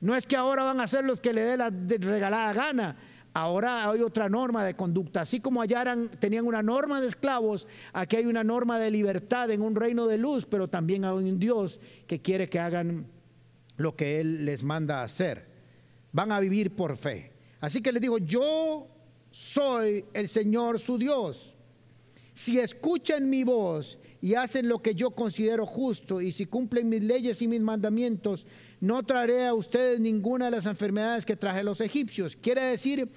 no 0.00 0.14
es 0.14 0.24
que 0.24 0.36
ahora 0.36 0.62
van 0.62 0.80
a 0.80 0.86
ser 0.86 1.04
los 1.04 1.20
que 1.20 1.32
le 1.32 1.40
dé 1.40 1.56
la 1.56 1.70
regalada 1.70 2.52
gana 2.52 2.96
Ahora 3.40 3.88
hay 3.88 4.00
otra 4.00 4.28
norma 4.28 4.64
de 4.64 4.74
conducta. 4.74 5.20
Así 5.20 5.38
como 5.38 5.62
allá 5.62 5.84
tenían 6.18 6.44
una 6.44 6.60
norma 6.60 7.00
de 7.00 7.06
esclavos, 7.06 7.68
aquí 7.92 8.16
hay 8.16 8.26
una 8.26 8.42
norma 8.42 8.80
de 8.80 8.90
libertad 8.90 9.48
en 9.52 9.62
un 9.62 9.76
reino 9.76 10.08
de 10.08 10.18
luz, 10.18 10.44
pero 10.44 10.66
también 10.66 11.04
hay 11.04 11.12
un 11.12 11.38
Dios 11.38 11.78
que 12.08 12.20
quiere 12.20 12.48
que 12.48 12.58
hagan 12.58 13.06
lo 13.76 13.94
que 13.94 14.18
Él 14.18 14.44
les 14.44 14.64
manda 14.64 15.04
hacer. 15.04 15.46
Van 16.10 16.32
a 16.32 16.40
vivir 16.40 16.74
por 16.74 16.96
fe. 16.96 17.30
Así 17.60 17.80
que 17.80 17.92
les 17.92 18.02
digo, 18.02 18.18
yo 18.18 18.88
soy 19.30 20.04
el 20.14 20.26
Señor 20.26 20.80
su 20.80 20.98
Dios. 20.98 21.54
Si 22.34 22.58
escuchan 22.58 23.30
mi 23.30 23.44
voz 23.44 24.00
y 24.20 24.34
hacen 24.34 24.68
lo 24.68 24.82
que 24.82 24.96
yo 24.96 25.12
considero 25.12 25.64
justo 25.64 26.20
y 26.20 26.32
si 26.32 26.46
cumplen 26.46 26.88
mis 26.88 27.02
leyes 27.02 27.40
y 27.40 27.46
mis 27.46 27.60
mandamientos, 27.60 28.48
no 28.80 29.02
traeré 29.04 29.46
a 29.46 29.54
ustedes 29.54 30.00
ninguna 30.00 30.46
de 30.46 30.52
las 30.52 30.66
enfermedades 30.66 31.24
que 31.24 31.36
traje 31.36 31.62
los 31.64 31.80
egipcios. 31.80 32.36
Quiere 32.36 32.62
decir 32.62 33.08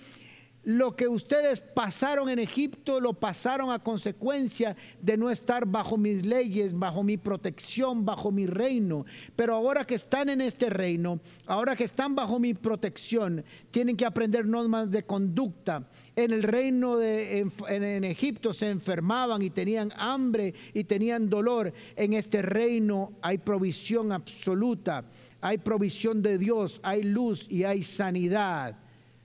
lo 0.64 0.95
que 0.95 1.07
ustedes 1.07 1.62
pasaron 1.62 2.30
en 2.30 2.38
Egipto 2.38 2.99
lo 2.99 3.14
pasaron 3.14 3.72
a 3.72 3.80
consecuencia 3.80 4.76
de 5.01 5.18
no 5.18 5.32
estar 5.32 5.66
bajo 5.66 5.97
mis 5.97 6.24
leyes, 6.24 6.78
bajo 6.78 7.01
mi 7.01 7.18
protección, 7.18 8.05
bajo 8.05 8.32
mi 8.32 8.45
reino. 8.45 9.05
Pero 9.36 9.55
ahora 9.55 9.86
que 9.86 9.95
están 9.95 10.30
en 10.30 10.39
este 10.39 10.70
reino, 10.70 11.20
ahora 11.47 11.76
que 11.76 11.84
están 11.84 12.14
bajo 12.14 12.39
mi 12.39 12.53
protección, 12.53 13.43
tienen 13.72 13.97
que 13.97 14.05
aprender 14.05 14.45
normas 14.45 14.91
de 14.91 15.03
conducta. 15.03 15.88
En 16.16 16.32
el 16.32 16.43
reino 16.43 16.97
de 16.97 17.39
en, 17.68 18.03
Egipto 18.03 18.53
se 18.53 18.70
enfermaban 18.70 19.41
y 19.41 19.49
tenían 19.49 19.91
hambre 19.95 20.53
y 20.74 20.84
tenían 20.84 21.28
dolor. 21.28 21.74
En 21.95 22.14
este 22.14 22.43
reino 22.43 23.14
hay 23.24 23.39
provisión 23.39 24.12
absoluta, 24.12 25.05
hay 25.42 25.58
provisión 25.58 26.22
de 26.22 26.38
Dios, 26.38 26.80
hay 26.84 27.04
luz 27.04 27.46
y 27.50 27.64
hay 27.64 27.84
sanidad 27.84 28.78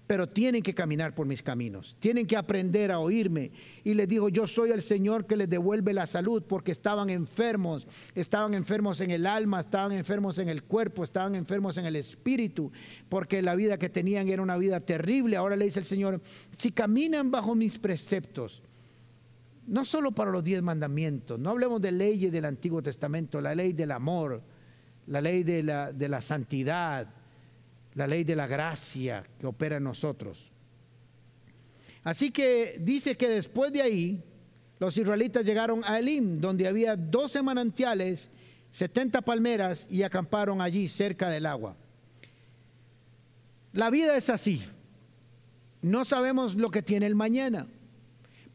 pero 0.06 0.28
tienen 0.28 0.62
que 0.62 0.74
caminar 0.74 1.14
por 1.14 1.26
mis 1.26 1.42
caminos, 1.42 1.96
tienen 1.98 2.26
que 2.26 2.36
aprender 2.36 2.92
a 2.92 3.00
oírme. 3.00 3.50
Y 3.82 3.94
les 3.94 4.08
dijo, 4.08 4.28
yo 4.28 4.46
soy 4.46 4.70
el 4.70 4.82
Señor 4.82 5.26
que 5.26 5.36
les 5.36 5.50
devuelve 5.50 5.92
la 5.92 6.06
salud 6.06 6.44
porque 6.46 6.72
estaban 6.72 7.10
enfermos, 7.10 7.86
estaban 8.14 8.54
enfermos 8.54 9.00
en 9.00 9.10
el 9.10 9.26
alma, 9.26 9.60
estaban 9.60 9.92
enfermos 9.92 10.38
en 10.38 10.48
el 10.48 10.62
cuerpo, 10.62 11.02
estaban 11.02 11.34
enfermos 11.34 11.76
en 11.76 11.86
el 11.86 11.96
espíritu, 11.96 12.70
porque 13.08 13.42
la 13.42 13.56
vida 13.56 13.78
que 13.78 13.88
tenían 13.88 14.28
era 14.28 14.42
una 14.42 14.56
vida 14.56 14.80
terrible. 14.80 15.36
Ahora 15.36 15.56
le 15.56 15.64
dice 15.64 15.80
el 15.80 15.86
Señor, 15.86 16.20
si 16.56 16.70
caminan 16.70 17.30
bajo 17.32 17.54
mis 17.54 17.78
preceptos, 17.78 18.62
no 19.66 19.84
solo 19.84 20.12
para 20.12 20.30
los 20.30 20.44
diez 20.44 20.62
mandamientos, 20.62 21.40
no 21.40 21.50
hablemos 21.50 21.82
de 21.82 21.90
leyes 21.90 22.30
del 22.30 22.44
Antiguo 22.44 22.80
Testamento, 22.80 23.40
la 23.40 23.56
ley 23.56 23.72
del 23.72 23.90
amor, 23.90 24.40
la 25.06 25.20
ley 25.20 25.42
de 25.42 25.62
la, 25.62 25.92
de 25.92 26.08
la 26.08 26.20
santidad, 26.20 27.08
la 27.94 28.06
ley 28.06 28.24
de 28.24 28.36
la 28.36 28.46
gracia 28.46 29.24
que 29.38 29.46
opera 29.46 29.76
en 29.76 29.84
nosotros. 29.84 30.50
Así 32.04 32.30
que 32.30 32.76
dice 32.80 33.16
que 33.16 33.28
después 33.28 33.72
de 33.72 33.82
ahí, 33.82 34.22
los 34.78 34.96
israelitas 34.96 35.44
llegaron 35.44 35.82
a 35.84 35.98
Elim, 35.98 36.40
donde 36.40 36.68
había 36.68 36.96
12 36.96 37.42
manantiales, 37.42 38.28
70 38.72 39.22
palmeras 39.22 39.86
y 39.88 40.02
acamparon 40.02 40.60
allí 40.60 40.88
cerca 40.88 41.30
del 41.30 41.46
agua. 41.46 41.76
La 43.72 43.90
vida 43.90 44.16
es 44.16 44.30
así. 44.30 44.62
No 45.82 46.04
sabemos 46.04 46.54
lo 46.54 46.70
que 46.70 46.82
tiene 46.82 47.06
el 47.06 47.14
mañana. 47.14 47.66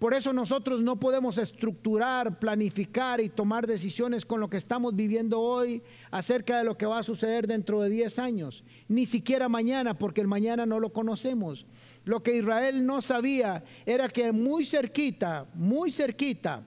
Por 0.02 0.16
eso 0.16 0.34
nosotros 0.34 0.82
no 0.82 1.00
podemos 1.00 1.38
estructurar, 1.38 2.40
planificar 2.40 3.22
y 3.22 3.30
tomar 3.30 3.68
decisiones 3.68 4.26
con 4.26 4.40
lo 4.40 4.50
que 4.50 4.58
estamos 4.58 4.96
viviendo 4.96 5.40
hoy 5.40 5.84
acerca 6.10 6.58
de 6.58 6.64
lo 6.64 6.76
que 6.76 6.88
va 6.88 6.98
a 6.98 7.04
suceder 7.04 7.46
dentro 7.46 7.82
de 7.82 7.90
10 7.92 8.18
años, 8.18 8.64
ni 8.88 9.06
siquiera 9.06 9.48
mañana, 9.48 10.00
porque 10.00 10.22
el 10.22 10.28
mañana 10.28 10.66
no 10.66 10.80
lo 10.80 10.92
conocemos. 10.92 11.68
Lo 12.04 12.24
que 12.24 12.36
Israel 12.36 12.84
no 12.84 13.04
sabía 13.04 13.64
era 13.86 14.10
que 14.10 14.32
muy 14.32 14.66
cerquita, 14.66 15.46
muy 15.54 15.92
cerquita, 15.92 16.66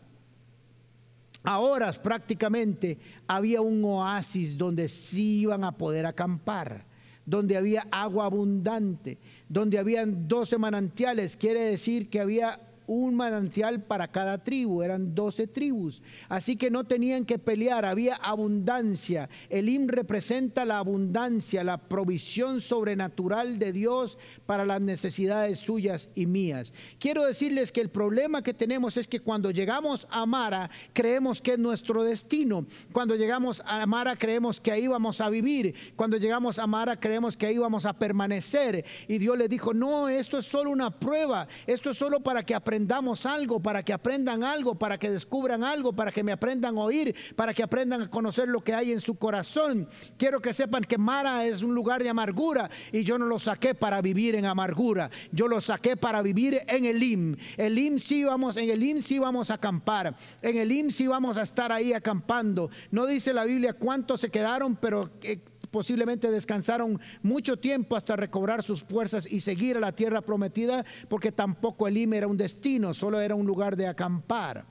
a 1.42 1.58
horas 1.58 1.98
prácticamente, 1.98 2.98
había 3.26 3.62
un 3.62 3.84
oasis 3.84 4.56
donde 4.56 4.88
sí 4.88 5.40
iban 5.40 5.64
a 5.64 5.72
poder 5.72 6.06
acampar 6.06 6.86
donde 7.26 7.56
había 7.56 7.88
agua 7.90 8.26
abundante, 8.26 9.18
donde 9.48 9.78
habían 9.78 10.28
12 10.28 10.58
manantiales, 10.58 11.36
quiere 11.36 11.62
decir 11.62 12.10
que 12.10 12.20
había 12.20 12.60
un 12.86 13.14
manantial 13.14 13.82
para 13.82 14.08
cada 14.08 14.42
tribu, 14.42 14.82
eran 14.82 15.14
doce 15.14 15.46
tribus. 15.46 16.02
Así 16.28 16.56
que 16.56 16.70
no 16.70 16.84
tenían 16.84 17.24
que 17.24 17.38
pelear, 17.38 17.84
había 17.84 18.16
abundancia. 18.16 19.28
Elim 19.48 19.88
representa 19.88 20.64
la 20.64 20.78
abundancia, 20.78 21.64
la 21.64 21.78
provisión 21.78 22.60
sobrenatural 22.60 23.58
de 23.58 23.72
Dios 23.72 24.18
para 24.46 24.64
las 24.64 24.80
necesidades 24.80 25.58
suyas 25.58 26.08
y 26.14 26.26
mías. 26.26 26.72
Quiero 26.98 27.24
decirles 27.24 27.72
que 27.72 27.80
el 27.80 27.90
problema 27.90 28.42
que 28.42 28.54
tenemos 28.54 28.96
es 28.96 29.08
que 29.08 29.20
cuando 29.20 29.50
llegamos 29.50 30.06
a 30.10 30.26
Mara 30.26 30.70
creemos 30.92 31.40
que 31.40 31.52
es 31.52 31.58
nuestro 31.58 32.04
destino. 32.04 32.66
Cuando 32.92 33.16
llegamos 33.16 33.62
a 33.64 33.86
Mara 33.86 34.16
creemos 34.16 34.60
que 34.60 34.72
ahí 34.72 34.86
vamos 34.86 35.20
a 35.20 35.30
vivir. 35.30 35.74
Cuando 35.96 36.16
llegamos 36.16 36.58
a 36.58 36.66
Mara 36.66 36.98
creemos 36.98 37.36
que 37.36 37.46
ahí 37.46 37.58
vamos 37.58 37.86
a 37.86 37.94
permanecer. 37.94 38.84
Y 39.08 39.18
Dios 39.18 39.38
le 39.38 39.48
dijo, 39.48 39.72
no, 39.72 40.08
esto 40.08 40.38
es 40.38 40.46
solo 40.46 40.70
una 40.70 40.90
prueba, 40.90 41.48
esto 41.66 41.90
es 41.90 41.96
solo 41.96 42.20
para 42.20 42.44
que 42.44 42.54
aprendamos 42.54 42.73
aprendamos 42.74 43.24
algo, 43.24 43.62
para 43.62 43.84
que 43.84 43.92
aprendan 43.92 44.42
algo, 44.42 44.74
para 44.74 44.98
que 44.98 45.08
descubran 45.08 45.62
algo, 45.62 45.92
para 45.92 46.10
que 46.10 46.24
me 46.24 46.32
aprendan 46.32 46.76
a 46.76 46.80
oír, 46.80 47.14
para 47.36 47.54
que 47.54 47.62
aprendan 47.62 48.02
a 48.02 48.10
conocer 48.10 48.48
lo 48.48 48.64
que 48.64 48.74
hay 48.74 48.90
en 48.90 49.00
su 49.00 49.14
corazón. 49.14 49.88
Quiero 50.18 50.40
que 50.40 50.52
sepan 50.52 50.82
que 50.82 50.98
Mara 50.98 51.44
es 51.44 51.62
un 51.62 51.72
lugar 51.72 52.02
de 52.02 52.08
amargura 52.08 52.68
y 52.90 53.04
yo 53.04 53.16
no 53.16 53.26
lo 53.26 53.38
saqué 53.38 53.76
para 53.76 54.02
vivir 54.02 54.34
en 54.34 54.44
amargura, 54.44 55.08
yo 55.30 55.46
lo 55.46 55.60
saqué 55.60 55.96
para 55.96 56.20
vivir 56.20 56.62
en 56.66 56.84
el 56.84 57.00
IM. 57.00 57.36
El 57.56 57.78
IM 57.78 58.00
sí 58.00 58.24
vamos, 58.24 58.56
en 58.56 58.68
el 58.68 58.82
IM 58.82 59.02
sí 59.02 59.20
vamos 59.20 59.52
a 59.52 59.54
acampar, 59.54 60.16
en 60.42 60.56
el 60.56 60.72
IM 60.72 60.90
sí 60.90 61.06
vamos 61.06 61.36
a 61.36 61.42
estar 61.42 61.70
ahí 61.70 61.92
acampando. 61.92 62.70
No 62.90 63.06
dice 63.06 63.32
la 63.32 63.44
Biblia 63.44 63.74
cuántos 63.74 64.20
se 64.20 64.30
quedaron, 64.32 64.74
pero 64.74 65.12
eh, 65.22 65.38
posiblemente 65.74 66.30
descansaron 66.30 67.00
mucho 67.20 67.56
tiempo 67.56 67.96
hasta 67.96 68.14
recobrar 68.14 68.62
sus 68.62 68.84
fuerzas 68.84 69.26
y 69.26 69.40
seguir 69.40 69.76
a 69.76 69.80
la 69.80 69.90
tierra 69.90 70.20
prometida, 70.20 70.84
porque 71.08 71.32
tampoco 71.32 71.88
Elim 71.88 72.12
era 72.12 72.28
un 72.28 72.36
destino, 72.36 72.94
solo 72.94 73.20
era 73.20 73.34
un 73.34 73.44
lugar 73.44 73.74
de 73.74 73.88
acampar. 73.88 74.64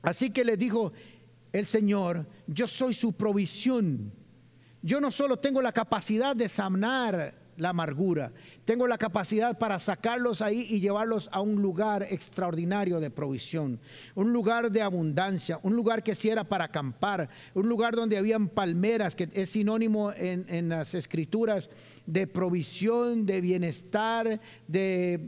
Así 0.00 0.30
que 0.30 0.42
le 0.42 0.56
dijo 0.56 0.94
el 1.52 1.66
Señor, 1.66 2.26
yo 2.46 2.66
soy 2.66 2.94
su 2.94 3.12
provisión. 3.12 4.10
Yo 4.80 5.02
no 5.02 5.10
solo 5.10 5.38
tengo 5.38 5.60
la 5.60 5.72
capacidad 5.72 6.34
de 6.34 6.48
sanar 6.48 7.34
la 7.62 7.70
amargura. 7.70 8.32
Tengo 8.64 8.86
la 8.86 8.98
capacidad 8.98 9.58
para 9.58 9.78
sacarlos 9.78 10.42
ahí 10.42 10.66
y 10.68 10.80
llevarlos 10.80 11.30
a 11.32 11.40
un 11.40 11.62
lugar 11.62 12.02
extraordinario 12.10 13.00
de 13.00 13.10
provisión, 13.10 13.80
un 14.14 14.32
lugar 14.32 14.70
de 14.70 14.82
abundancia, 14.82 15.58
un 15.62 15.74
lugar 15.74 16.02
que 16.02 16.14
si 16.14 16.28
era 16.28 16.44
para 16.44 16.64
acampar, 16.64 17.28
un 17.54 17.68
lugar 17.68 17.94
donde 17.94 18.18
habían 18.18 18.48
palmeras, 18.48 19.14
que 19.14 19.28
es 19.32 19.50
sinónimo 19.50 20.12
en, 20.12 20.68
las 20.68 20.94
escrituras 20.94 21.70
de 22.06 22.26
provisión, 22.26 23.24
de 23.24 23.40
bienestar, 23.40 24.40
de, 24.66 25.20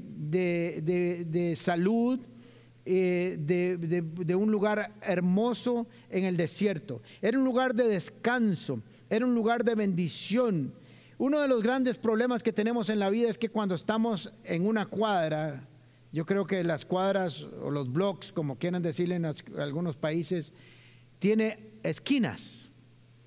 salud. 1.58 2.20
Eh, 2.86 3.38
de, 3.40 4.34
un 4.34 4.52
lugar 4.52 4.92
hermoso 5.00 5.86
en 6.10 6.24
el 6.24 6.36
desierto. 6.36 7.00
Era 7.22 7.38
un 7.38 7.44
lugar 7.44 7.74
de 7.74 7.88
descanso, 7.88 8.82
era 9.08 9.24
un 9.24 9.34
lugar 9.34 9.64
de 9.64 9.74
bendición. 9.74 10.74
Uno 11.24 11.40
de 11.40 11.48
los 11.48 11.62
grandes 11.62 11.96
problemas 11.96 12.42
que 12.42 12.52
tenemos 12.52 12.90
en 12.90 12.98
la 12.98 13.08
vida 13.08 13.30
es 13.30 13.38
que 13.38 13.48
cuando 13.48 13.74
estamos 13.74 14.30
en 14.44 14.66
una 14.66 14.84
cuadra, 14.84 15.66
yo 16.12 16.26
creo 16.26 16.46
que 16.46 16.62
las 16.62 16.84
cuadras 16.84 17.46
o 17.62 17.70
los 17.70 17.90
blocks, 17.90 18.30
como 18.30 18.58
quieran 18.58 18.82
decirle 18.82 19.14
en 19.14 19.24
algunos 19.58 19.96
países, 19.96 20.52
tiene 21.18 21.78
esquinas. 21.82 22.70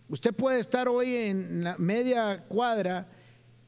Usted 0.10 0.32
puede 0.32 0.60
estar 0.60 0.88
hoy 0.88 1.16
en 1.16 1.64
la 1.64 1.76
media 1.80 2.44
cuadra 2.48 3.08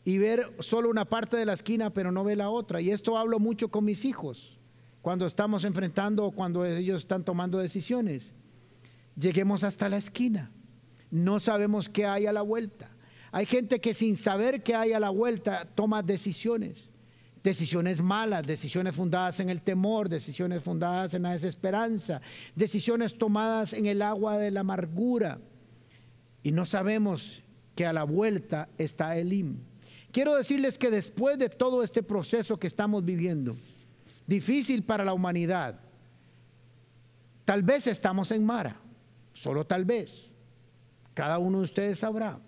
y 0.06 0.20
ver 0.20 0.54
solo 0.60 0.92
una 0.92 1.06
parte 1.06 1.36
de 1.36 1.48
la 1.48 1.54
esquina, 1.54 1.92
pero 1.92 2.12
no 2.12 2.24
ve 2.24 2.36
la 2.36 2.52
otra. 2.52 2.82
Y 2.82 2.92
esto 2.92 3.18
hablo 3.18 3.40
mucho 3.40 3.70
con 3.70 3.84
mis 3.84 4.06
hijos 4.06 4.60
cuando 5.02 5.26
estamos 5.26 5.64
enfrentando 5.64 6.24
o 6.24 6.32
cuando 6.32 6.66
ellos 6.66 7.00
están 7.00 7.26
tomando 7.26 7.58
decisiones. 7.58 8.32
Lleguemos 9.20 9.64
hasta 9.64 9.90
la 9.90 9.98
esquina. 9.98 10.52
No 11.10 11.40
sabemos 11.40 11.90
qué 11.90 12.06
hay 12.06 12.28
a 12.28 12.32
la 12.32 12.44
vuelta. 12.44 12.92
Hay 13.32 13.46
gente 13.46 13.80
que 13.80 13.94
sin 13.94 14.18
saber 14.18 14.64
qué 14.64 14.76
hay 14.76 14.94
a 14.94 15.00
la 15.00 15.10
vuelta 15.10 15.66
toma 15.76 16.02
decisiones. 16.02 16.90
Decisiones 17.44 18.02
malas, 18.02 18.46
decisiones 18.46 18.96
fundadas 18.96 19.40
en 19.40 19.50
el 19.50 19.62
temor, 19.62 20.10
decisiones 20.10 20.62
fundadas 20.62 21.14
en 21.14 21.24
la 21.24 21.32
desesperanza, 21.32 22.22
decisiones 22.56 23.18
tomadas 23.18 23.74
en 23.74 23.86
el 23.86 24.02
agua 24.02 24.38
de 24.38 24.52
la 24.52 24.62
amargura. 24.62 25.40
Y 26.44 26.52
no 26.52 26.66
sabemos 26.66 27.42
que 27.76 27.86
a 27.86 27.94
la 27.94 28.04
vuelta 28.04 28.68
está 28.78 29.18
Elim. 29.18 29.60
Quiero 30.12 30.36
decirles 30.36 30.78
que 30.78 30.90
después 30.90 31.38
de 31.38 31.50
todo 31.50 31.84
este 31.84 32.04
proceso 32.04 32.60
que 32.60 32.68
estamos 32.68 33.06
viviendo, 33.06 33.56
difícil 34.28 34.84
para 34.84 35.06
la 35.06 35.14
humanidad, 35.14 35.80
tal 37.46 37.64
vez 37.64 37.88
estamos 37.88 38.32
en 38.32 38.44
Mara, 38.44 38.76
solo 39.34 39.66
tal 39.66 39.86
vez. 39.86 40.30
Cada 41.14 41.38
uno 41.38 41.60
de 41.60 41.66
ustedes 41.66 42.00
sabrá. 42.00 42.40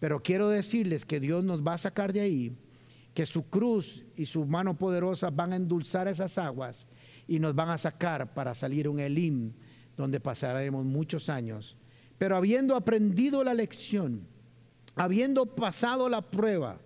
Pero 0.00 0.22
quiero 0.22 0.48
decirles 0.48 1.04
que 1.04 1.20
Dios 1.20 1.44
nos 1.44 1.64
va 1.64 1.74
a 1.74 1.78
sacar 1.78 2.12
de 2.12 2.22
ahí, 2.22 2.56
que 3.14 3.26
su 3.26 3.48
cruz 3.48 4.02
y 4.16 4.26
su 4.26 4.46
mano 4.46 4.76
poderosa 4.76 5.30
van 5.30 5.52
a 5.52 5.56
endulzar 5.56 6.08
esas 6.08 6.38
aguas 6.38 6.86
y 7.28 7.38
nos 7.38 7.54
van 7.54 7.68
a 7.68 7.78
sacar 7.78 8.34
para 8.34 8.54
salir 8.54 8.88
un 8.88 8.98
Elim, 8.98 9.52
donde 9.96 10.18
pasaremos 10.18 10.84
muchos 10.84 11.28
años. 11.28 11.76
Pero 12.18 12.36
habiendo 12.36 12.74
aprendido 12.74 13.44
la 13.44 13.54
lección, 13.54 14.26
habiendo 14.96 15.46
pasado 15.46 16.08
la 16.08 16.22
prueba, 16.22 16.80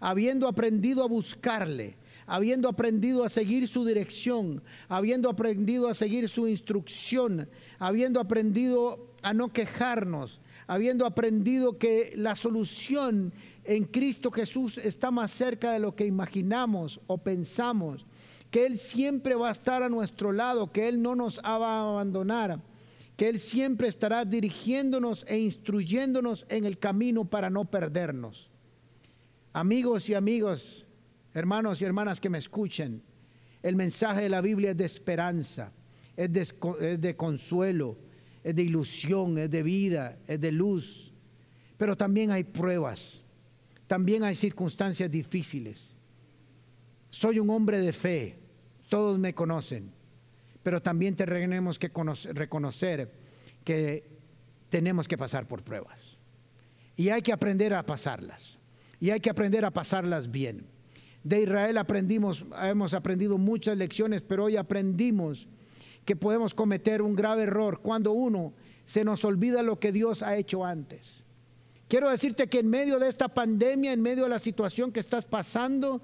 habiendo 0.00 0.48
aprendido 0.48 1.02
a 1.02 1.08
buscarle, 1.08 1.96
habiendo 2.26 2.68
aprendido 2.68 3.24
a 3.24 3.28
seguir 3.28 3.68
su 3.68 3.84
dirección, 3.84 4.62
habiendo 4.88 5.28
aprendido 5.28 5.88
a 5.88 5.94
seguir 5.94 6.28
su 6.28 6.48
instrucción, 6.48 7.48
habiendo 7.78 8.20
aprendido 8.20 9.14
a 9.22 9.34
no 9.34 9.52
quejarnos, 9.52 10.40
habiendo 10.66 11.06
aprendido 11.06 11.78
que 11.78 12.12
la 12.16 12.36
solución 12.36 13.32
en 13.64 13.84
Cristo 13.84 14.30
Jesús 14.30 14.78
está 14.78 15.10
más 15.10 15.30
cerca 15.30 15.72
de 15.72 15.78
lo 15.78 15.94
que 15.94 16.06
imaginamos 16.06 17.00
o 17.06 17.18
pensamos, 17.18 18.06
que 18.50 18.66
Él 18.66 18.78
siempre 18.78 19.34
va 19.34 19.48
a 19.48 19.52
estar 19.52 19.82
a 19.82 19.88
nuestro 19.88 20.32
lado, 20.32 20.70
que 20.70 20.88
Él 20.88 21.02
no 21.02 21.14
nos 21.14 21.38
va 21.38 21.80
a 21.80 21.90
abandonar, 21.90 22.60
que 23.16 23.28
Él 23.28 23.38
siempre 23.38 23.88
estará 23.88 24.24
dirigiéndonos 24.24 25.24
e 25.28 25.38
instruyéndonos 25.38 26.46
en 26.48 26.64
el 26.64 26.78
camino 26.78 27.24
para 27.24 27.50
no 27.50 27.64
perdernos. 27.64 28.50
Amigos 29.52 30.08
y 30.08 30.14
amigos, 30.14 30.84
hermanos 31.32 31.80
y 31.80 31.84
hermanas 31.84 32.20
que 32.20 32.30
me 32.30 32.38
escuchen, 32.38 33.02
el 33.62 33.76
mensaje 33.76 34.22
de 34.22 34.28
la 34.28 34.40
Biblia 34.40 34.72
es 34.72 34.76
de 34.76 34.84
esperanza, 34.84 35.72
es 36.16 36.32
de, 36.32 36.40
es 36.80 37.00
de 37.00 37.16
consuelo, 37.16 37.96
es 38.44 38.54
de 38.54 38.62
ilusión, 38.62 39.38
es 39.38 39.50
de 39.50 39.62
vida, 39.62 40.18
es 40.28 40.38
de 40.40 40.52
luz. 40.52 41.12
Pero 41.78 41.96
también 41.96 42.30
hay 42.30 42.44
pruebas, 42.44 43.22
también 43.86 44.22
hay 44.22 44.36
circunstancias 44.36 45.10
difíciles. 45.10 45.96
Soy 47.08 47.38
un 47.38 47.48
hombre 47.48 47.80
de 47.80 47.92
fe, 47.92 48.38
todos 48.90 49.18
me 49.18 49.34
conocen, 49.34 49.90
pero 50.62 50.80
también 50.82 51.16
tenemos 51.16 51.78
que 51.78 51.90
reconocer 52.34 53.10
que 53.64 54.04
tenemos 54.68 55.08
que 55.08 55.16
pasar 55.16 55.48
por 55.48 55.62
pruebas. 55.62 55.98
Y 56.96 57.08
hay 57.08 57.22
que 57.22 57.32
aprender 57.32 57.72
a 57.74 57.84
pasarlas. 57.84 58.58
Y 59.00 59.10
hay 59.10 59.20
que 59.20 59.30
aprender 59.30 59.64
a 59.64 59.72
pasarlas 59.72 60.30
bien. 60.30 60.66
De 61.22 61.42
Israel 61.42 61.78
aprendimos, 61.78 62.44
hemos 62.62 62.92
aprendido 62.92 63.38
muchas 63.38 63.78
lecciones, 63.78 64.22
pero 64.22 64.44
hoy 64.44 64.56
aprendimos 64.56 65.48
que 66.04 66.16
podemos 66.16 66.54
cometer 66.54 67.02
un 67.02 67.14
grave 67.14 67.44
error 67.44 67.80
cuando 67.80 68.12
uno 68.12 68.52
se 68.84 69.04
nos 69.04 69.24
olvida 69.24 69.62
lo 69.62 69.78
que 69.78 69.92
Dios 69.92 70.22
ha 70.22 70.36
hecho 70.36 70.64
antes. 70.64 71.22
Quiero 71.88 72.10
decirte 72.10 72.48
que 72.48 72.60
en 72.60 72.68
medio 72.68 72.98
de 72.98 73.08
esta 73.08 73.28
pandemia, 73.28 73.92
en 73.92 74.02
medio 74.02 74.24
de 74.24 74.30
la 74.30 74.38
situación 74.38 74.92
que 74.92 75.00
estás 75.00 75.24
pasando, 75.24 76.02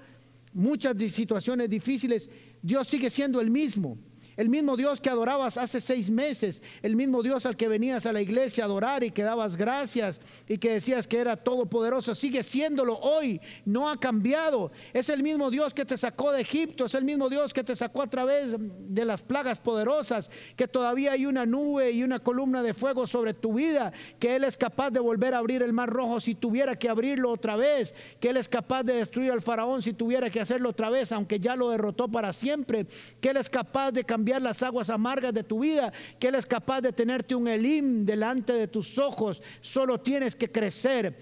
muchas 0.53 0.95
situaciones 1.11 1.69
difíciles, 1.69 2.29
Dios 2.61 2.87
sigue 2.87 3.09
siendo 3.09 3.41
el 3.41 3.49
mismo. 3.49 3.97
El 4.37 4.49
mismo 4.49 4.77
Dios 4.77 5.01
que 5.01 5.09
adorabas 5.09 5.57
hace 5.57 5.81
seis 5.81 6.09
meses, 6.09 6.63
el 6.81 6.95
mismo 6.95 7.21
Dios 7.21 7.45
al 7.45 7.57
que 7.57 7.67
venías 7.67 8.05
a 8.05 8.13
la 8.13 8.21
iglesia 8.21 8.63
a 8.63 8.67
adorar 8.67 9.03
y 9.03 9.11
que 9.11 9.23
dabas 9.23 9.57
gracias 9.57 10.21
y 10.47 10.57
que 10.57 10.73
decías 10.73 11.05
que 11.05 11.19
era 11.19 11.35
todopoderoso, 11.35 12.15
sigue 12.15 12.41
siéndolo 12.41 12.97
hoy, 12.99 13.41
no 13.65 13.89
ha 13.89 13.99
cambiado. 13.99 14.71
Es 14.93 15.09
el 15.09 15.21
mismo 15.21 15.51
Dios 15.51 15.73
que 15.73 15.83
te 15.83 15.97
sacó 15.97 16.31
de 16.31 16.41
Egipto, 16.41 16.85
es 16.85 16.95
el 16.95 17.03
mismo 17.03 17.29
Dios 17.29 17.53
que 17.53 17.63
te 17.63 17.75
sacó 17.75 18.01
a 18.01 18.09
través 18.09 18.55
de 18.57 19.05
las 19.05 19.21
plagas 19.21 19.59
poderosas, 19.59 20.31
que 20.55 20.67
todavía 20.67 21.11
hay 21.11 21.25
una 21.25 21.45
nube 21.45 21.91
y 21.91 22.03
una 22.03 22.19
columna 22.19 22.63
de 22.63 22.73
fuego 22.73 23.07
sobre 23.07 23.33
tu 23.33 23.53
vida, 23.55 23.91
que 24.17 24.37
Él 24.37 24.45
es 24.45 24.55
capaz 24.55 24.91
de 24.91 25.01
volver 25.01 25.33
a 25.33 25.39
abrir 25.39 25.61
el 25.61 25.73
mar 25.73 25.89
rojo 25.89 26.21
si 26.21 26.35
tuviera 26.35 26.77
que 26.77 26.87
abrirlo 26.87 27.31
otra 27.31 27.57
vez, 27.57 27.93
que 28.21 28.29
Él 28.29 28.37
es 28.37 28.47
capaz 28.47 28.83
de 28.83 28.93
destruir 28.93 29.31
al 29.31 29.41
faraón 29.41 29.81
si 29.81 29.91
tuviera 29.91 30.29
que 30.29 30.39
hacerlo 30.39 30.69
otra 30.69 30.89
vez, 30.89 31.11
aunque 31.11 31.37
ya 31.39 31.57
lo 31.57 31.69
derrotó 31.69 32.07
para 32.07 32.31
siempre, 32.31 32.87
que 33.19 33.29
Él 33.29 33.37
es 33.37 33.49
capaz 33.49 33.91
de 33.91 34.05
cambiar 34.05 34.20
cambiar 34.21 34.43
las 34.43 34.61
aguas 34.61 34.91
amargas 34.91 35.33
de 35.33 35.43
tu 35.43 35.61
vida, 35.61 35.91
que 36.19 36.27
Él 36.27 36.35
es 36.35 36.45
capaz 36.45 36.79
de 36.81 36.93
tenerte 36.93 37.33
un 37.33 37.47
Elim 37.47 38.05
delante 38.05 38.53
de 38.53 38.67
tus 38.67 38.99
ojos. 38.99 39.41
Solo 39.61 39.99
tienes 39.99 40.35
que 40.35 40.51
crecer 40.51 41.17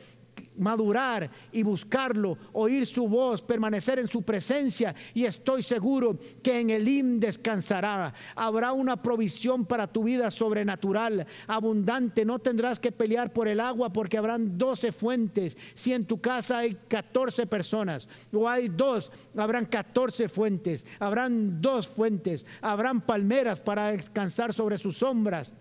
madurar 0.58 1.30
y 1.52 1.64
buscarlo, 1.64 2.38
oír 2.54 2.86
su 2.86 3.08
voz, 3.08 3.42
permanecer 3.42 4.00
en 4.00 4.08
su 4.08 4.22
presencia 4.22 4.96
y 5.14 5.26
estoy 5.26 5.64
seguro 5.64 6.18
que 6.44 6.60
en 6.60 6.70
el 6.70 6.88
IM 6.88 7.20
descansará. 7.20 8.14
Habrá 8.36 8.72
una 8.72 9.02
provisión 9.02 9.66
para 9.66 9.88
tu 9.88 10.04
vida 10.04 10.32
sobrenatural, 10.32 11.26
abundante. 11.48 12.26
No 12.26 12.40
tendrás 12.40 12.80
que 12.80 12.92
pelear 12.92 13.34
por 13.34 13.48
el 13.48 13.60
agua 13.60 13.92
porque 13.92 14.18
habrán 14.18 14.58
12 14.58 14.92
fuentes. 14.92 15.58
Si 15.76 15.94
en 15.94 16.06
tu 16.06 16.20
casa 16.22 16.60
hay 16.60 16.78
14 16.88 17.48
personas 17.48 18.08
o 18.32 18.48
hay 18.48 18.70
dos, 18.70 19.12
habrán 19.36 19.66
14 19.66 20.30
fuentes. 20.30 20.86
Habrán 21.00 21.62
dos 21.62 21.88
fuentes. 21.88 22.46
Habrán 22.62 23.02
palmeras 23.02 23.60
para 23.60 23.92
descansar 23.92 24.54
sobre 24.54 24.78
sus 24.78 24.98
sombras. 24.98 25.54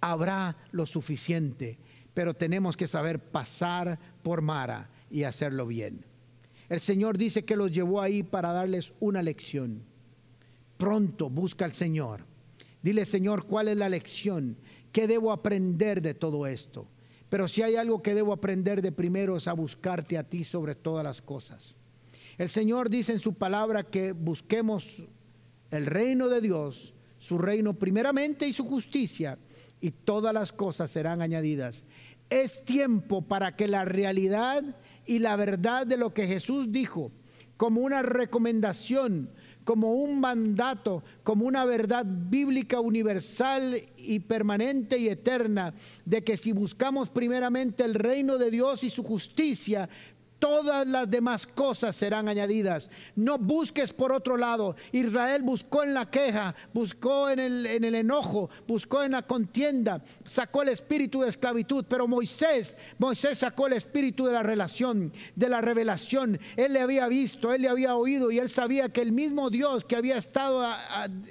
Habrá 0.00 0.56
lo 0.72 0.86
suficiente 0.86 1.78
pero 2.16 2.32
tenemos 2.32 2.78
que 2.78 2.88
saber 2.88 3.18
pasar 3.18 3.98
por 4.22 4.40
Mara 4.40 4.88
y 5.10 5.24
hacerlo 5.24 5.66
bien. 5.66 6.02
El 6.70 6.80
Señor 6.80 7.18
dice 7.18 7.44
que 7.44 7.56
los 7.56 7.70
llevó 7.70 8.00
ahí 8.00 8.22
para 8.22 8.52
darles 8.52 8.94
una 9.00 9.20
lección. 9.20 9.82
Pronto 10.78 11.28
busca 11.28 11.66
al 11.66 11.72
Señor. 11.72 12.24
Dile, 12.80 13.04
Señor, 13.04 13.44
¿cuál 13.44 13.68
es 13.68 13.76
la 13.76 13.90
lección? 13.90 14.56
¿Qué 14.92 15.06
debo 15.06 15.30
aprender 15.30 16.00
de 16.00 16.14
todo 16.14 16.46
esto? 16.46 16.88
Pero 17.28 17.48
si 17.48 17.60
hay 17.60 17.76
algo 17.76 18.02
que 18.02 18.14
debo 18.14 18.32
aprender 18.32 18.80
de 18.80 18.92
primero 18.92 19.36
es 19.36 19.46
a 19.46 19.52
buscarte 19.52 20.16
a 20.16 20.24
ti 20.24 20.42
sobre 20.42 20.74
todas 20.74 21.04
las 21.04 21.20
cosas. 21.20 21.76
El 22.38 22.48
Señor 22.48 22.88
dice 22.88 23.12
en 23.12 23.18
su 23.18 23.34
palabra 23.34 23.82
que 23.82 24.12
busquemos 24.12 25.04
el 25.70 25.84
reino 25.84 26.30
de 26.30 26.40
Dios, 26.40 26.94
su 27.18 27.36
reino 27.36 27.74
primeramente 27.74 28.48
y 28.48 28.54
su 28.54 28.64
justicia, 28.64 29.38
y 29.80 29.90
todas 29.90 30.32
las 30.32 30.52
cosas 30.52 30.90
serán 30.90 31.20
añadidas. 31.22 31.84
Es 32.30 32.64
tiempo 32.64 33.22
para 33.22 33.54
que 33.56 33.68
la 33.68 33.84
realidad 33.84 34.64
y 35.06 35.20
la 35.20 35.36
verdad 35.36 35.86
de 35.86 35.96
lo 35.96 36.12
que 36.12 36.26
Jesús 36.26 36.72
dijo, 36.72 37.12
como 37.56 37.80
una 37.80 38.02
recomendación, 38.02 39.30
como 39.64 39.94
un 39.94 40.20
mandato, 40.20 41.02
como 41.24 41.44
una 41.44 41.64
verdad 41.64 42.06
bíblica 42.06 42.80
universal 42.80 43.82
y 43.96 44.20
permanente 44.20 44.98
y 44.98 45.08
eterna, 45.08 45.74
de 46.04 46.22
que 46.22 46.36
si 46.36 46.52
buscamos 46.52 47.10
primeramente 47.10 47.84
el 47.84 47.94
reino 47.94 48.38
de 48.38 48.50
Dios 48.50 48.84
y 48.84 48.90
su 48.90 49.02
justicia, 49.02 49.88
todas 50.46 50.86
las 50.86 51.10
demás 51.10 51.44
cosas 51.44 51.96
serán 51.96 52.28
añadidas. 52.28 52.88
No 53.16 53.36
busques 53.36 53.92
por 53.92 54.12
otro 54.12 54.36
lado. 54.36 54.76
Israel 54.92 55.42
buscó 55.42 55.82
en 55.82 55.92
la 55.92 56.08
queja, 56.08 56.54
buscó 56.72 57.28
en 57.28 57.40
el, 57.40 57.66
en 57.66 57.82
el, 57.82 57.96
enojo, 57.96 58.48
buscó 58.64 59.02
en 59.02 59.12
la 59.12 59.22
contienda, 59.22 60.04
sacó 60.24 60.62
el 60.62 60.68
espíritu 60.68 61.22
de 61.22 61.30
esclavitud. 61.30 61.84
Pero 61.88 62.06
Moisés, 62.06 62.76
Moisés 62.96 63.38
sacó 63.38 63.66
el 63.66 63.72
espíritu 63.72 64.26
de 64.26 64.34
la 64.34 64.44
relación, 64.44 65.12
de 65.34 65.48
la 65.48 65.60
revelación. 65.60 66.38
Él 66.56 66.74
le 66.74 66.80
había 66.80 67.08
visto, 67.08 67.52
él 67.52 67.62
le 67.62 67.68
había 67.68 67.96
oído 67.96 68.30
y 68.30 68.38
él 68.38 68.48
sabía 68.48 68.88
que 68.88 69.02
el 69.02 69.10
mismo 69.10 69.50
Dios 69.50 69.84
que 69.84 69.96
había 69.96 70.16
estado 70.16 70.64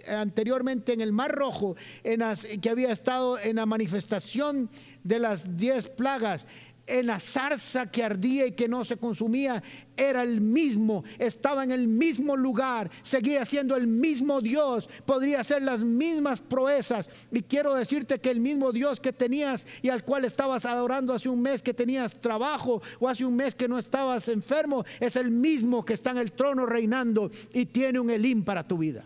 anteriormente 0.10 0.92
en 0.92 1.00
el 1.00 1.14
Mar 1.14 1.32
Rojo, 1.32 1.78
en 2.04 2.22
que 2.60 2.70
había 2.70 2.92
estado 2.92 3.40
en 3.40 3.56
la 3.56 3.66
manifestación 3.66 4.70
de 5.06 5.20
las 5.20 5.56
diez 5.56 5.88
plagas, 5.88 6.46
en 6.88 7.08
la 7.08 7.20
zarza 7.20 7.90
que 7.90 8.04
ardía 8.04 8.46
y 8.46 8.52
que 8.52 8.68
no 8.68 8.86
se 8.86 8.98
consumía, 8.98 9.64
era 9.98 10.24
el 10.24 10.42
mismo, 10.42 11.04
estaba 11.18 11.64
en 11.64 11.72
el 11.72 11.88
mismo 11.88 12.36
lugar, 12.36 12.92
seguía 13.02 13.46
siendo 13.46 13.76
el 13.76 13.88
mismo 13.88 14.42
Dios, 14.42 14.90
podría 15.06 15.40
hacer 15.40 15.62
las 15.64 15.84
mismas 15.84 16.42
proezas. 16.42 17.10
Y 17.32 17.42
quiero 17.42 17.74
decirte 17.74 18.20
que 18.20 18.30
el 18.30 18.40
mismo 18.40 18.72
Dios 18.72 19.00
que 19.00 19.14
tenías 19.14 19.66
y 19.82 19.90
al 19.90 20.04
cual 20.04 20.26
estabas 20.26 20.66
adorando 20.66 21.14
hace 21.14 21.30
un 21.30 21.42
mes 21.42 21.62
que 21.62 21.74
tenías 21.74 22.20
trabajo 22.22 22.82
o 23.00 23.10
hace 23.10 23.26
un 23.26 23.36
mes 23.36 23.56
que 23.56 23.68
no 23.68 23.80
estabas 23.80 24.28
enfermo, 24.28 24.86
es 25.00 25.16
el 25.16 25.32
mismo 25.32 25.84
que 25.84 25.94
está 25.94 26.12
en 26.12 26.20
el 26.20 26.34
trono 26.34 26.66
reinando 26.66 27.32
y 27.54 27.66
tiene 27.66 28.00
un 28.00 28.10
Elim 28.10 28.44
para 28.44 28.68
tu 28.68 28.78
vida. 28.78 29.06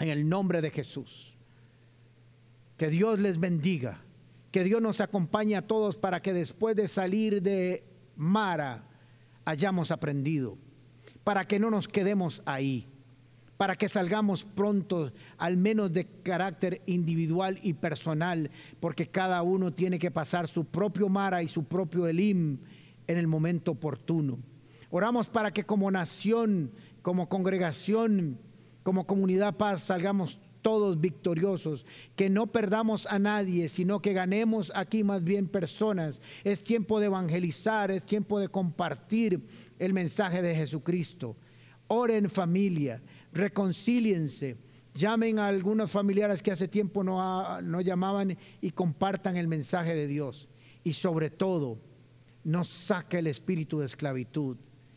En 0.00 0.08
el 0.08 0.28
nombre 0.28 0.60
de 0.60 0.70
Jesús. 0.70 1.34
Que 2.76 2.88
Dios 2.88 3.18
les 3.18 3.40
bendiga 3.40 4.00
que 4.50 4.64
Dios 4.64 4.80
nos 4.80 5.00
acompañe 5.00 5.56
a 5.56 5.66
todos 5.66 5.96
para 5.96 6.20
que 6.22 6.32
después 6.32 6.74
de 6.76 6.88
salir 6.88 7.42
de 7.42 7.84
Mara 8.16 8.84
hayamos 9.44 9.90
aprendido, 9.90 10.58
para 11.24 11.46
que 11.46 11.58
no 11.58 11.70
nos 11.70 11.88
quedemos 11.88 12.42
ahí, 12.46 12.88
para 13.56 13.76
que 13.76 13.88
salgamos 13.88 14.44
pronto, 14.44 15.12
al 15.36 15.56
menos 15.56 15.92
de 15.92 16.06
carácter 16.22 16.80
individual 16.86 17.58
y 17.62 17.74
personal, 17.74 18.50
porque 18.80 19.08
cada 19.08 19.42
uno 19.42 19.72
tiene 19.72 19.98
que 19.98 20.10
pasar 20.10 20.48
su 20.48 20.64
propio 20.64 21.08
Mara 21.08 21.42
y 21.42 21.48
su 21.48 21.64
propio 21.64 22.06
Elim 22.06 22.58
en 23.06 23.18
el 23.18 23.26
momento 23.26 23.72
oportuno. 23.72 24.38
Oramos 24.90 25.28
para 25.28 25.50
que 25.50 25.64
como 25.64 25.90
nación, 25.90 26.72
como 27.02 27.28
congregación, 27.28 28.38
como 28.82 29.06
comunidad 29.06 29.56
paz 29.56 29.82
salgamos 29.82 30.40
todos 30.62 31.00
victoriosos, 31.00 31.86
que 32.16 32.30
no 32.30 32.46
perdamos 32.46 33.06
a 33.06 33.18
nadie, 33.18 33.68
sino 33.68 34.00
que 34.00 34.12
ganemos 34.12 34.72
aquí 34.74 35.04
más 35.04 35.22
bien 35.24 35.48
personas. 35.48 36.20
Es 36.44 36.62
tiempo 36.62 37.00
de 37.00 37.06
evangelizar, 37.06 37.90
es 37.90 38.04
tiempo 38.04 38.38
de 38.40 38.48
compartir 38.48 39.42
el 39.78 39.92
mensaje 39.92 40.42
de 40.42 40.54
Jesucristo. 40.54 41.36
Oren 41.88 42.28
familia, 42.28 43.00
reconcíliense, 43.32 44.56
llamen 44.94 45.38
a 45.38 45.48
algunos 45.48 45.90
familiares 45.90 46.42
que 46.42 46.50
hace 46.50 46.68
tiempo 46.68 47.02
no, 47.02 47.62
no 47.62 47.80
llamaban 47.80 48.36
y 48.60 48.70
compartan 48.72 49.36
el 49.36 49.48
mensaje 49.48 49.94
de 49.94 50.06
Dios. 50.06 50.48
y 50.84 50.92
sobre 50.94 51.28
todo, 51.28 51.78
no 52.44 52.64
saque 52.64 53.18
el 53.18 53.26
espíritu 53.26 53.80
de 53.80 53.86
esclavitud, 53.86 54.56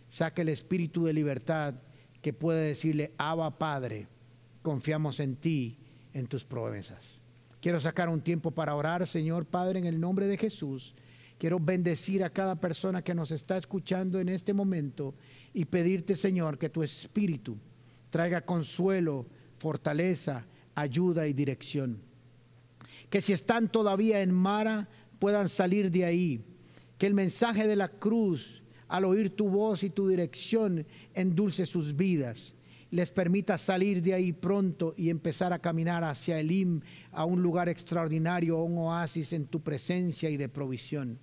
saque 0.09 0.41
el 0.41 0.49
espíritu 0.49 1.05
de 1.05 1.13
libertad 1.13 1.75
que 2.21 2.33
puede 2.33 2.67
decirle, 2.67 3.13
Abba 3.17 3.57
Padre, 3.57 4.07
confiamos 4.61 5.19
en 5.19 5.35
ti, 5.35 5.77
en 6.13 6.27
tus 6.27 6.43
promesas. 6.43 6.99
Quiero 7.61 7.79
sacar 7.79 8.09
un 8.09 8.21
tiempo 8.21 8.51
para 8.51 8.75
orar, 8.75 9.05
Señor 9.05 9.45
Padre, 9.45 9.79
en 9.79 9.85
el 9.85 9.99
nombre 9.99 10.27
de 10.27 10.37
Jesús. 10.37 10.95
Quiero 11.37 11.59
bendecir 11.59 12.23
a 12.23 12.29
cada 12.29 12.55
persona 12.55 13.03
que 13.03 13.15
nos 13.15 13.31
está 13.31 13.57
escuchando 13.57 14.19
en 14.19 14.29
este 14.29 14.53
momento 14.53 15.15
y 15.53 15.65
pedirte, 15.65 16.15
Señor, 16.15 16.57
que 16.57 16.69
tu 16.69 16.83
espíritu 16.83 17.57
traiga 18.09 18.41
consuelo, 18.41 19.25
fortaleza, 19.57 20.45
ayuda 20.75 21.27
y 21.27 21.33
dirección. 21.33 21.99
Que 23.09 23.21
si 23.21 23.33
están 23.33 23.71
todavía 23.71 24.21
en 24.21 24.31
Mara, 24.31 24.87
puedan 25.19 25.49
salir 25.49 25.91
de 25.91 26.05
ahí. 26.05 26.45
Que 26.97 27.07
el 27.07 27.13
mensaje 27.13 27.67
de 27.67 27.75
la 27.75 27.89
cruz, 27.89 28.63
al 28.87 29.05
oír 29.05 29.35
tu 29.35 29.49
voz 29.49 29.83
y 29.83 29.89
tu 29.89 30.07
dirección, 30.07 30.85
endulce 31.13 31.65
sus 31.65 31.95
vidas. 31.95 32.53
Les 32.91 33.09
permita 33.09 33.57
salir 33.57 34.01
de 34.01 34.13
ahí 34.13 34.33
pronto 34.33 34.93
y 34.97 35.09
empezar 35.09 35.53
a 35.53 35.59
caminar 35.59 36.03
hacia 36.03 36.39
el 36.39 36.51
IM, 36.51 36.81
a 37.11 37.25
un 37.25 37.41
lugar 37.41 37.69
extraordinario, 37.69 38.57
a 38.57 38.63
un 38.63 38.77
oasis 38.77 39.33
en 39.33 39.47
tu 39.47 39.61
presencia 39.61 40.29
y 40.29 40.37
de 40.37 40.49
provisión. 40.49 41.17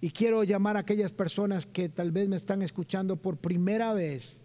Y 0.00 0.10
quiero 0.10 0.44
llamar 0.44 0.76
a 0.76 0.80
aquellas 0.80 1.12
personas 1.12 1.64
que 1.64 1.88
tal 1.88 2.12
vez 2.12 2.28
me 2.28 2.36
están 2.36 2.60
escuchando 2.62 3.16
por 3.16 3.38
primera 3.38 3.92
vez 3.92 4.40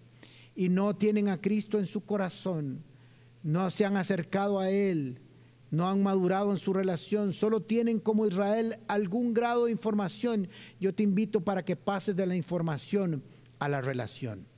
y 0.55 0.69
no 0.69 0.95
tienen 0.95 1.29
a 1.29 1.41
Cristo 1.41 1.79
en 1.79 1.85
su 1.85 2.05
corazón, 2.05 2.83
no 3.43 3.69
se 3.71 3.83
han 3.83 3.97
acercado 3.97 4.59
a 4.59 4.69
Él, 4.69 5.19
no 5.71 5.89
han 5.89 6.03
madurado 6.03 6.51
en 6.51 6.57
su 6.57 6.73
relación, 6.73 7.33
solo 7.33 7.61
tienen 7.61 7.99
como 7.99 8.27
Israel 8.27 8.77
algún 8.87 9.33
grado 9.33 9.65
de 9.65 9.71
información. 9.71 10.47
Yo 10.79 10.93
te 10.93 11.03
invito 11.03 11.41
para 11.41 11.63
que 11.63 11.75
pases 11.75 12.15
de 12.15 12.27
la 12.27 12.35
información 12.35 13.23
a 13.57 13.67
la 13.67 13.81
relación. 13.81 14.50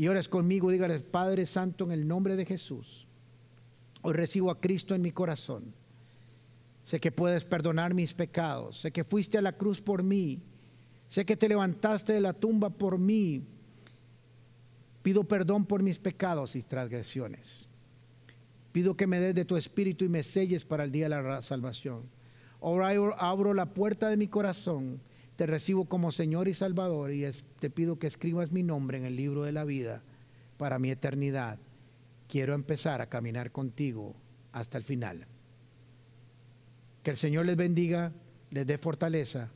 Y 0.00 0.08
ores 0.08 0.30
conmigo, 0.30 0.70
dígales, 0.70 1.02
Padre 1.02 1.44
Santo, 1.44 1.84
en 1.84 1.92
el 1.92 2.08
nombre 2.08 2.34
de 2.34 2.46
Jesús, 2.46 3.06
hoy 4.00 4.14
recibo 4.14 4.50
a 4.50 4.58
Cristo 4.58 4.94
en 4.94 5.02
mi 5.02 5.10
corazón 5.10 5.74
Sé 6.84 7.00
que 7.00 7.12
puedes 7.12 7.44
perdonar 7.44 7.92
mis 7.92 8.14
pecados. 8.14 8.78
Sé 8.78 8.92
que 8.92 9.04
fuiste 9.04 9.36
a 9.36 9.42
la 9.42 9.52
cruz 9.52 9.82
por 9.82 10.02
mí. 10.02 10.40
Sé 11.10 11.26
que 11.26 11.36
te 11.36 11.50
levantaste 11.50 12.14
de 12.14 12.20
la 12.22 12.32
tumba 12.32 12.70
por 12.70 12.96
mí. 12.96 13.44
Pido 15.02 15.24
perdón 15.24 15.66
por 15.66 15.82
mis 15.82 15.98
pecados 15.98 16.56
y 16.56 16.62
transgresiones. 16.62 17.68
Pido 18.72 18.96
que 18.96 19.06
me 19.06 19.20
des 19.20 19.34
de 19.34 19.44
tu 19.44 19.58
espíritu 19.58 20.06
y 20.06 20.08
me 20.08 20.22
selles 20.22 20.64
para 20.64 20.84
el 20.84 20.92
día 20.92 21.10
de 21.10 21.22
la 21.22 21.42
salvación. 21.42 22.04
Ahora 22.62 22.88
abro 23.18 23.52
la 23.52 23.66
puerta 23.66 24.08
de 24.08 24.16
mi 24.16 24.28
corazón. 24.28 24.98
Te 25.40 25.46
recibo 25.46 25.86
como 25.86 26.12
Señor 26.12 26.48
y 26.48 26.52
Salvador 26.52 27.12
y 27.12 27.24
te 27.60 27.70
pido 27.70 27.98
que 27.98 28.06
escribas 28.06 28.52
mi 28.52 28.62
nombre 28.62 28.98
en 28.98 29.06
el 29.06 29.16
libro 29.16 29.42
de 29.42 29.52
la 29.52 29.64
vida 29.64 30.02
para 30.58 30.78
mi 30.78 30.90
eternidad. 30.90 31.58
Quiero 32.28 32.52
empezar 32.52 33.00
a 33.00 33.08
caminar 33.08 33.50
contigo 33.50 34.14
hasta 34.52 34.76
el 34.76 34.84
final. 34.84 35.26
Que 37.02 37.12
el 37.12 37.16
Señor 37.16 37.46
les 37.46 37.56
bendiga, 37.56 38.12
les 38.50 38.66
dé 38.66 38.76
fortaleza 38.76 39.50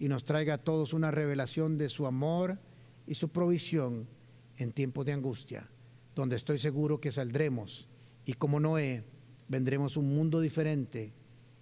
y 0.00 0.08
nos 0.08 0.24
traiga 0.24 0.54
a 0.54 0.64
todos 0.64 0.92
una 0.92 1.12
revelación 1.12 1.78
de 1.78 1.88
su 1.88 2.08
amor 2.08 2.58
y 3.06 3.14
su 3.14 3.28
provisión 3.28 4.08
en 4.56 4.72
tiempos 4.72 5.06
de 5.06 5.12
angustia, 5.12 5.68
donde 6.16 6.34
estoy 6.34 6.58
seguro 6.58 7.00
que 7.00 7.12
saldremos 7.12 7.86
y 8.24 8.32
como 8.32 8.58
Noé 8.58 9.04
vendremos 9.46 9.96
un 9.96 10.12
mundo 10.12 10.40
diferente 10.40 11.12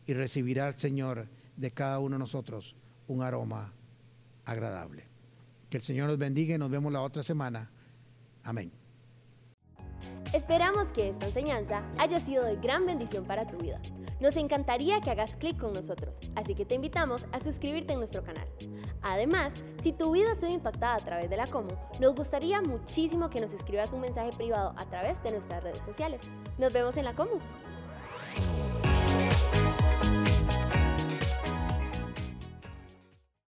y 0.06 0.14
recibirá 0.14 0.66
al 0.66 0.78
Señor 0.78 1.28
de 1.58 1.72
cada 1.72 1.98
uno 1.98 2.14
de 2.14 2.20
nosotros 2.20 2.74
un 3.08 3.22
aroma 3.22 3.72
agradable. 4.44 5.04
Que 5.70 5.78
el 5.78 5.82
Señor 5.82 6.08
nos 6.08 6.18
bendiga 6.18 6.54
y 6.54 6.58
nos 6.58 6.70
vemos 6.70 6.92
la 6.92 7.02
otra 7.02 7.22
semana. 7.22 7.70
Amén. 8.44 8.70
Esperamos 10.32 10.88
que 10.88 11.08
esta 11.08 11.26
enseñanza 11.26 11.82
haya 11.98 12.20
sido 12.20 12.44
de 12.44 12.56
gran 12.56 12.84
bendición 12.84 13.24
para 13.24 13.46
tu 13.46 13.58
vida. 13.58 13.80
Nos 14.20 14.36
encantaría 14.36 15.00
que 15.00 15.10
hagas 15.10 15.36
clic 15.36 15.58
con 15.58 15.72
nosotros, 15.72 16.18
así 16.34 16.54
que 16.54 16.64
te 16.64 16.74
invitamos 16.74 17.24
a 17.32 17.40
suscribirte 17.40 17.92
en 17.92 17.98
nuestro 17.98 18.22
canal. 18.22 18.48
Además, 19.02 19.52
si 19.82 19.92
tu 19.92 20.12
vida 20.12 20.32
ha 20.32 20.34
sido 20.34 20.50
impactada 20.50 20.94
a 20.94 20.98
través 20.98 21.30
de 21.30 21.36
la 21.36 21.46
Como, 21.46 21.68
nos 22.00 22.14
gustaría 22.14 22.60
muchísimo 22.60 23.30
que 23.30 23.40
nos 23.40 23.52
escribas 23.52 23.92
un 23.92 24.00
mensaje 24.00 24.30
privado 24.36 24.74
a 24.76 24.86
través 24.86 25.22
de 25.22 25.32
nuestras 25.32 25.62
redes 25.62 25.84
sociales. 25.84 26.22
Nos 26.58 26.72
vemos 26.72 26.96
en 26.96 27.04
la 27.04 27.14
Como. 27.14 27.38